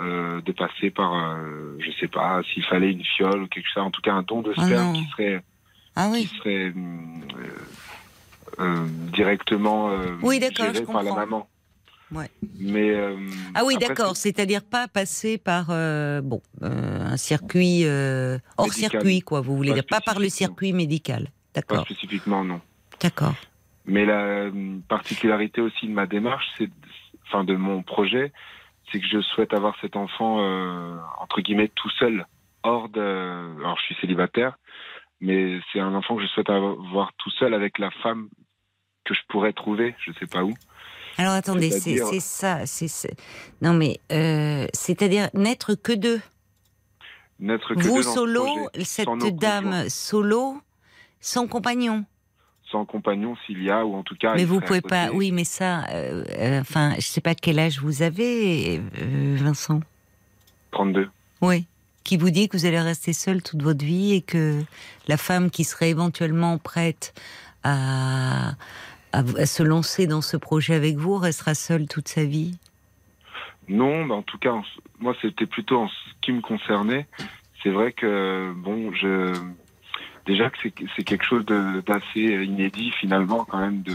[0.00, 3.82] euh, de passer par, euh, je sais pas, s'il fallait une fiole ou quelque chose,
[3.82, 5.42] en tout cas un don de Ah sperme qui serait,
[5.96, 7.22] Ah qui serait hum,
[8.58, 9.90] euh, directement
[10.22, 11.48] Oui, d'accord, géré je par la maman.
[12.12, 12.28] Ouais.
[12.58, 12.92] Mais
[13.54, 14.16] Ah oui, d'accord.
[14.16, 15.66] C'est-à-dire pas passer par
[16.22, 18.90] bon un circuit hors Médical.
[18.90, 19.40] circuit, quoi.
[19.40, 21.24] Vous voulez Pas dire pas par le circuit médical.
[21.52, 21.84] Pas D'accord.
[21.84, 22.60] spécifiquement, non.
[23.00, 23.34] D'accord.
[23.86, 26.70] Mais la euh, particularité aussi de ma démarche, c'est,
[27.26, 28.32] enfin, de mon projet,
[28.90, 32.26] c'est que je souhaite avoir cet enfant euh, entre guillemets tout seul,
[32.62, 33.00] hors de.
[33.00, 34.58] Alors, je suis célibataire,
[35.20, 38.28] mais c'est un enfant que je souhaite avoir tout seul avec la femme
[39.04, 40.54] que je pourrais trouver, je sais pas où.
[41.18, 42.66] Alors attendez, c'est ça.
[42.66, 43.14] c'est
[43.60, 46.20] Non mais euh, c'est-à-dire n'être que deux.
[47.38, 48.46] N'être que Vous deux solo,
[48.84, 50.60] cette dame solo,
[51.20, 52.04] sans compagnon.
[52.70, 54.34] Sans compagnon s'il y a, ou en tout cas.
[54.34, 55.10] mais vous pouvez pas.
[55.12, 55.84] Oui, mais ça.
[55.90, 59.80] euh, euh, enfin, je sais pas quel âge vous avez, euh, Vincent.
[60.72, 61.08] 32.
[61.42, 61.66] Oui.
[62.04, 64.62] Qui vous dit que vous allez rester seul toute votre vie et que
[65.08, 67.12] la femme qui serait éventuellement prête
[67.62, 68.50] à,
[69.12, 72.56] à, à se lancer dans ce projet avec vous restera seule toute sa vie?
[73.68, 74.54] Non, en tout cas,
[74.98, 77.06] moi, c'était plutôt en ce qui me concernait.
[77.62, 79.32] C'est vrai que, bon, je.
[80.30, 83.94] Déjà que c'est quelque chose d'assez inédit, finalement, quand même, de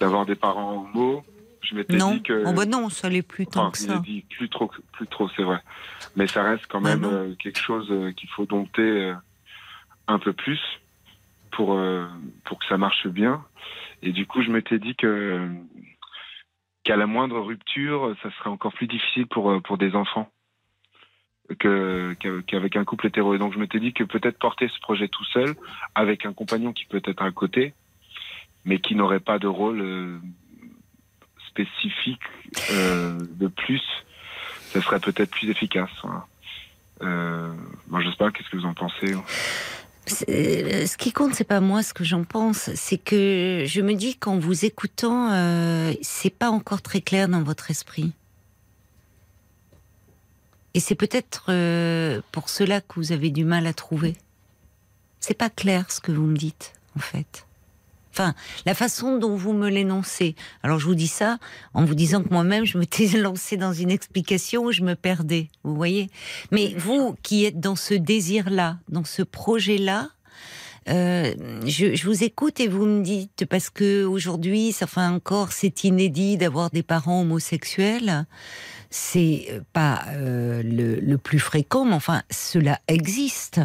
[0.00, 1.22] d'avoir des parents homo.
[1.60, 2.44] Je m'étais dit que.
[2.46, 3.92] Oh bah non, ça l'est plus tant Enfin, que ça.
[3.94, 5.60] inédit, plus trop, plus trop, c'est vrai.
[6.16, 9.14] Mais ça reste quand Ah même euh, quelque chose euh, qu'il faut dompter euh,
[10.08, 10.60] un peu plus
[11.52, 12.06] pour, euh,
[12.44, 13.44] pour que ça marche bien.
[14.02, 15.46] Et du coup, je m'étais dit que
[16.84, 20.30] qu'à la moindre rupture, ça serait encore plus difficile pour, euh, pour des enfants
[21.58, 23.34] qu'avec qu'avec un couple hétéro.
[23.34, 25.54] Et donc, je m'étais dit que peut-être porter ce projet tout seul,
[25.94, 27.74] avec un compagnon qui peut être à côté,
[28.64, 30.18] mais qui n'aurait pas de rôle euh,
[31.48, 32.20] spécifique
[32.70, 33.82] euh, de plus,
[34.72, 35.90] ça serait peut-être plus efficace.
[36.02, 36.26] voilà.
[37.02, 37.52] Euh,
[37.88, 39.14] moi, je sais pas, qu'est-ce que vous en pensez
[40.06, 43.94] C'est- Ce qui compte, c'est pas moi ce que j'en pense, c'est que je me
[43.94, 48.12] dis qu'en vous écoutant, euh, c'est pas encore très clair dans votre esprit.
[50.74, 54.16] Et c'est peut-être euh, pour cela que vous avez du mal à trouver.
[55.20, 57.46] C'est pas clair ce que vous me dites, en fait.
[58.12, 58.34] Enfin,
[58.64, 60.36] la façon dont vous me l'énoncez.
[60.62, 61.38] Alors, je vous dis ça
[61.74, 65.48] en vous disant que moi-même, je m'étais lancée dans une explication où je me perdais.
[65.64, 66.10] Vous voyez
[66.52, 70.10] Mais vous qui êtes dans ce désir-là, dans ce projet-là,
[70.88, 71.34] euh,
[71.66, 76.70] je, vous écoute et vous me dites parce que aujourd'hui, ça encore, c'est inédit d'avoir
[76.70, 78.26] des parents homosexuels.
[78.90, 83.60] C'est pas euh, le, plus fréquent, mais enfin, cela existe.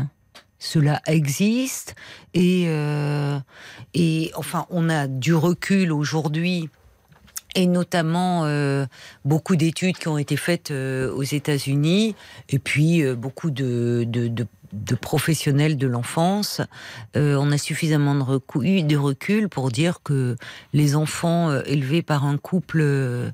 [0.62, 1.96] Cela existe
[2.34, 3.40] et euh,
[4.36, 6.70] enfin, on a du recul aujourd'hui
[7.56, 8.46] et notamment
[9.26, 12.16] beaucoup d'études qui ont été faites aux États-Unis,
[12.50, 14.06] et puis beaucoup de,
[14.74, 16.62] de, professionnels de l'enfance.
[17.16, 20.36] Euh, on a suffisamment de recul, de recul, pour dire que
[20.74, 23.32] les enfants euh, élevés par un couple euh,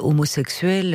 [0.00, 0.94] homosexuel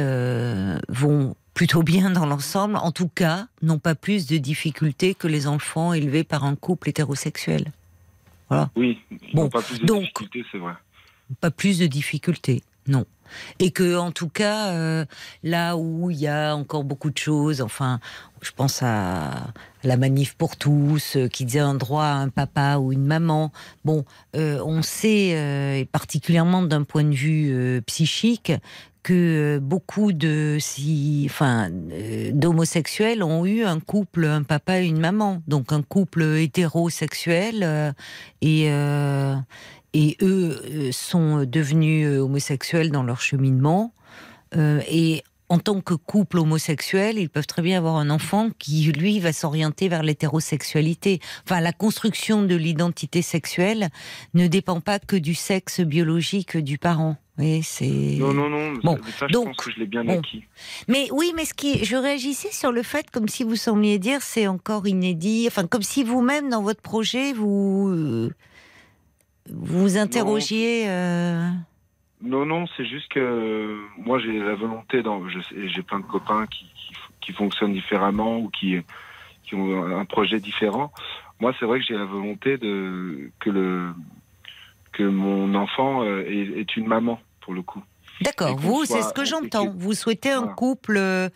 [0.90, 5.48] vont plutôt bien dans l'ensemble, en tout cas, n'ont pas plus de difficultés que les
[5.48, 7.72] enfants élevés par un couple hétérosexuel.
[8.50, 8.70] Voilà.
[8.76, 9.00] Oui,
[9.34, 10.74] Bon, pas plus de donc- difficultés, c'est vrai.
[11.40, 13.06] pas plus de difficultés, non.
[13.60, 15.06] Et que, en tout cas, euh,
[15.44, 18.00] là où il y a encore beaucoup de choses, enfin,
[18.42, 19.54] je pense à
[19.84, 23.52] la manif pour tous, euh, qui disait un droit à un papa ou une maman.
[23.86, 24.04] Bon,
[24.36, 28.52] euh, on sait, euh, et particulièrement d'un point de vue psychique,
[29.04, 31.70] que beaucoup de si, enfin,
[32.34, 37.96] d'homosexuels ont eu un couple, un papa et une maman, donc un couple hétérosexuel
[38.42, 38.70] et
[39.94, 43.92] et eux sont devenus homosexuels dans leur cheminement.
[44.56, 49.20] Et en tant que couple homosexuel, ils peuvent très bien avoir un enfant qui, lui,
[49.20, 51.20] va s'orienter vers l'hétérosexualité.
[51.44, 53.90] Enfin, la construction de l'identité sexuelle
[54.34, 57.18] ne dépend pas que du sexe biologique du parent.
[57.38, 57.86] Et c'est.
[57.86, 58.76] Non, non, non.
[58.82, 60.20] Bon, ça, je donc, pense que je l'ai bien bon.
[60.20, 60.46] acquis.
[60.88, 64.22] Mais oui, mais ce qui, je réagissais sur le fait comme si vous sembliez dire
[64.22, 65.48] c'est encore inédit.
[65.48, 68.34] Enfin, comme si vous-même dans votre projet vous euh,
[69.50, 70.86] vous interrogiez.
[70.88, 71.50] euh,
[72.22, 76.46] Non, non, c'est juste que euh, moi j'ai la volonté, dans, j'ai plein de copains
[76.48, 78.78] qui, qui, qui fonctionnent différemment ou qui,
[79.44, 80.92] qui ont un projet différent.
[81.40, 83.94] Moi, c'est vrai que j'ai la volonté de que le
[84.92, 87.82] que mon enfant euh, est, est une maman pour le coup.
[88.22, 89.74] D'accord, vous, c'est ce que j'entends.
[89.76, 91.30] Vous souhaitez un couple, euh,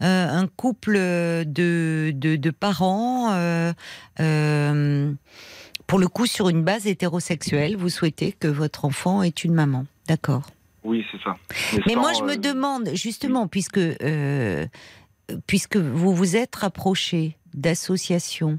[0.00, 3.72] un couple de, de, de parents, euh,
[4.20, 5.12] euh,
[5.88, 7.76] pour le coup, sur une base hétérosexuelle.
[7.76, 9.86] Vous souhaitez que votre enfant ait une maman.
[10.08, 10.42] D'accord.
[10.84, 11.36] Oui, c'est ça.
[11.86, 14.66] Mais sans, moi, je me euh, demande, justement, puisque, euh,
[15.46, 18.58] puisque vous vous êtes rapproché d'associations,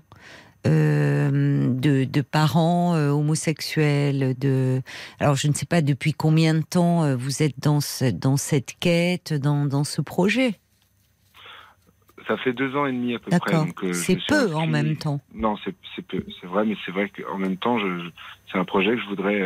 [0.67, 4.81] euh, de, de parents euh, homosexuels, de...
[5.19, 8.75] Alors, je ne sais pas depuis combien de temps vous êtes dans, ce- dans cette
[8.79, 10.55] quête, dans, dans ce projet?
[12.27, 13.55] Ça fait deux ans et demi à peu près.
[13.55, 15.19] Euh, C'est peu en même temps.
[15.33, 18.09] Non, c'est c'est peu, c'est vrai, mais c'est vrai qu'en même temps, je,
[18.51, 19.41] c'est un projet que je voudrais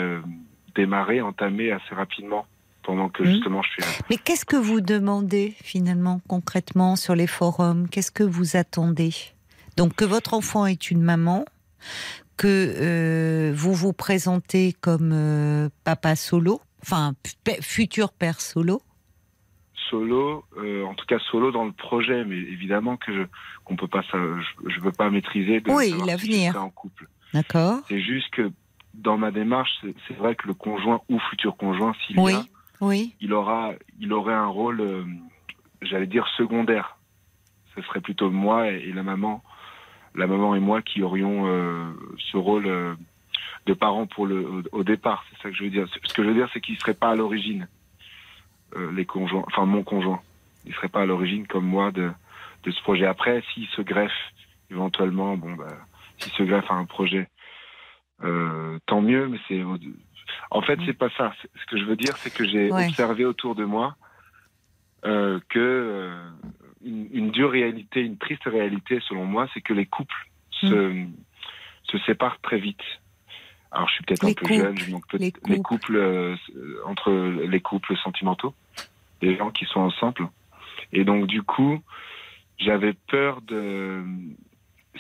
[0.75, 2.45] démarrer, entamer assez rapidement,
[2.83, 3.29] pendant que Mhm.
[3.31, 3.87] justement je suis là.
[4.09, 7.87] Mais qu'est-ce que vous demandez finalement, concrètement, sur les forums?
[7.89, 9.13] Qu'est-ce que vous attendez?
[9.77, 11.45] Donc que votre enfant est une maman,
[12.37, 17.13] que euh, vous vous présentez comme euh, papa solo, enfin
[17.61, 18.81] futur père solo?
[19.89, 23.23] Solo, euh, en tout cas solo dans le projet, mais évidemment que je
[23.65, 26.51] qu'on peut pas, ça, je, je veux pas maîtriser de Oui, si l'avenir.
[26.53, 27.07] serai en couple.
[27.33, 28.51] D'accord C'est juste que
[28.93, 29.71] dans ma démarche,
[30.07, 32.33] c'est vrai que le conjoint ou futur conjoint, s'il Oui.
[32.33, 32.43] y a,
[32.81, 33.15] Oui.
[33.21, 35.03] il aura, il aurait un rôle, euh,
[35.81, 36.97] j'allais dire secondaire.
[37.75, 39.43] Ce serait plutôt moi et, et la maman,
[40.15, 41.91] la maman et moi qui aurions euh,
[42.31, 42.93] ce rôle euh,
[43.65, 45.25] de parents pour le au, au départ.
[45.31, 45.87] C'est ça que je veux dire.
[46.03, 47.67] Ce que je veux dire, c'est qu'il serait pas à l'origine
[48.91, 50.19] les conjoints, enfin mon conjoint.
[50.65, 52.11] Il serait pas à l'origine comme moi de
[52.63, 53.05] de ce projet.
[53.05, 54.11] Après, s'il se greffe
[54.71, 55.67] éventuellement, bon bah,
[56.17, 57.27] s'il se greffe à un projet,
[58.23, 59.27] euh, tant mieux.
[59.27, 59.61] Mais c'est
[60.51, 61.33] en fait, c'est pas ça.
[61.55, 62.87] Ce que je veux dire, c'est que j'ai Ouais.
[62.87, 63.95] observé autour de moi
[65.05, 66.29] euh, que euh,
[66.83, 70.15] une, une dure réalité, une triste réalité, selon moi, c'est que les couples
[70.51, 71.05] se,
[71.83, 72.81] se séparent très vite.
[73.71, 75.61] Alors, je suis peut-être un Les peu couples, jeune, je manque peut les les couples.
[75.61, 76.35] couples euh,
[76.85, 78.53] entre les couples sentimentaux,
[79.21, 80.29] les gens qui sont ensemble.
[80.93, 81.81] Et donc, du coup,
[82.59, 84.03] j'avais peur de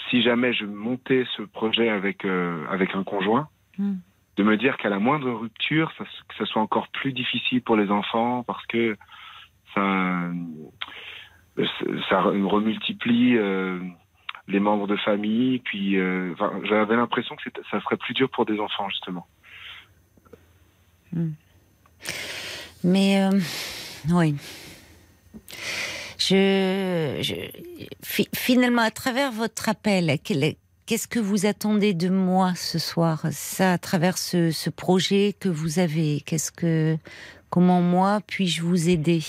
[0.09, 3.49] si jamais je montais ce projet avec euh, avec un conjoint,
[3.79, 3.95] Hmm.
[4.37, 7.75] de me dire qu'à la moindre rupture, ça, que ça soit encore plus difficile pour
[7.75, 8.95] les enfants parce que
[9.73, 10.33] ça euh,
[12.07, 13.79] ça remultiplie euh,
[14.47, 15.59] les membres de famille.
[15.59, 19.27] Puis, euh, enfin, j'avais l'impression que ça serait plus dur pour des enfants justement.
[22.83, 23.39] Mais euh,
[24.11, 24.35] oui.
[26.27, 30.17] Je, je- fi- finalement, à travers votre appel,
[30.85, 33.21] qu'est-ce que vous attendez de moi ce soir?
[33.31, 36.97] Ça, à travers ce, ce projet que vous avez, qu'est-ce que,
[37.49, 39.21] comment moi puis-je vous aider?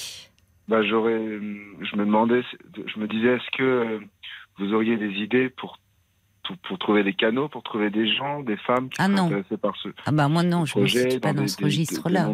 [0.68, 2.42] Bah, j'aurais, je me demandais,
[2.74, 4.00] je me disais, est-ce que euh,
[4.58, 5.78] vous auriez des idées pour,
[6.46, 9.26] pour, pour trouver des canaux, pour trouver des gens, des femmes qui Ah non.
[9.26, 12.28] intéressées par ce Ah bah moi non, je ne situe pas dans des- ce registre-là.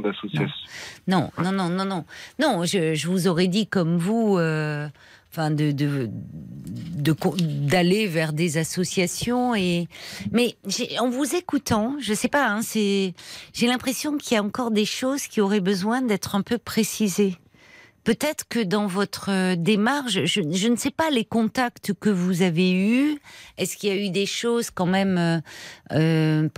[1.07, 2.05] Non, non, non, non, non.
[2.39, 4.89] Non, je, je vous aurais dit comme vous, euh,
[5.33, 9.89] enfin, de, de, de co- d'aller vers des associations et,
[10.33, 10.57] mais
[11.01, 13.15] en vous écoutant, je sais pas, hein, c'est,
[13.53, 17.37] j'ai l'impression qu'il y a encore des choses qui auraient besoin d'être un peu précisées.
[18.05, 22.73] Peut-être que dans votre euh, démarche, je, ne sais pas les contacts que vous avez
[22.73, 23.19] eus.
[23.59, 25.41] Est-ce qu'il y a eu des choses quand même euh,
[25.93, 26.49] euh,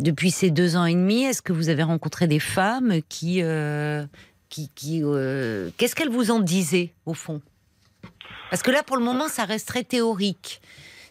[0.00, 1.24] depuis ces deux ans et demi?
[1.24, 3.42] Est-ce que vous avez rencontré des femmes qui,
[4.50, 5.02] qui, qui
[5.78, 7.40] qu'est-ce qu'elles vous en disaient au fond?
[8.50, 10.60] Parce que là, pour le moment, ça reste très théorique.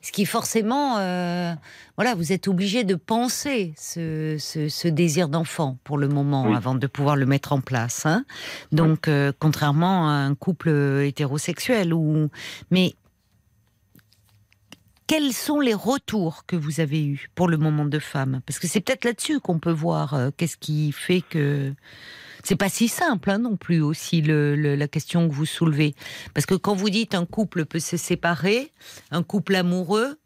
[0.06, 1.54] Ce qui forcément, euh,
[1.96, 6.56] voilà, vous êtes obligé de penser ce, ce- ce désir d'enfant pour le moment Oui.
[6.56, 8.06] avant de pouvoir le mettre en place.
[8.06, 8.26] hein.
[8.74, 10.70] Donc, euh, contrairement à un couple
[11.06, 12.30] hétérosexuel, ou
[12.70, 12.96] mais
[15.08, 18.42] quels sont les retours que vous avez eus pour le moment de femme?
[18.46, 21.74] Parce que c'est peut-être là-dessus qu'on peut voir euh, qu'est-ce qui fait que
[22.44, 25.96] c'est pas si simple hein, non plus aussi le- le- la question que vous soulevez.
[26.34, 28.72] Parce que quand vous dites un couple peut se séparer,
[29.12, 30.18] un couple amoureux,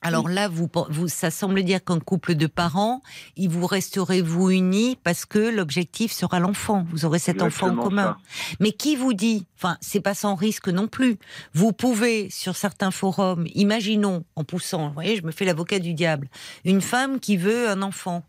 [0.00, 3.02] alors là, vous, vous, ça semble dire qu'un couple de parents,
[3.36, 6.86] il vous resterez vous unis parce que l'objectif sera l'enfant.
[6.92, 8.16] Vous aurez cet enfant en commun.
[8.16, 8.54] ça.
[8.60, 11.18] Mais qui vous dit, enfin, c'est pas sans risque non plus.
[11.52, 15.94] Vous pouvez, sur certains forums, imaginons, en poussant, vous voyez, je me fais l'avocat du
[15.94, 16.28] diable,
[16.64, 18.24] une femme qui veut un enfant,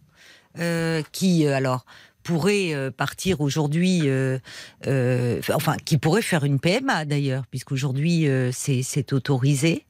[0.58, 1.86] euh, qui, euh, alors,
[2.30, 4.38] pourrait euh, partir aujourd'hui, euh,
[4.85, 9.88] euh, enfin, qui pourrait faire une PMA d'ailleurs, puisqu'aujourd'hui euh, c'est autorisé,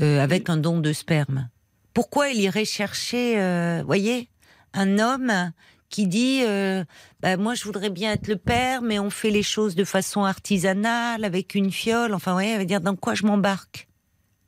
[0.00, 1.48] avec un don de sperme.
[1.94, 4.30] Pourquoi il irait chercher, voyez,
[4.72, 5.52] un homme
[5.90, 6.84] qui dit euh,
[7.20, 10.24] bah, moi je voudrais bien être le père, mais on fait les choses de façon
[10.24, 12.14] artisanale avec une fiole.
[12.14, 13.88] Enfin, vous voyez, elle va dire dans quoi je m'embarque?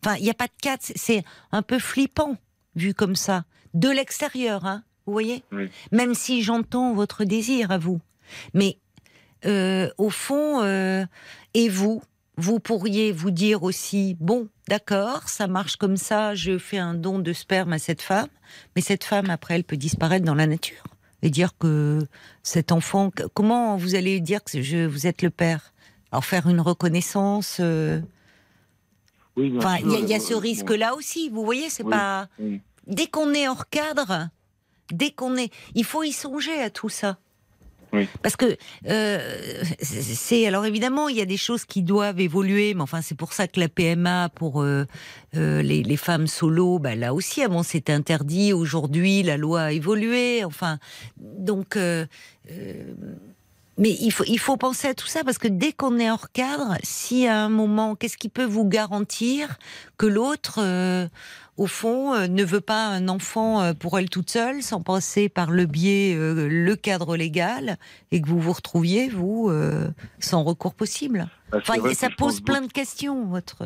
[0.03, 0.83] Enfin, il n'y a pas de cadre.
[0.83, 1.23] C'est
[1.53, 2.37] un peu flippant
[2.75, 3.45] vu comme ça,
[3.75, 4.83] de l'extérieur, hein.
[5.07, 5.69] Vous voyez, Oui.
[5.91, 8.01] même si j'entends votre désir à vous,
[8.55, 8.79] mais
[9.45, 11.05] euh, au fond, euh,
[11.55, 12.03] et vous,
[12.37, 17.19] vous pourriez vous dire aussi, bon, d'accord, ça marche comme ça, je fais un don
[17.19, 18.29] de sperme à cette femme,
[18.77, 20.85] mais cette femme, après, elle peut disparaître dans la nature
[21.23, 22.01] et dire que
[22.43, 25.73] cet enfant, comment vous allez dire que je, vous êtes le père?
[26.13, 28.01] Alors faire une reconnaissance, euh,
[29.37, 30.41] Oui, bien enfin, il y a, il y a euh, ce bon.
[30.41, 31.91] risque-là aussi, vous voyez, c'est Oui.
[31.91, 32.29] pas...
[32.39, 32.61] Oui.
[32.87, 34.29] Dès qu'on est hors cadre,
[34.93, 35.53] dès qu'on est...
[35.75, 37.19] Il faut y songer à tout ça.
[37.93, 38.09] Oui.
[38.23, 38.57] Parce que
[38.89, 43.15] euh, c'est alors évidemment il y a des choses qui doivent évoluer, mais enfin c'est
[43.15, 44.87] pour ça que la PMA pour euh,
[45.37, 48.55] euh, les, les femmes solo, bah, là aussi avant c'était interdit.
[48.55, 50.43] Aujourd'hui la loi a évolué.
[50.45, 50.79] Enfin
[51.19, 51.77] donc
[53.79, 56.31] mais il faut il faut penser à tout ça parce que dès qu'on est hors
[56.33, 59.59] cadre, si à un moment qu'est-ce qui peut vous garantir
[59.99, 60.61] que l'autre
[61.57, 65.29] au fond, euh, ne veut pas un enfant euh, pour elle toute seule, sans passer
[65.29, 67.77] par le biais, euh, le cadre légal,
[68.11, 69.51] et que vous vous retrouviez, vous,
[70.19, 71.29] sans recours possible.
[71.51, 73.65] Bah, Enfin, ça pose plein de questions, votre...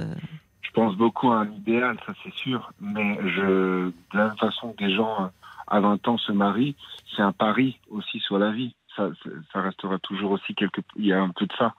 [0.63, 2.71] Je pense beaucoup à un idéal, ça c'est sûr.
[2.81, 5.31] Mais je, de la même façon que des gens
[5.69, 6.77] à 20 ans se marient,
[7.15, 8.75] c'est un pari aussi sur la vie.
[8.95, 10.83] Ça, ça- ça restera toujours aussi quelque.
[10.97, 11.75] Il y a un peu de ça,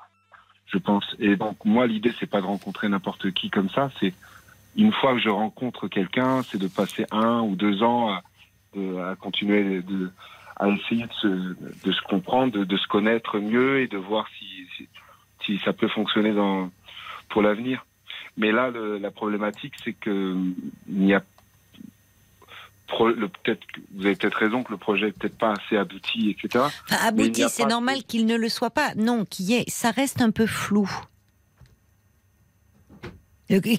[0.65, 1.05] je pense.
[1.19, 3.91] Et donc moi, l'idée c'est pas de rencontrer n'importe qui comme ça.
[3.99, 4.15] C'est
[4.77, 8.21] une fois que je rencontre quelqu'un, c'est de passer un ou deux ans à,
[8.75, 10.11] de- à continuer de,
[10.55, 14.27] à essayer de se, de se comprendre, de, de se connaître mieux et de voir
[14.37, 14.45] si,
[14.77, 14.87] si,
[15.45, 16.69] si ça peut fonctionner dans,
[17.29, 17.85] pour l'avenir.
[18.37, 20.35] Mais là, le- la problématique, c'est que
[20.87, 21.23] il n'y a
[22.87, 23.61] peut-être
[23.95, 26.63] vous avez peut-être raison que le projet est peut-être pas assez abouti, etc.
[26.89, 28.93] Enfin, abouti, c'est normal qu'il ne le soit pas.
[28.95, 29.65] Non, qu'il y ait...
[29.67, 30.89] Ça reste un peu flou.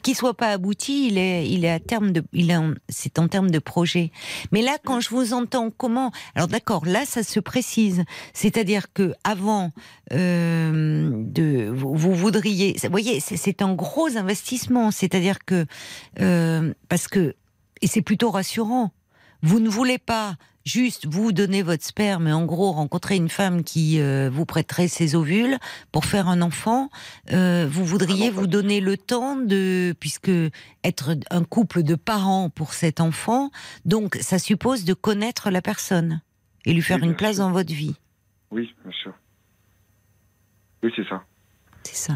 [0.02, 2.56] Qu'il soit pas abouti, il est, il est à terme de, il
[2.88, 4.12] c'est en termes de projet.
[4.50, 8.04] Mais là, quand je vous entends, comment Alors d'accord, là, ça se précise.
[8.32, 9.72] C'est-à-dire que avant
[10.12, 11.10] euh,
[11.74, 14.90] vous, voudriez, vous voyez, c'est- c'est un gros investissement.
[14.90, 15.66] C'est-à-dire que
[16.20, 17.34] euh, parce que
[17.82, 18.92] et c'est plutôt rassurant.
[19.42, 20.34] Vous ne voulez pas
[20.68, 24.88] juste vous donner votre sperme et en gros rencontrer une femme qui euh, vous prêterait
[24.88, 25.56] ses ovules
[25.90, 26.90] pour faire un enfant.
[27.32, 30.30] Euh, vous voudriez vous donner le temps de, puisque
[30.84, 33.50] être un couple de parents pour cet enfant,
[33.84, 36.20] donc ça suppose de connaître la personne
[36.64, 37.44] et lui faire Oui, une place sûr.
[37.44, 37.96] dans votre vie.
[38.50, 39.14] Oui, bien sûr.
[40.82, 41.24] Oui, c'est ça.
[41.82, 42.14] C'est ça.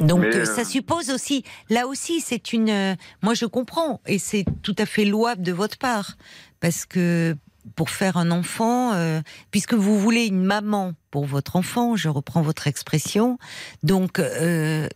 [0.00, 4.18] Donc euh, euh, ça suppose aussi, là aussi c'est une, euh, moi je comprends et
[4.18, 6.16] c'est tout à fait louable de votre part
[6.60, 7.34] parce que
[7.74, 9.20] pour faire un enfant, euh,
[9.50, 13.38] puisque vous voulez une maman pour votre enfant, je reprends votre expression,
[13.82, 14.88] donc euh,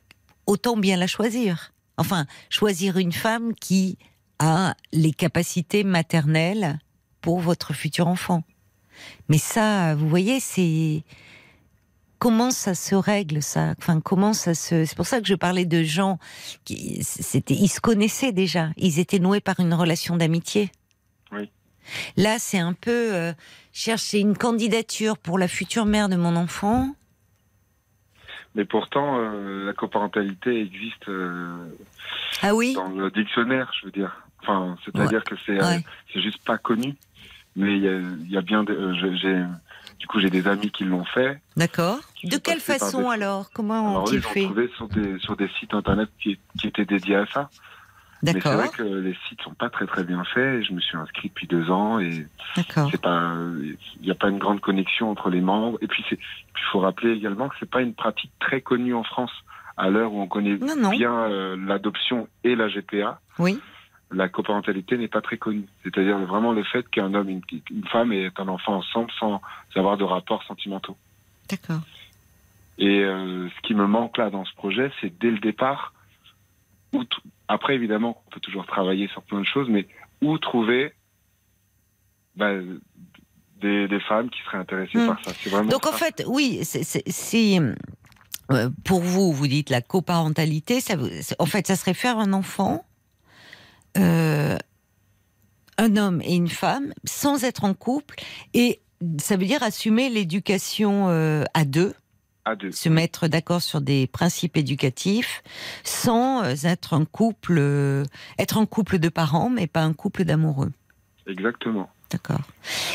[0.47, 1.72] autant bien la choisir.
[1.97, 3.98] Enfin, choisir une femme qui
[4.39, 6.78] a les capacités maternelles
[7.20, 8.44] pour votre futur enfant.
[9.28, 11.05] Mais ça, vous voyez, c'est
[12.21, 13.75] comment ça se règle ça?
[13.79, 16.19] Enfin, comment ça se C'est pour ça que je parlais de gens
[16.65, 20.71] qui c'était, ils se connaissaient déjà, ils étaient noués par une relation d'amitié.
[21.33, 21.51] Oui.
[22.17, 23.33] Là, c'est un peu euh,
[23.73, 26.95] chercher une candidature pour la future mère de mon enfant.
[28.55, 31.57] Mais pourtant, euh, la coparentalité existe euh,
[32.43, 32.75] Ah oui?
[32.75, 34.25] dans le dictionnaire, je veux dire.
[34.43, 35.85] Enfin, c'est-à-dire que c'est Ouais.
[36.13, 36.95] c'est juste pas connu.
[37.57, 39.45] Mais il y y a bien, j'ai,
[40.01, 41.40] du coup, j'ai des amis qui l'ont fait.
[41.56, 42.01] D'accord.
[42.24, 43.51] De quelle façon des- alors?
[43.52, 44.43] Comment Alors, ont fait?
[44.44, 47.48] trouvé sur des sur des sites internet qui, qui étaient dédiés à ça.
[48.22, 50.62] Mais c'est vrai que les sites sont pas très très bien faits.
[50.62, 53.32] Je me suis inscrit depuis deux ans et c'est pas,
[53.64, 55.78] il n'y a pas une grande connexion entre les membres.
[55.81, 56.18] Et puis il
[56.70, 59.32] faut rappeler également que c'est pas une pratique très connue en France.
[59.78, 60.90] À l'heure où on connaît Non, non.
[60.90, 63.59] bien euh, l'adoption et la GPA, Oui.
[64.12, 65.66] La coparentalité n'est pas très connue.
[65.82, 69.41] C'est-à-dire vraiment le fait qu'un homme et une, une femme aient un enfant ensemble sans
[69.77, 70.97] avoir de rapports sentimentaux.
[71.49, 71.81] D'accord.
[72.78, 75.93] Et euh, ce qui me manque là dans ce projet, c'est dès le départ,
[76.93, 77.05] où
[77.49, 79.87] après évidemment, on peut toujours travailler sur plein de choses, mais
[80.23, 80.93] où trouver
[82.37, 82.53] bah,
[83.61, 85.07] des, des femmes qui seraient intéressées Hmm.
[85.09, 85.32] par ça.
[85.35, 85.99] C'est vraiment Donc en ça.
[85.99, 87.61] fait, oui, si
[88.51, 90.95] euh, pour vous, vous dites la coparentalité, ça,
[91.39, 92.85] en fait, ça serait faire un enfant,
[93.99, 94.57] euh,
[95.79, 98.17] un homme et une femme, sans être en couple,
[98.55, 98.81] et
[99.19, 101.95] ça veut dire assumer l'éducation euh, à deux,
[102.45, 102.71] à deux.
[102.71, 105.43] se mettre d'accord sur des principes éducatifs,
[105.85, 108.05] sans euh, être un couple, euh,
[108.39, 110.71] être un couple de parents, mais pas un couple d'amoureux.
[111.27, 111.89] Exactement.
[112.11, 112.43] D'accord.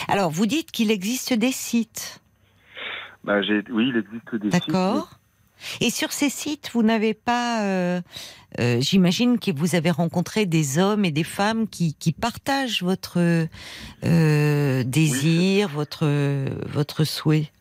[0.08, 2.22] Alors, vous dites qu'il existe des sites.
[3.24, 3.40] Bah,
[3.72, 4.68] oui, il existe des sites.
[4.68, 5.20] D'accord.
[5.82, 8.02] Et sur ces sites, vous n'avez pas, euh,
[8.60, 13.20] euh, j'imagine que vous avez rencontré des hommes et des femmes qui, qui partagent votre
[14.04, 16.06] euh, désir, votre
[16.68, 17.52] votre souhait.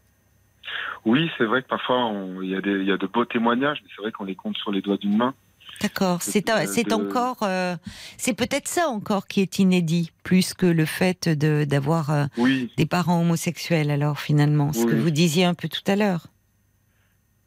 [1.04, 3.24] Oui, c'est vrai que parfois on- il y, a des- il y a de beaux
[3.26, 5.34] témoignages, mais c'est vrai qu'on les compte sur les doigts d'une main.
[5.82, 6.22] D'accord.
[6.22, 7.76] C'est de- encore, euh,
[8.16, 12.70] c'est peut-être ça encore qui est inédit, plus que le fait de d'avoir euh, Oui,
[12.76, 13.90] des parents homosexuels.
[13.90, 16.28] Alors finalement, ce Oui, que vous disiez un peu tout à l'heure.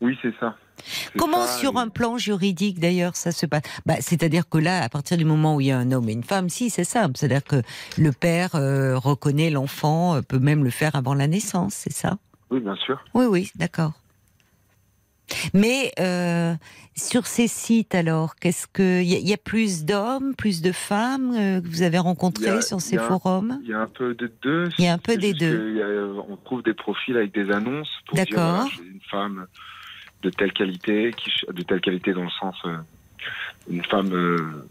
[0.02, 0.56] Oui, c'est ça.
[1.18, 3.64] Comment ça, sur un plan juridique d'ailleurs ça se passe?
[3.88, 6.14] Bah, C'est-à-dire que là, à partir du moment où il y a un homme et
[6.14, 7.18] une femme, si c'est simple.
[7.18, 7.64] C'est-à-dire que
[7.98, 12.20] le père euh, reconnaît l'enfant, euh, peut même le faire avant la naissance, c'est ça?
[12.52, 13.04] Oui, bien sûr.
[13.16, 13.94] Oui, oui, d'accord.
[15.54, 16.54] Mais euh,
[16.96, 20.62] sur ces sites alors, qu'est-ce que il y, a- il y a plus d'hommes, plus
[20.62, 23.60] de femmes euh, que vous avez rencontrés a- sur ces a- forums?
[23.64, 24.70] Il y a un peu de deux.
[24.78, 25.82] Il y a un peu des deux.
[25.82, 28.70] a- on trouve des profils avec des annonces pour dire D'accord.
[28.78, 29.48] voilà, une femme
[30.24, 32.78] de telle qualité, qui, de telle qualité dans le sens euh,
[33.70, 34.68] une femme euh,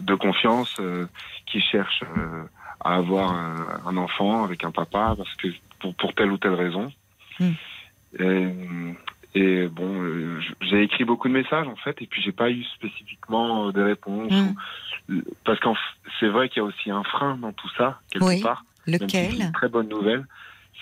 [0.00, 1.06] de confiance euh,
[1.46, 2.44] qui cherche euh,
[2.80, 5.48] à avoir un, un enfant avec un papa parce que
[5.80, 6.92] pour, pour telle ou telle raison.
[7.40, 7.52] Hmm.
[8.18, 8.48] Et,
[9.34, 13.70] et bon, j'ai écrit beaucoup de messages en fait, et puis j'ai pas eu spécifiquement
[13.72, 14.32] des réponses.
[14.32, 14.54] Hmm.
[15.10, 15.76] ou- parce qu'en
[16.20, 18.40] c'est vrai qu'il y a aussi un frein dans tout ça quelque Oui.
[18.42, 18.64] part.
[18.86, 19.40] Lequel?
[19.40, 20.26] une très bonne nouvelle,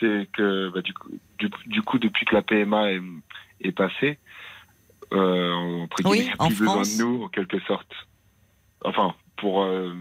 [0.02, 3.02] c'est que bah, du, coup, du, du coup, depuis que la PMA est,
[3.62, 4.18] est passée,
[5.12, 7.92] euh, entre Oui, en plus besoin de nous, en quelque sorte.
[8.84, 9.62] Enfin, pour.
[9.64, 9.92] euh,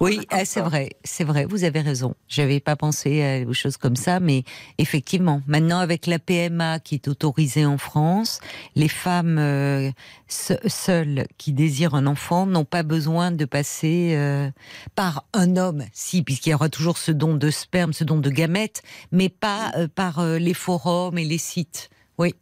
[0.00, 2.14] Oui, ah, c'est vrai, c'est vrai, vous avez raison.
[2.28, 4.42] J'avais pas pensé des choses comme ça, mais
[4.78, 8.40] effectivement, maintenant avec la PMA qui est autorisée en France,
[8.74, 9.90] les femmes euh,
[10.28, 14.50] se- seules qui désirent un enfant n'ont pas besoin de passer euh,
[14.96, 18.28] par un homme, si, puisqu'il y aura toujours ce don de sperme, ce don de
[18.30, 21.88] gamètes, mais pas par les forums et les sites.
[22.18, 22.34] Oui.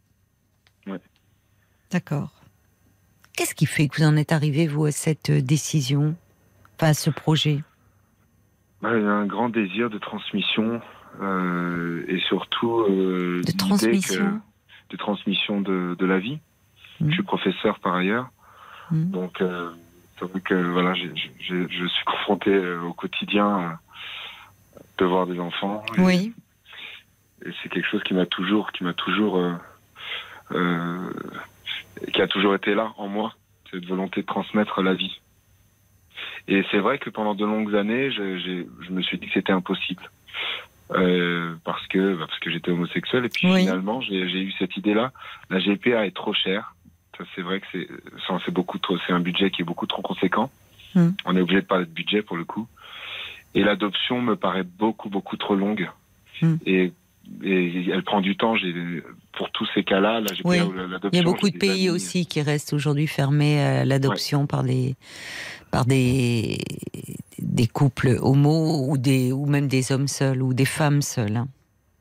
[0.87, 0.97] Ouais.
[1.91, 2.31] D'accord.
[3.37, 6.15] Qu'est-ce qui fait que vous en êtes arrivé, vous, à cette décision,
[6.79, 7.63] enfin, à ce projet
[8.81, 10.81] Bah, il y a un grand désir de transmission
[11.21, 16.39] euh, et surtout De euh, l'idée transmission que- de transmission de, de la vie.
[17.01, 17.09] Mhm.
[17.09, 18.29] Je suis professeur par ailleurs,
[18.91, 19.11] Mhm.
[19.11, 19.71] donc euh,
[20.71, 23.79] voilà, je suis confronté au quotidien à
[24.97, 25.83] devoir des enfants.
[25.97, 26.33] Et- Oui.
[27.45, 29.39] Et c'est quelque chose qui m'a toujours, qui m'a toujours,
[32.13, 33.33] qui a toujours été là en moi,
[33.71, 35.21] cette volonté de transmettre la vie.
[36.47, 40.09] Et c'est vrai que pendant de longues années, je, me suis dit que c'était impossible.
[40.91, 43.25] euh, parce que bah, parce que j'étais homosexuel.
[43.25, 43.61] Et puis Oui.
[43.61, 45.11] finalement, j'ai eu cette idée-là.
[45.49, 46.73] La GPA est trop chère.
[47.35, 48.97] C'est vrai que c'est beaucoup trop.
[49.05, 50.49] C'est un budget qui est beaucoup trop conséquent.
[50.95, 51.09] Hmm.
[51.25, 52.67] On est obligé de parler de budget pour le coup.
[53.53, 55.89] Et l'adoption me paraît beaucoup beaucoup trop longue.
[56.41, 56.55] Hmm.
[56.65, 56.93] Et
[57.43, 58.55] et elle prend du temps.
[59.33, 60.57] Pour tous ces cas-là, Oui.
[61.11, 64.63] Il y a beaucoup de pays amis- aussi qui restent aujourd'hui fermés à l'adoption par
[64.63, 64.95] des
[65.71, 66.57] par des
[67.39, 71.37] des couples homo ou des ou même des hommes seuls ou des femmes seules.
[71.37, 71.47] hein.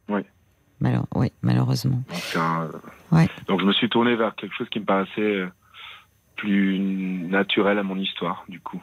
[0.09, 0.23] Oui.
[0.81, 2.03] Malheure- oui, malheureusement.
[2.09, 2.69] Donc, c'est un-
[3.13, 3.29] Ouais.
[3.47, 5.45] Donc je me suis tourné vers quelque chose qui me paraissait
[6.37, 8.81] plus naturel à mon histoire, du coup.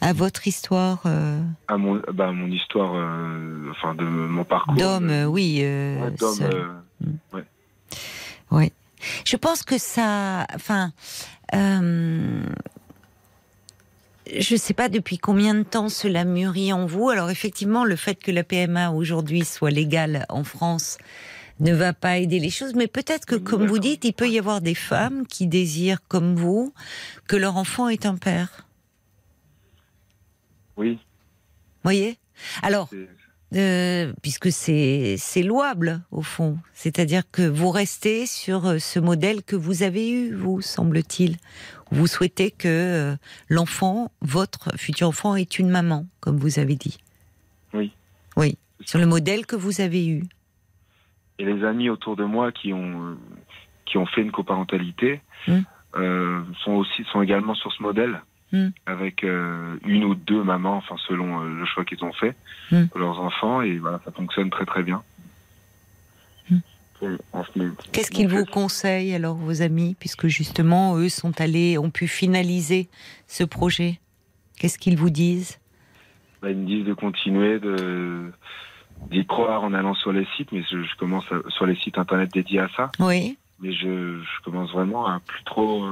[0.00, 4.74] À votre histoire euh, À mon, bah, à mon histoire, euh, enfin de mon parcours.
[4.74, 5.60] d'homme, euh, oui.
[5.62, 6.82] euh, ouais, d'homme,
[8.50, 8.72] Oui.
[9.24, 10.46] Je pense que ça.
[10.54, 10.92] Enfin.
[14.32, 17.08] Je ne sais pas depuis combien de temps cela mûrit en vous.
[17.10, 20.98] Alors, effectivement, le fait que la PMA aujourd'hui soit légale en France
[21.58, 24.38] ne va pas aider les choses, mais peut-être que, comme vous dites, il peut y
[24.38, 26.72] avoir des femmes qui désirent, comme vous,
[27.28, 28.66] que leur enfant est un père.
[30.80, 30.98] Oui.
[31.84, 32.18] Voyez?
[32.62, 32.88] Alors,
[33.52, 36.58] Euh, puisque c'est c'est louable au fond.
[36.72, 41.36] C'est-à-dire que vous restez sur euh, ce modèle que vous avez eu, vous semble-t-il.
[41.90, 43.16] Vous souhaitez que euh,
[43.48, 46.98] l'enfant, votre futur enfant, ait une maman, comme vous avez dit.
[47.74, 47.90] Oui.
[48.36, 50.22] Oui, sur le modèle que vous avez eu.
[51.40, 53.18] Et les amis autour de moi qui ont
[53.86, 55.20] qui ont fait une coparentalité
[55.96, 58.22] euh, sont aussi sont également sur ce modèle.
[58.52, 58.68] Mm.
[58.86, 62.34] Avec euh, une ou deux mamans, enfin selon euh, le choix qu'ils ont fait
[62.72, 62.86] Mm.
[62.86, 65.02] pour leurs enfants, et voilà, ça fonctionne très très bien.
[66.50, 66.58] Mm.
[67.92, 72.88] Qu'est-ce qu'ils vous conseillent alors, vos amis, puisque justement, eux sont allés, ont pu finaliser
[73.26, 73.98] ce projet?
[74.58, 75.58] Qu'est-ce qu'ils vous disent?
[76.42, 78.30] Bah, ils me disent de continuer, de
[79.10, 81.96] d'y croire en allant sur les sites, mais je, je commence à- sur les sites
[81.96, 83.38] internet dédiés à ça, Oui.
[83.60, 85.84] mais je, je commence vraiment à plus trop.
[85.84, 85.88] euh,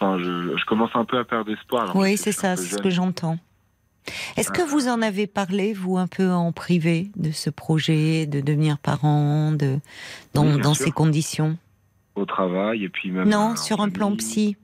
[0.00, 1.82] Enfin, je, je commence un peu à perdre espoir.
[1.82, 3.38] alors Oui, c'est ça, c'est ce que j'entends.
[4.36, 8.40] Est-ce que vous en avez parlé, vous, un peu en privé, de ce projet, de
[8.40, 9.78] devenir parent, de,
[10.32, 11.58] dans, Oui, ces conditions?
[12.14, 13.28] Au travail, et puis même.
[13.28, 14.56] Non, sur un plan psy.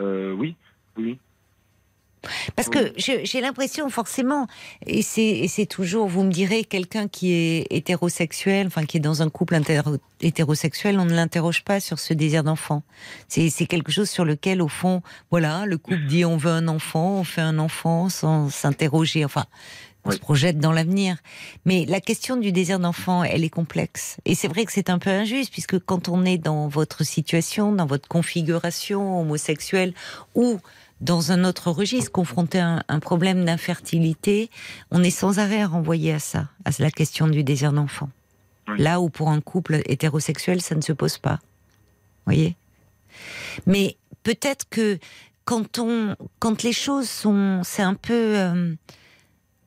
[0.00, 0.56] Euh, oui,
[0.96, 1.18] oui.
[2.56, 4.46] Parce que j'ai l'impression, forcément,
[4.86, 9.30] et c'est toujours, vous me direz, quelqu'un qui est hétérosexuel, enfin qui est dans un
[9.30, 9.56] couple
[10.20, 12.82] hétérosexuel, on ne l'interroge pas sur ce désir d'enfant.
[13.28, 16.68] C'est c'est quelque chose sur lequel, au fond, voilà, le couple dit on veut un
[16.68, 19.44] enfant, on fait un enfant sans s'interroger, enfin,
[20.04, 20.14] on Oui.
[20.16, 21.16] se projette dans l'avenir.
[21.64, 24.16] Mais la question du désir d'enfant, elle est complexe.
[24.24, 27.72] Et c'est vrai que c'est un peu injuste, puisque quand on est dans votre situation,
[27.72, 29.94] dans votre configuration homosexuelle,
[30.34, 30.58] ou
[31.00, 34.50] dans un autre registre, confronté à un, un problème d'infertilité,
[34.90, 38.08] on est sans arrêt renvoyé à ça, à la question du désir d'enfant.
[38.68, 38.78] Oui.
[38.78, 41.38] Là où pour un couple hétérosexuel, ça ne se pose pas.
[42.24, 42.56] Voyez?
[43.66, 44.98] Mais peut-être que
[45.44, 48.74] quand on, quand les choses sont, c'est un peu, euh,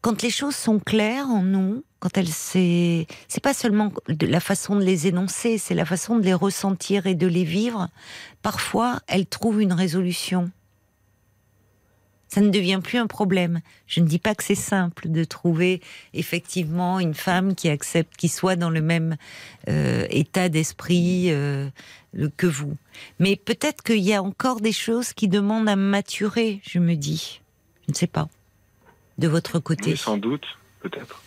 [0.01, 4.39] quand les choses sont claires en nous, quand elles, c'est, c'est pas seulement de la
[4.39, 7.89] façon de les énoncer, c'est la façon de les ressentir et de les vivre.
[8.41, 10.51] Parfois, elles trouvent une résolution
[12.30, 13.60] ça ne devient plus un problème.
[13.88, 15.81] Je ne dis pas que c'est simple de trouver
[16.14, 19.18] effectivement une femme qui accepte, qui soit dans le même
[19.68, 21.69] euh, état d'esprit euh,
[22.38, 22.77] que vous.
[23.18, 27.41] Mais peut-être qu'il y a encore des choses qui demandent à maturer, je me dis.
[27.88, 28.30] Je ne sais pas.
[29.18, 29.91] De votre côté.
[29.91, 30.45] Oui, sans doute,
[30.81, 31.22] peut-être.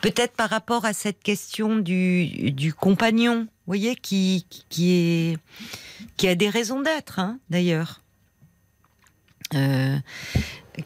[0.00, 5.38] Peut-être par rapport à cette question du, du compagnon, vous voyez, qui, qui, est,
[6.16, 8.00] qui a des raisons d'être, hein, d'ailleurs.
[9.54, 9.96] Euh,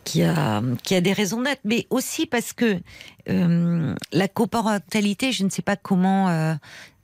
[0.02, 2.80] qui a, qui a des raisons d'être, mais aussi parce que
[3.28, 6.28] euh, la coparentalité, je ne sais pas comment.
[6.30, 6.54] euh,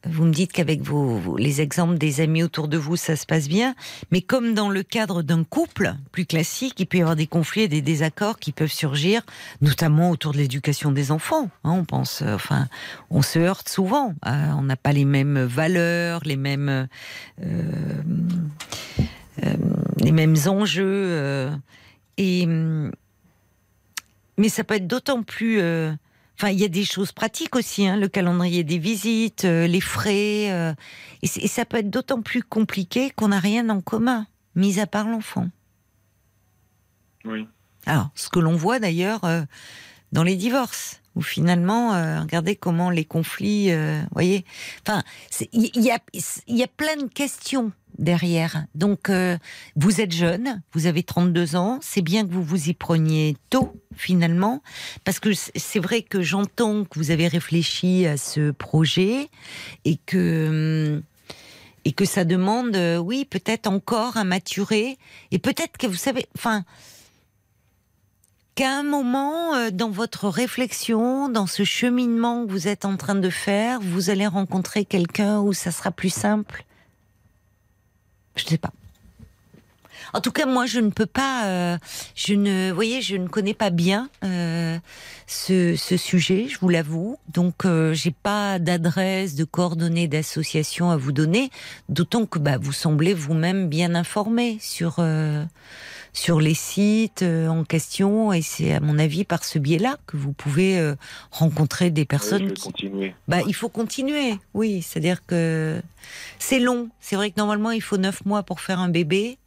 [0.09, 3.49] vous me dites qu'avec vos, les exemples des amis autour de vous, ça se passe
[3.49, 3.75] bien,
[4.11, 7.63] mais comme dans le cadre d'un couple plus classique, il peut y avoir des conflits
[7.65, 9.21] et des désaccords qui peuvent surgir,
[9.61, 11.51] notamment autour de l'éducation des enfants.
[11.65, 12.67] hein, on pense, euh, enfin,
[13.11, 14.15] on se heurte souvent.
[14.23, 16.89] hein, on n'a pas les mêmes valeurs, les mêmes,
[17.43, 18.03] euh,
[19.99, 20.85] les mêmes enjeux.
[20.87, 21.51] euh,
[22.17, 22.93] et hum,
[24.37, 25.61] mais ça peut être d'autant plus.
[25.61, 25.93] euh,
[26.41, 29.83] Enfin, il y a des choses pratiques aussi, hein, le calendrier des visites, euh, les
[29.83, 30.73] frais, euh,
[31.21, 35.07] et, ça peut être d'autant plus compliqué qu'on n'a rien en commun, mis à part
[35.07, 35.51] l'enfant.
[37.27, 37.47] Oui.
[37.85, 39.43] Alors, ce que l'on voit d'ailleurs euh,
[40.13, 44.47] dans les divorces, où finalement, euh, regardez comment les conflits, euh, voyez,
[44.81, 45.03] enfin,
[45.53, 45.99] il y, a,
[46.47, 48.65] il y a plein de questions derrière.
[48.75, 49.39] Donc, euh,
[49.77, 53.73] vous êtes jeune, vous avez 32 ans, c'est bien que vous vous y preniez tôt,
[53.95, 54.63] finalement,
[55.05, 59.29] parce que c'est vrai que j'entends que vous avez réfléchi à ce projet
[59.85, 61.03] et que hum,
[61.87, 64.99] et que ça demande, euh, oui, peut-être encore à maturer
[65.31, 66.65] et peut-être que vous savez, enfin,
[68.55, 73.15] qu'à un moment euh, dans votre réflexion, dans ce cheminement que vous êtes en train
[73.15, 76.67] de faire, vous allez rencontrer quelqu'un où ça sera plus simple
[78.41, 78.71] je ne sais pas.
[80.13, 81.47] En tout cas, moi, je ne peux pas.
[81.47, 81.79] Euh,
[82.15, 84.77] je ne, voyez, je ne connais pas bien euh,
[85.27, 87.19] ce, sujet, je vous l'avoue.
[87.33, 91.51] Donc, euh, j'ai pas d'adresse, de coordonnées d'association à vous donner.
[91.89, 95.01] D'autant que bah, vous semblez vous-même bien informé sur
[96.13, 100.17] sur les sites euh, en question et c'est à mon avis par ce biais-là que
[100.17, 100.95] vous pouvez euh,
[101.31, 102.53] rencontrer des personnes.
[102.55, 103.15] continuer.
[103.29, 104.83] Bah, il faut continuer, oui.
[104.83, 105.81] C'est-à-dire que
[106.39, 106.89] c'est long.
[107.01, 109.39] C'est vrai que normalement il faut neuf mois pour faire un bébé,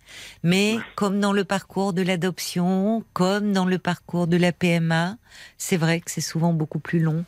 [0.43, 5.17] mais comme dans le parcours de l'adoption, comme dans le parcours de la PMA,
[5.57, 7.25] c'est vrai que c'est souvent beaucoup plus long.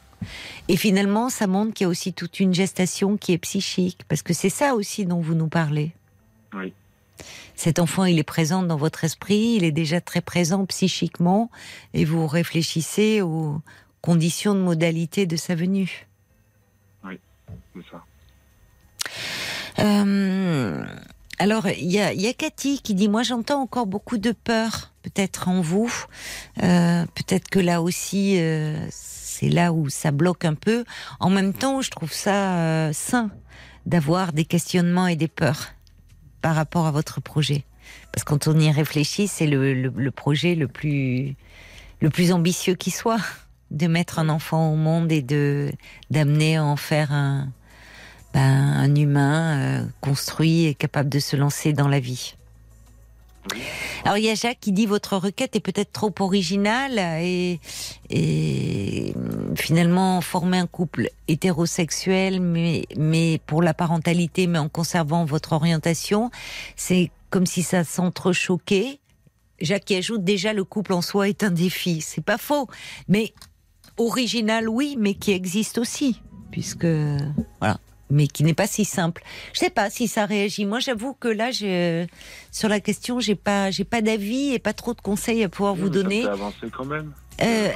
[0.68, 4.22] Et finalement, ça montre qu'il y a aussi toute une gestation qui est psychique, parce
[4.22, 5.92] que c'est ça aussi dont vous nous parlez.
[6.54, 6.74] Oui.
[7.56, 11.50] Cet enfant, il est présent dans votre esprit, il est déjà très présent psychiquement,
[11.94, 13.62] et vous réfléchissez aux
[14.02, 16.08] conditions de modalité de sa venue.
[17.04, 17.20] Oui,
[17.74, 18.04] c'est ça.
[19.80, 20.86] Euh,
[21.40, 25.62] alors, il y a, Cathy qui dit, moi j'entends encore beaucoup de peur, peut-être en
[25.62, 25.92] vous,
[26.62, 30.86] euh, peut-être que là aussi, euh, c'est là où ça bloque un peu.
[31.20, 33.32] En même temps, je trouve ça sain
[33.86, 35.75] d'avoir des questionnements et des peurs
[36.46, 37.66] par rapport à votre projet
[38.12, 41.36] Parce que quand on y réfléchit, c'est le, projet le plus,
[42.02, 43.18] le plus ambitieux qui soit,
[43.72, 45.72] de mettre un enfant au monde et de
[46.12, 47.48] d'amener à en faire un,
[48.36, 52.36] ben, un humain euh, construit et capable de se lancer dans la vie.
[54.04, 57.60] Alors il y a Jacques qui dit votre requête est peut-être trop originale et,
[59.56, 66.32] finalement former un couple hétérosexuel mais, mais pour la parentalité mais en conservant votre orientation,
[66.76, 69.00] c'est comme si ça s'entrechoquait.
[69.62, 72.68] Jacques qui ajoute déjà le couple en soi est un défi, c'est pas faux,
[73.08, 73.34] mais
[73.98, 76.88] original oui, mais qui existe aussi puisque
[77.60, 77.80] voilà
[78.10, 79.24] mais qui n'est pas si simple.
[79.54, 80.66] Je sais pas si ça réagit.
[80.66, 81.52] Moi, j'avoue que là,
[82.52, 85.76] sur la question, j'ai pas, j'ai pas d'avis et pas trop de conseils à pouvoir
[85.76, 86.24] vous donner.
[86.24, 87.12] Ça avancer quand même.
[87.42, 87.70] Euh,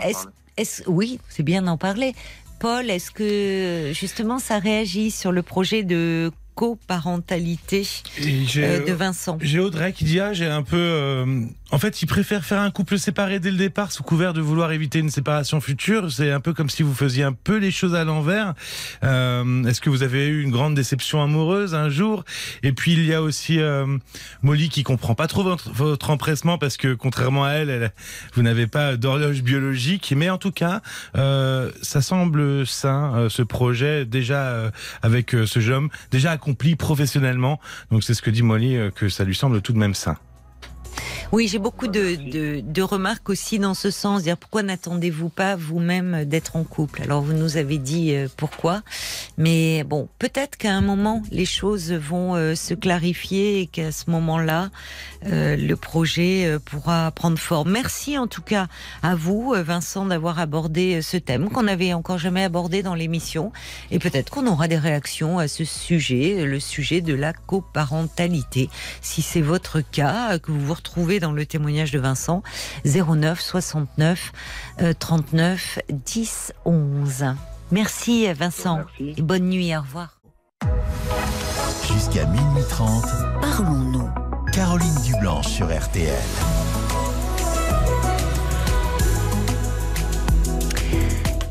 [0.58, 2.14] est oui, c'est bien d'en parler.
[2.60, 7.88] Paul, est-ce que justement ça réagit sur le projet de coparentalité
[8.20, 12.08] euh, de Vincent J'ai Audrey qui dit ah j'ai un peu euh, en fait, il
[12.08, 15.62] préfère faire un couple séparé dès le départ sous couvert de vouloir éviter une séparation
[15.62, 16.12] future.
[16.12, 18.56] C'est un peu comme si vous faisiez un peu les choses à l'envers.
[19.04, 22.24] Euh, Est-ce que vous avez eu une grande déception amoureuse un jour?
[22.64, 23.86] Et puis il y a aussi euh,
[24.42, 27.92] Molly qui comprend pas trop votre, votre, empressement parce que contrairement à elle, elle
[28.34, 30.12] vous n'avez pas d'horloge biologique.
[30.18, 30.82] Mais en tout cas,
[31.18, 34.72] euh, ça semble sain euh, ce projet déjà euh,
[35.04, 37.60] avec euh, ce jeune homme déjà accompli professionnellement.
[37.92, 40.18] Donc c'est ce que dit Molly que ça lui semble tout de même sain.
[41.32, 44.24] Oui, j'ai beaucoup de, de, remarques aussi dans ce sens.
[44.40, 47.04] Pourquoi n'attendez-vous pas vous-même d'être en couple?
[47.04, 48.82] Alors vous nous avez dit euh, pourquoi,
[49.38, 54.10] mais bon, peut-être qu'à un moment les choses vont euh, se clarifier et qu'à ce
[54.10, 54.70] moment-là,
[55.28, 57.72] euh, le projet pourra prendre forme.
[57.72, 58.66] Merci en tout cas
[59.04, 63.52] à vous, Vincent, d'avoir abordé ce thème qu'on n'avait encore jamais abordé dans l'émission,
[63.92, 68.70] et peut-être qu'on aura des réactions à ce sujet, le sujet de la coparentalité.
[69.02, 72.44] Si c'est votre cas, que vous vous retrouvez dans le témoignage de Vincent
[72.86, 74.32] 09 69
[74.98, 77.26] 39 10 11.
[77.72, 80.20] Merci Vincent et bonne nuit, au revoir.
[81.88, 83.04] Jusqu'à minuit 30,
[83.42, 84.10] parlons-nous.
[84.52, 86.14] Caroline Dublanche sur RTL.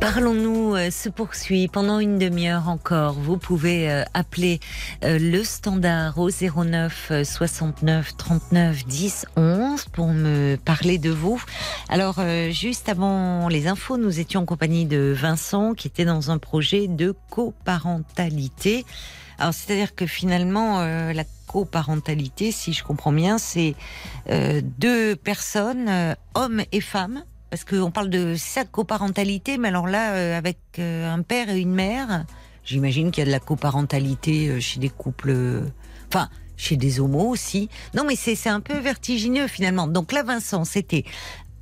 [0.00, 3.14] Parlons-nous euh, se poursuit pendant une demi-heure encore.
[3.14, 4.60] Vous pouvez euh, appeler
[5.04, 11.42] euh, le standard au 09 69 39 10 11 pour me parler de vous.
[11.88, 12.20] Alors
[12.50, 16.86] juste avant les infos, nous étions en compagnie de Vincent qui était dans un projet
[16.86, 18.84] de coparentalité.
[19.38, 20.80] Alors c'est-à-dire que finalement
[21.12, 23.74] la coparentalité, si je comprends bien, c'est
[24.78, 30.36] deux personnes, hommes et femmes parce qu'on parle de sa coparentalité, mais alors là, euh,
[30.36, 32.24] avec euh, un père et une mère,
[32.64, 35.62] j'imagine qu'il y a de la coparentalité euh, chez des couples,
[36.08, 37.68] enfin, chez des homos aussi.
[37.94, 39.86] Non, mais c'est un peu vertigineux finalement.
[39.86, 41.04] Donc là, Vincent, c'était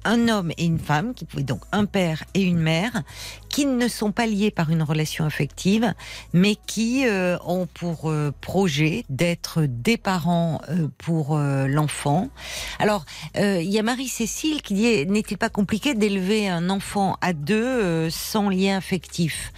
[0.06, 3.02] un homme et une femme, qui pouvaient donc un père et une mère,
[3.50, 5.92] qui ne sont pas liés par une relation affective,
[6.32, 12.28] mais qui euh, ont pour euh, projet d'être des parents euh, pour euh, l'enfant.
[12.78, 13.04] Alors,
[13.36, 18.08] euh, il y a Marie-Cécile qui dit n'est-il pas compliqué d'élever un enfant à deux
[18.10, 19.52] sans lien affectif?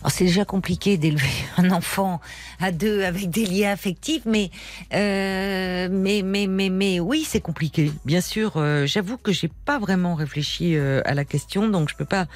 [0.00, 1.28] Alors c'est déjà compliqué d'élever
[1.58, 2.20] un enfant
[2.58, 4.50] à deux avec des liens affectifs, mais
[4.94, 7.92] euh, mais mais mais mais oui c'est compliqué.
[8.04, 11.96] Bien sûr, euh, j'avoue que j'ai pas vraiment réfléchi euh, à la question, donc je
[11.96, 12.26] peux pas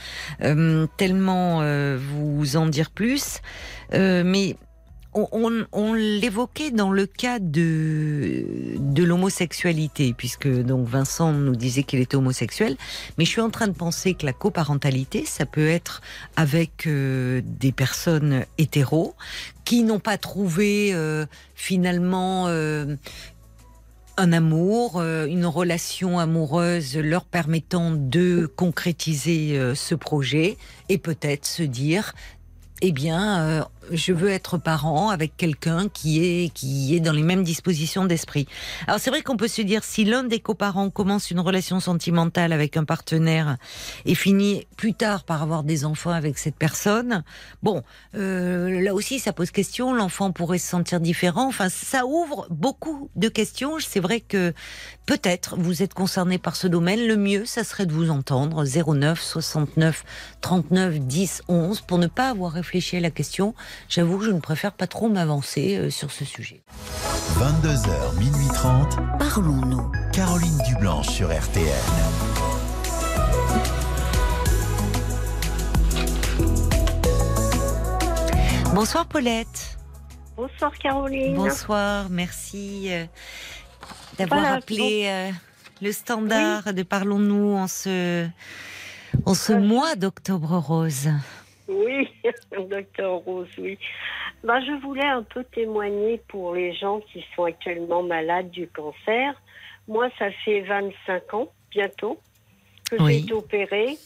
[0.43, 1.63] euh, tellement
[1.97, 3.41] vous en dire plus.
[3.93, 4.57] Mais
[5.15, 8.45] on, l'évoquait dans le cas de
[8.79, 12.77] de l'homosexualité, puisque donc Vincent nous disait qu'il était homosexuel,
[13.17, 16.01] mais je suis en train de penser que la coparentalité, ça peut être
[16.37, 19.15] avec euh, des personnes hétéros
[19.65, 22.97] qui n'ont pas trouvé euh, finalement euh,
[24.17, 30.57] un amour, une relation amoureuse leur permettant de concrétiser ce projet
[30.89, 32.15] et peut-être se dire
[32.81, 37.45] eh bien, je veux être parent avec quelqu'un qui est qui est dans les mêmes
[37.45, 38.47] dispositions d'esprit.
[38.87, 42.53] Alors c'est vrai qu'on peut se dire si l'un des coparents commence une relation sentimentale
[42.53, 43.57] avec un partenaire
[44.05, 47.25] et finit plus tard par avoir des enfants avec cette personne,
[47.63, 47.83] bon,
[48.15, 49.95] euh, là aussi ça pose question.
[49.95, 51.47] L'enfant pourrait se sentir différent.
[51.47, 53.79] Enfin, ça ouvre beaucoup de questions.
[53.79, 54.53] C'est vrai que
[55.07, 57.07] peut-être vous êtes concerné par ce domaine.
[57.07, 60.05] Le mieux, ça serait de vous entendre 09 69
[60.41, 63.55] 39 10 11 pour ne pas avoir réfléchi à la question.
[63.89, 66.63] J'avoue que je ne préfère pas trop m'avancer euh, sur ce sujet.
[67.39, 68.97] 22h, minuit 30.
[69.19, 69.91] Parlons-nous.
[70.13, 71.69] Caroline Dublanche sur RTL.
[78.75, 79.79] Bonsoir Paulette.
[80.37, 81.37] Bonsoir Caroline.
[81.37, 83.07] Bonsoir, merci euh,
[84.19, 85.31] d'avoir Voilà, appelé euh,
[85.81, 88.27] le standard de Parlons-nous en ce,
[89.27, 91.09] en ce mois d'octobre rose.
[91.69, 92.09] Oui,
[92.71, 93.79] docteur Rose, oui.
[94.43, 99.41] Ben, je voulais un peu témoigner pour les gens qui sont actuellement malades du cancer.
[99.89, 102.21] Moi, ça fait 25 ans, bientôt,
[102.91, 103.15] que Oui.
[103.15, 103.99] j'ai été opérée.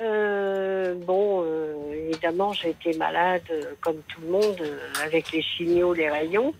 [0.00, 4.62] Euh, bon, euh, évidemment, j'ai été malade euh, comme tout le monde,
[5.04, 6.54] avec les chimios, les rayons.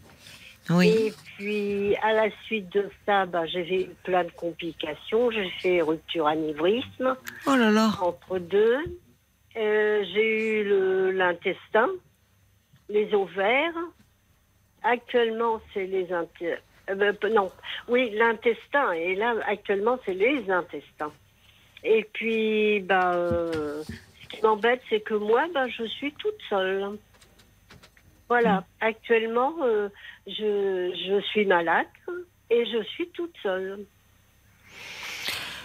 [0.70, 5.30] Oui, Et puis, à la suite de ça, ben, j'ai eu plein de complications.
[5.30, 7.16] J'ai fait rupture anévrisme.
[7.46, 8.78] oh là là, entre deux.
[9.58, 11.88] Euh, j'ai eu l'intestin,
[12.88, 13.74] les ovaires.
[14.82, 16.58] Actuellement, c'est les inté-
[16.88, 17.50] euh, ben, non,
[17.88, 18.92] oui, l'intestin.
[18.92, 21.12] Et là, actuellement, c'est les intestins.
[21.82, 26.98] Et puis, bah, ce qui m'embête, c'est que moi, bah, je suis toute seule.
[28.28, 28.64] Voilà.
[28.80, 29.88] Actuellement, euh,
[30.26, 31.86] je, je suis malade
[32.50, 33.86] et je suis toute seule.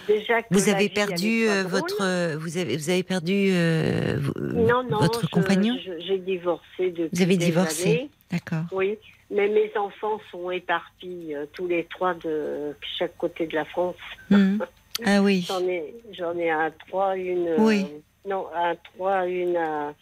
[0.06, 4.82] Déjà que vous avez perdu euh, votre, euh, vous avez, vous avez perdu euh, Non,
[4.84, 5.76] non, votre je- compagnon.
[5.98, 8.64] J'ai divorcé depuis Vous avez divorcé, d'accord.
[8.72, 8.98] Oui,
[9.30, 13.96] mais mes enfants sont éparpillés euh, tous les trois de chaque côté de la France.
[14.30, 14.58] Mhm.
[15.04, 17.48] Ah oui, J'en ai, j'en ai un à trois, une.
[17.48, 17.84] euh, Oui.
[18.28, 19.92] non, un à trois, une à,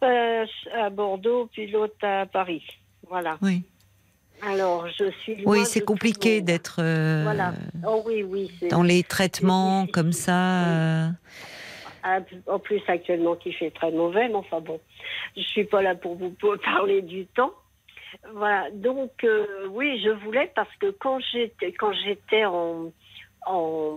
[0.00, 2.62] à Bordeaux, puis l'autre à Paris.
[3.08, 3.36] Voilà.
[3.42, 3.62] oui,
[4.42, 5.42] Alors, je suis.
[5.46, 7.52] oui, c'est compliqué d'être euh, Voilà.
[7.86, 8.50] Oh oui, oui.
[8.70, 10.64] dans les traitements comme ça.
[10.66, 11.08] euh,
[12.02, 14.80] Ah, En plus, actuellement, qui fait très mauvais, mais enfin bon,
[15.36, 17.52] je suis pas là pour vous pour parler du temps.
[18.34, 22.90] Voilà, donc euh, oui, je voulais parce que quand j'étais quand j'étais en,
[23.46, 23.96] en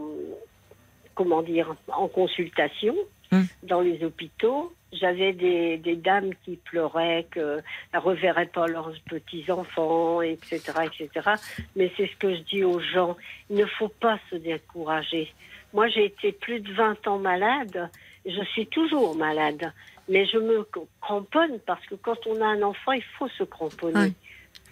[1.15, 2.95] comment dire en consultation
[3.33, 3.43] Hmm.
[3.63, 7.63] dans les hôpitaux, j'avais des, des dames qui pleuraient qu'elles
[7.93, 11.31] ne reverraient pas leurs petits enfants, etc., etc.
[11.75, 13.17] Mais c'est ce que je dis aux gens,
[13.49, 15.33] il ne faut pas se décourager.
[15.73, 17.89] Moi, j'ai été plus de 20 ans malade.
[18.25, 19.73] Je suis toujours malade.
[20.07, 20.67] Mais je me
[21.01, 23.99] cramponne parce que quand on a un enfant, il faut se cramponner.
[23.99, 24.13] Oui.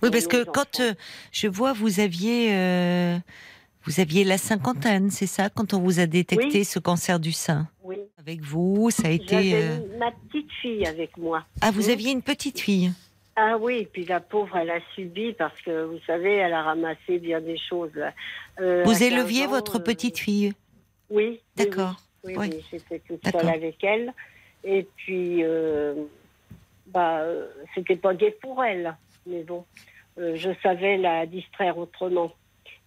[0.02, 0.94] Oui, parce que quand euh,
[1.32, 3.18] je vois, vous aviez, euh,
[3.90, 6.66] vous aviez la cinquantaine, c'est ça, quand on vous a détecté Oui.
[6.66, 7.68] ce cancer du sein.
[7.84, 7.98] Oui.
[8.20, 9.52] Avec vous, ça a été.
[9.52, 11.44] J'avais euh, ma petite fille avec moi.
[11.62, 11.92] Ah, vous Oui.
[11.94, 12.92] aviez une petite fille.
[13.36, 17.18] Ah oui, puis la pauvre, elle a subi parce que, vous savez, elle a ramassé
[17.20, 17.90] bien des choses.
[18.60, 20.54] Euh, Vous 15 éleviez ans, votre euh, petite fille.
[21.10, 21.40] Oui.
[21.56, 21.96] D'accord.
[22.24, 22.50] Oui, Oui.
[22.54, 24.14] oui, j'étais toute seule avec elle.
[24.64, 25.96] Et puis, euh,
[26.88, 28.96] bah, euh, c'était pas gai pour elle.
[29.26, 29.66] Mais bon,
[30.18, 32.34] je savais la distraire autrement.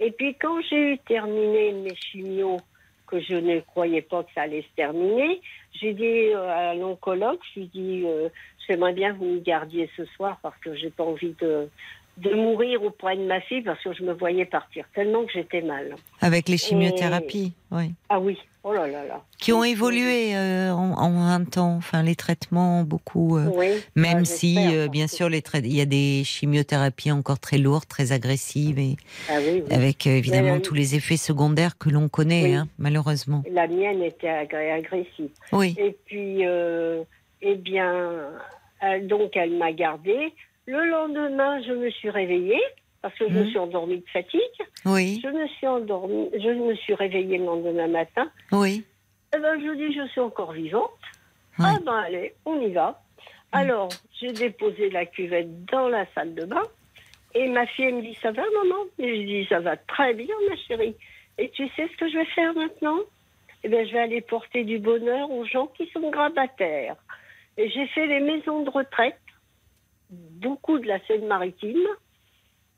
[0.04, 2.58] Et puis, quand j'ai eu terminé mes chimios,
[3.06, 5.40] que je ne croyais pas que ça allait se terminer,
[5.78, 8.28] j'ai dit euh, à l'oncologue, je lui ai dit, euh,
[8.66, 11.68] j'aimerais bien que vous me gardiez ce soir parce que j'ai pas envie de,
[12.16, 15.60] de mourir auprès de ma fille parce que je me voyais partir tellement que j'étais
[15.60, 15.94] mal.
[16.20, 17.92] Avec les chimiothérapies, oui.
[18.08, 19.22] Ah oui, oh là là là.
[19.38, 23.36] Qui ont évolué euh, en, en 20 ans, enfin les traitements beaucoup.
[23.36, 27.10] euh, Oui, même bah, si, euh, parce bien sûr, les il y a des chimiothérapies
[27.12, 28.96] encore très lourdes, très agressives, et
[29.28, 29.74] Ah oui, oui.
[29.74, 33.42] avec évidemment tous les effets secondaires que l'on connaît, hein, malheureusement.
[33.50, 35.30] La mienne était agressive.
[35.52, 38.10] Oui, Et puis, eh bien,
[38.80, 40.32] elle- donc elle m'a gardée.
[40.66, 42.60] Le lendemain, je me suis réveillée
[43.02, 43.48] parce que je me Mhm.
[43.50, 44.40] suis endormie de fatigue.
[44.86, 48.30] oui, Je me suis endormie, je me suis réveillée le lendemain matin.
[48.52, 48.84] oui.
[49.34, 50.90] Eh ben, je dis, je suis encore vivante.
[51.58, 53.02] Ah ben, allez, on y va.
[53.52, 53.88] Alors,
[54.20, 56.62] j'ai déposé la cuvette dans la salle de bain.
[57.34, 58.84] Et ma fille elle me dit, ça va, maman?
[58.98, 60.94] Et je dis, ça va très bien, ma chérie.
[61.38, 62.98] Et tu sais ce que je vais faire maintenant?
[63.64, 66.96] Eh bien, je vais aller porter du bonheur aux gens qui sont grabataires.
[67.56, 69.16] Et j'ai fait les maisons de retraite,
[70.10, 71.86] beaucoup de la Seine-Maritime,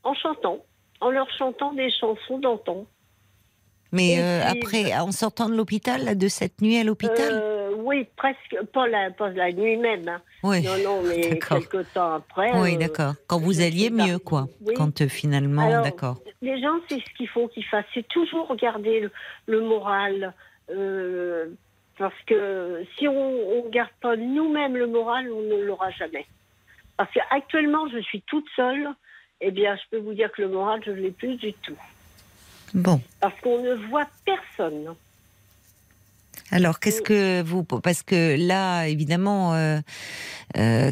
[0.05, 0.59] en chantant,
[1.01, 2.85] en leur chantant des chansons d'antan.
[3.91, 7.29] Mais euh, puis- après, en sortant de l'hôpital, de cette nuit à l'hôpital?
[7.31, 10.07] Euh, oui, presque, pas la, pas la nuit même.
[10.07, 10.21] hein.
[10.43, 11.59] Oui, Non, non, mais D'accord.
[11.59, 12.51] quelque temps après.
[12.59, 13.13] oui, euh, d'accord.
[13.27, 14.47] Quand vous alliez mieux, quoi.
[14.65, 14.73] Oui.
[14.75, 16.17] Quand euh, finalement, d'accord.
[16.41, 17.85] Les gens, c'est ce qu'il faut qu'ils fassent.
[17.93, 19.11] C'est toujours regarder le,
[19.47, 20.33] le moral.
[20.71, 21.47] euh,
[21.97, 26.25] parce que si on ne garde pas nous-mêmes le moral, on ne l'aura jamais.
[26.97, 28.89] Parce qu'actuellement, je suis toute seule.
[29.41, 31.77] Eh bien, je peux vous dire que le moral, je ne l'ai plus du tout.
[32.73, 33.01] Bon.
[33.19, 34.95] Parce qu'on ne voit personne.
[36.51, 37.63] Alors, qu'est-ce que vous.
[37.63, 39.79] Parce que là, évidemment, euh,
[40.57, 40.91] euh,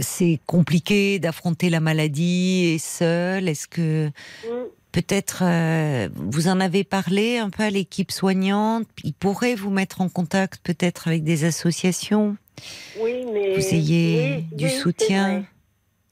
[0.00, 3.48] c'est compliqué d'affronter la maladie et seul.
[3.48, 4.08] Est-ce que.
[4.44, 4.50] Mm.
[4.92, 8.86] Peut-être, euh, vous en avez parlé un peu à l'équipe soignante?
[9.02, 12.36] Ils pourraient vous mettre en contact peut-être avec des associations?
[13.00, 13.56] Oui, mais.
[13.56, 15.44] Vous ayez oui, du oui, soutien?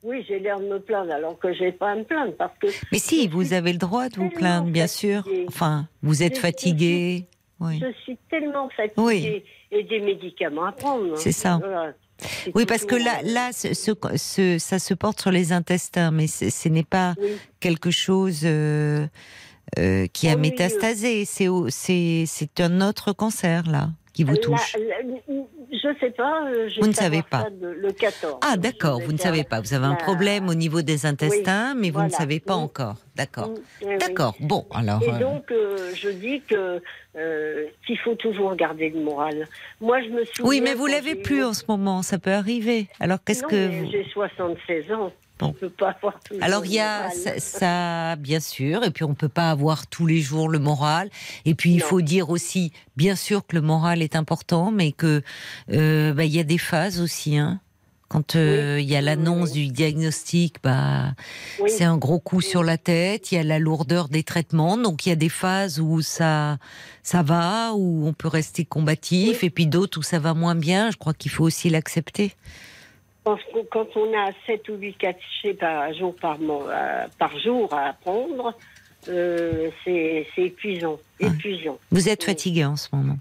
[0.02, 2.66] Oui, j'ai l'air de me plaindre alors que j'ai pas à me plaindre parce que.
[2.90, 5.24] Mais si, vous avez le droit de vous plaindre, bien sûr.
[5.48, 7.26] Enfin, vous êtes fatigué.
[7.60, 7.80] Oui.
[7.80, 9.42] Je suis tellement fatiguée Oui.
[9.70, 11.16] et des médicaments à prendre.
[11.16, 11.58] C'est ça.
[11.62, 11.92] Voilà.
[12.54, 16.26] Oui, parce que là, là, ce, ce- ce- ça se porte sur les intestins, mais
[16.26, 17.30] ce n'est pas oui.
[17.60, 19.06] quelque chose euh,
[19.78, 21.24] euh, qui a métastasé.
[21.24, 24.76] C'est un autre cancer là qui vous La- touche.
[24.76, 25.34] la-
[25.72, 26.46] je sais pas.
[26.46, 27.48] euh, je Vous ne savez pas.
[27.60, 28.38] le 14.
[28.42, 29.60] Ah d'accord, vous ne faire- savez pas.
[29.60, 32.62] Vous avez un problème au niveau des intestins, mais vous ne savez pas Oui.
[32.64, 32.96] encore.
[33.16, 33.50] D'accord.
[33.84, 33.98] Oui.
[33.98, 34.34] D'accord.
[34.40, 35.02] Bon, alors.
[35.02, 36.80] Et euh, donc, euh, je dis que
[37.16, 39.46] euh, qu'il faut toujours garder le moral.
[39.80, 40.44] Moi, je me souviens.
[40.44, 42.02] Oui, mais vous l'avez plus en ce moment.
[42.02, 42.88] Ça peut arriver.
[43.00, 43.90] Alors qu'est-ce que vous...
[43.90, 45.12] J'ai 76 ans.
[45.42, 45.48] Bon.
[45.48, 49.14] On ne peut pas avoir Alors il y a ça, bien sûr, et puis on
[49.14, 51.10] peut pas avoir tous les jours le moral.
[51.44, 51.86] Et puis il Non.
[51.86, 55.22] faut dire aussi, bien sûr que le moral est important, mais que
[55.72, 57.36] euh, bah, il y a des phases aussi.
[57.36, 57.60] Hein.
[58.08, 59.68] Quand euh, il y a l'annonce oui.
[59.68, 61.14] du diagnostic, bah
[61.58, 61.70] Oui.
[61.74, 63.32] c'est un gros coup sur la tête.
[63.32, 66.58] Il y a la lourdeur des traitements, donc il y a des phases où ça
[67.02, 70.90] ça va, où on peut rester combatif, et puis d'autres où ça va moins bien.
[70.90, 72.34] Je crois qu'il faut aussi l'accepter.
[73.24, 77.72] Parce que quand on a 7 ou 8 cachets par jour par, euh, par jour
[77.72, 78.54] à prendre,
[79.08, 80.98] euh, c'est épuisant.
[81.20, 81.78] Épuisant.
[81.90, 83.18] Vous êtes fatigué en ce moment.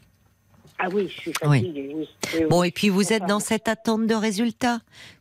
[0.79, 1.91] Ah oui, je suis fatiguée.
[1.93, 2.09] Oui.
[2.33, 4.79] Oui, Bon, et puis vous êtes dans cette attente de résultats,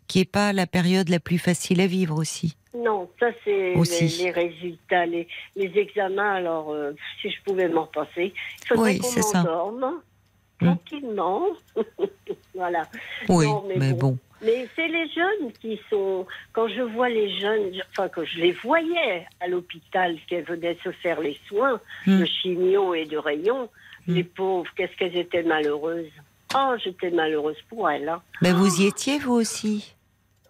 [0.08, 2.56] qui est pas la période la plus facile à vivre aussi.
[2.74, 6.32] Non, ça c'est les, les résultats, les, les examens.
[6.36, 8.32] Alors, euh, si je pouvais m'en passer,
[8.62, 10.00] il faudrait Oui, qu'on m'endorme
[10.62, 10.66] Hmm.
[10.66, 11.42] tranquillement.
[12.54, 12.82] voilà.
[13.30, 14.08] Oui, Non, mais mais bon.
[14.10, 14.18] bon.
[14.42, 16.26] Mais c'est les jeunes qui sont.
[16.52, 20.90] Quand je vois les jeunes, enfin, quand je les voyais à l'hôpital, qu'elles venaient se
[20.92, 22.20] faire les soins Hmm.
[22.20, 23.68] de chimio et de rayons,
[24.06, 24.14] Hmm.
[24.14, 26.10] les pauvres, qu'est-ce qu'elles étaient malheureuses.
[26.54, 28.08] Oh, j'étais malheureuse pour elles.
[28.08, 28.22] hein.
[28.42, 29.94] Mais vous y étiez vous aussi?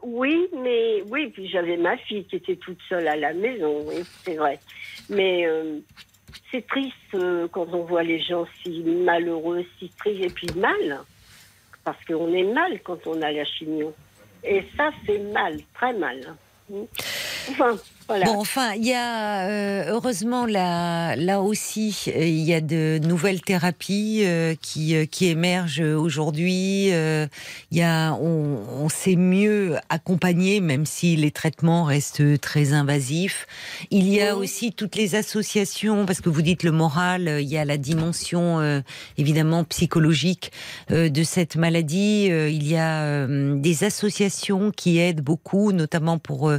[0.03, 3.97] Oui, mais oui, puis j'avais ma fille qui était toute seule à la maison, oui,
[4.25, 4.59] c'est vrai.
[5.11, 5.79] Mais euh,
[6.51, 11.01] c'est triste euh, quand on voit les gens si malheureux, si tristes, et puis mal,
[11.85, 13.95] parce qu'on est mal quand on a la chimio.
[14.43, 16.35] Et ça, c'est mal, très mal.
[18.11, 18.27] Voilà.
[18.27, 22.99] Bon, enfin, il y a euh, heureusement là, là aussi, euh, il y a de
[23.05, 26.93] nouvelles thérapies euh, qui euh, qui émergent aujourd'hui.
[26.93, 27.29] Euh,
[27.71, 33.47] Il y a, on, on sait mieux accompagner, même si les traitements restent très invasifs.
[33.93, 37.59] Il y a aussi toutes les associations, parce que vous dites le moral, il y
[37.59, 38.81] a la dimension euh,
[39.19, 40.51] évidemment psychologique
[40.91, 42.29] euh, de cette maladie.
[42.31, 46.51] Euh, il y a euh, des associations qui aident beaucoup, notamment pour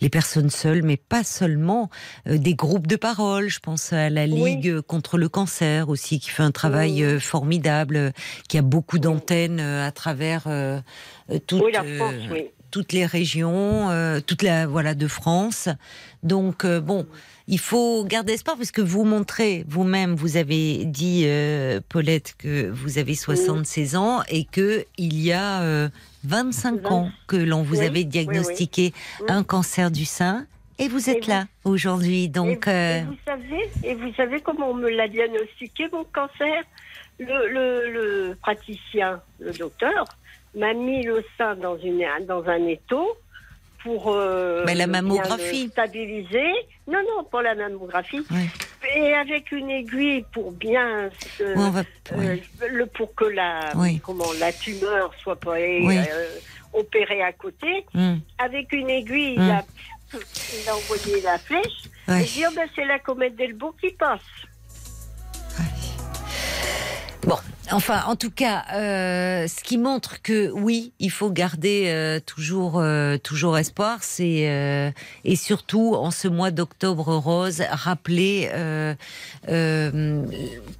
[0.00, 1.90] les personnes seules, mais pas seulement.
[2.26, 4.56] Euh, des groupes de parole, je pense à la Oui.
[4.56, 7.02] Ligue contre le cancer aussi, qui fait un travail Oui.
[7.02, 8.10] euh, formidable, euh,
[8.48, 10.44] qui a beaucoup d'antennes euh, à travers
[11.46, 12.46] toute, oui, la France, oui.
[12.70, 15.68] toutes les régions, euh, toute la voilà de France.
[16.22, 17.06] Donc euh, bon,
[17.48, 22.68] il faut garder espoir parce que vous montrez vous-même, vous avez dit euh, Paulette que
[22.70, 25.88] vous avez 76 ans et que il y a euh,
[26.24, 29.26] 25 ans que l'on vous Oui, avait oui, diagnostiqué oui.
[29.28, 30.46] un cancer du sein
[30.80, 32.28] et vous êtes Et là aujourd'hui.
[32.28, 36.04] Donc et, euh, et vous savez, et vous savez comment on me l'a diagnostiqué mon
[36.04, 36.62] cancer
[37.18, 40.04] le, le, le praticien, le docteur,
[40.56, 43.06] m'a mis le sein dans une dans un étau
[43.82, 45.68] pour euh, Mais la mammographie.
[45.68, 46.50] stabiliser.
[46.88, 48.22] Non, non, pas la mammographie.
[48.30, 48.48] Oui.
[48.96, 51.82] Et avec une aiguille pour bien euh, on va-
[52.14, 52.36] euh,
[52.70, 54.00] le pour que la Oui.
[54.02, 55.96] comment la tumeur soit pas Oui.
[55.98, 56.38] euh,
[56.72, 57.84] opérée à côté.
[57.94, 59.42] Hum, Avec une aiguille, Mm.
[59.42, 59.64] il, a,
[60.62, 61.82] il a envoyé la flèche.
[62.08, 62.22] ouais.
[62.22, 64.20] Et dis, oh, ben, c'est la comète d'Elbourg qui passe.
[67.26, 67.36] Bon,
[67.70, 72.78] enfin, en tout cas, euh, ce qui montre que oui, il faut garder euh, toujours,
[72.78, 73.98] euh, toujours espoir.
[74.00, 74.92] C'est
[75.24, 78.50] et surtout en ce mois d'octobre rose, rappeler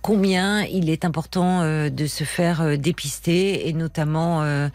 [0.00, 4.70] combien il est important de se faire dépister et notamment.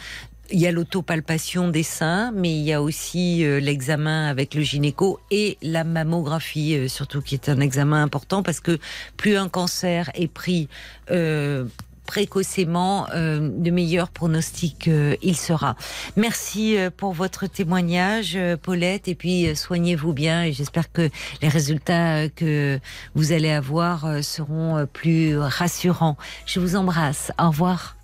[0.51, 4.61] Il y a l'autopalpation des seins, mais il y a aussi euh, l'examen avec le
[4.61, 8.77] gynéco et la mammographie, euh, surtout qui est un examen important parce que
[9.17, 10.69] plus un cancer est pris
[11.11, 11.65] euh,
[12.05, 15.75] précocement, euh, de meilleurs pronostics euh, il sera.
[16.15, 21.09] Merci pour votre témoignage, Paulette, et puis soignez-vous bien et j'espère que
[21.41, 22.79] les résultats que
[23.15, 26.17] vous allez avoir seront plus rassurants.
[26.45, 27.31] Je vous embrasse.
[27.39, 27.94] Au revoir.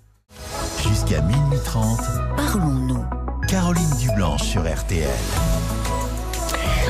[0.82, 2.00] Jusqu'à minuit 30,
[2.36, 3.04] Parlons-nous.
[3.48, 5.08] Caroline Dublanche sur RTL.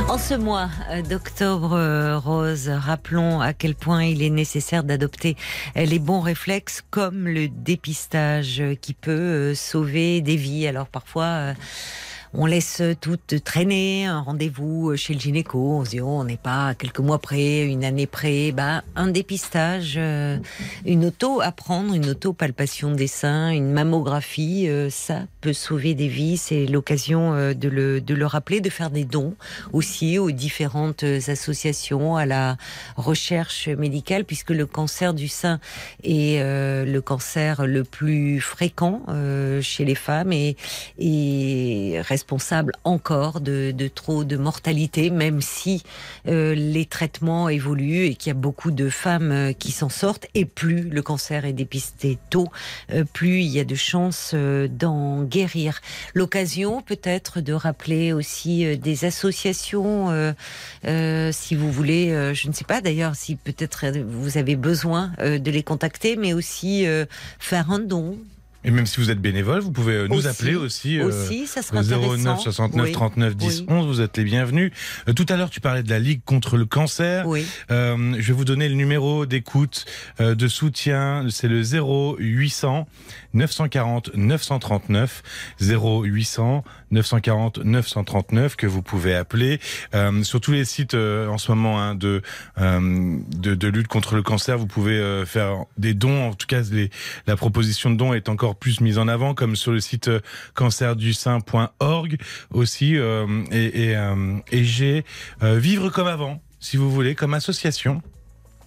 [0.08, 5.36] En ce mois euh, d'octobre euh, rose, rappelons à quel point il est nécessaire d'adopter
[5.76, 10.66] euh, les bons réflexes comme le dépistage qui peut sauver des vies.
[10.66, 11.54] Alors parfois euh,
[12.34, 16.36] on laisse tout traîner, un rendez-vous chez le gynéco, on se dit oh, on n'est
[16.36, 20.38] pas quelques mois près, une année près, bah un dépistage, euh,
[20.86, 25.94] une auto à prendre, une auto palpation des seins, une mammographie, euh, ça peut sauver
[25.94, 26.36] des vies.
[26.36, 29.34] C'est l'occasion euh, de le de le rappeler, de faire des dons
[29.72, 32.56] aussi aux différentes associations, à la
[32.96, 35.60] recherche médicale, puisque le cancer du sein
[36.02, 40.56] est euh, le cancer le plus fréquent euh, chez les femmes et,
[40.98, 45.82] et responsable encore de, trop de mortalité, même si
[46.28, 50.28] euh, les traitements évoluent et qu'il y a beaucoup de femmes euh, qui s'en sortent.
[50.34, 52.46] Et plus le cancer est dépisté tôt,
[52.92, 55.80] euh, plus il y a de chances d'en guérir.
[56.14, 60.10] L'occasion peut-être de rappeler aussi des associations,
[60.84, 65.62] si vous voulez, je ne sais pas d'ailleurs si peut-être vous avez besoin de les
[65.62, 66.86] contacter, mais aussi
[67.38, 68.18] faire un don.
[68.64, 70.98] Et même si vous êtes bénévole, vous pouvez euh, nous Aussi, appeler aussi.
[71.00, 72.16] euh, aussi, ça sera au intéressant.
[72.36, 72.92] 09 69 Oui.
[72.92, 73.66] 39 10 Oui.
[73.68, 74.70] 11, vous êtes les bienvenus.
[75.08, 77.26] Euh, tout à l'heure, tu parlais de la Ligue contre le cancer.
[77.26, 77.44] Oui.
[77.72, 79.84] Euh, je vais vous donner le numéro d'écoute,
[80.20, 81.26] euh, de soutien.
[81.30, 82.86] C'est le 0800
[83.34, 85.22] 940 939
[85.60, 89.60] 0800 940 939 que vous pouvez appeler
[89.94, 92.22] Euh, sur tous les sites euh, en ce moment hein, de,
[92.58, 94.58] euh, de de lutte contre le cancer.
[94.58, 96.28] Vous pouvez faire des dons.
[96.28, 96.62] En tout cas,
[97.26, 100.10] la proposition de dons est encore plus mise en avant, comme sur le site
[100.54, 102.16] cancerdusein.org
[102.50, 102.94] aussi.
[102.94, 103.96] et et,
[104.52, 105.04] et j'ai
[105.40, 108.02] vivre comme avant, si vous voulez, comme association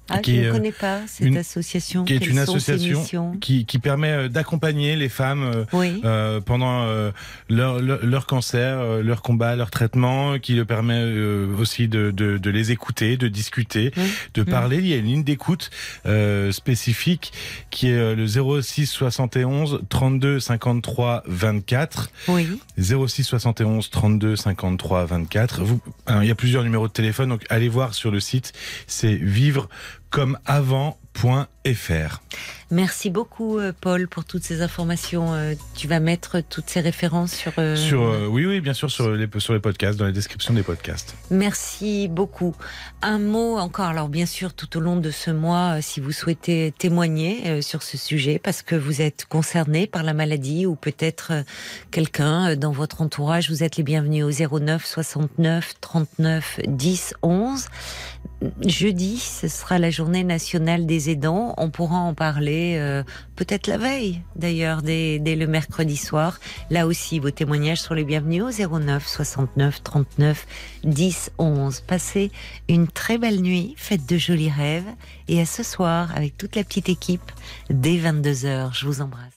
[0.10, 2.04] Ah, Qui je est, ne euh, connais pas cette une- association.
[2.06, 6.00] qui est Quelles une association qui, qui permet euh, d'accompagner les femmes euh, Oui.
[6.06, 7.12] euh, pendant euh,
[7.50, 12.38] leur, leur, leur cancer, leur combat, leur traitement, qui le permet euh, aussi de, de,
[12.38, 14.04] de les écouter, de discuter, Oui.
[14.36, 14.46] de Mm.
[14.46, 14.78] parler.
[14.78, 15.72] Il y a une ligne d'écoute
[16.52, 17.34] spécifique
[17.70, 22.10] qui est le 06 71 32 53 24.
[22.28, 22.48] Oui.
[22.78, 25.64] 06 71 32 53 24.
[25.64, 28.54] Vous, alors, il y a plusieurs numéros de téléphone, donc allez voir sur le site.
[28.88, 29.68] C'est vivre
[30.16, 32.22] comme avant.fr.
[32.72, 35.34] Merci beaucoup, euh, Paul, pour toutes ces informations.
[35.34, 37.52] Euh, Tu vas mettre toutes ces références sur.
[37.60, 40.54] euh, Sur, euh, oui, oui, bien sûr, sur les, sur les podcasts, dans la description
[40.54, 41.16] des podcasts.
[41.30, 42.56] Merci beaucoup.
[43.02, 46.74] Un mot encore, alors bien sûr, tout au long de ce mois, si vous souhaitez
[46.78, 51.34] témoigner sur ce sujet, parce que vous êtes concerné par la maladie ou peut-être
[51.92, 57.66] quelqu'un dans votre entourage, vous êtes les bienvenus au 09 69 39 10 11.
[58.66, 61.54] Jeudi, ce sera la journée nationale des aidants.
[61.58, 63.04] On pourra en parler euh,
[63.36, 66.40] peut-être la veille, d'ailleurs, dès, dès le mercredi soir.
[66.70, 70.48] Là aussi, vos témoignages sont les bienvenus au 09 69 39
[70.84, 71.82] 10 11.
[71.82, 72.32] Passez
[72.68, 74.90] une très belle nuit, faites de jolis rêves
[75.28, 77.32] et à ce soir avec toute la petite équipe
[77.70, 78.74] dès 22h.
[78.74, 79.35] Je vous embrasse.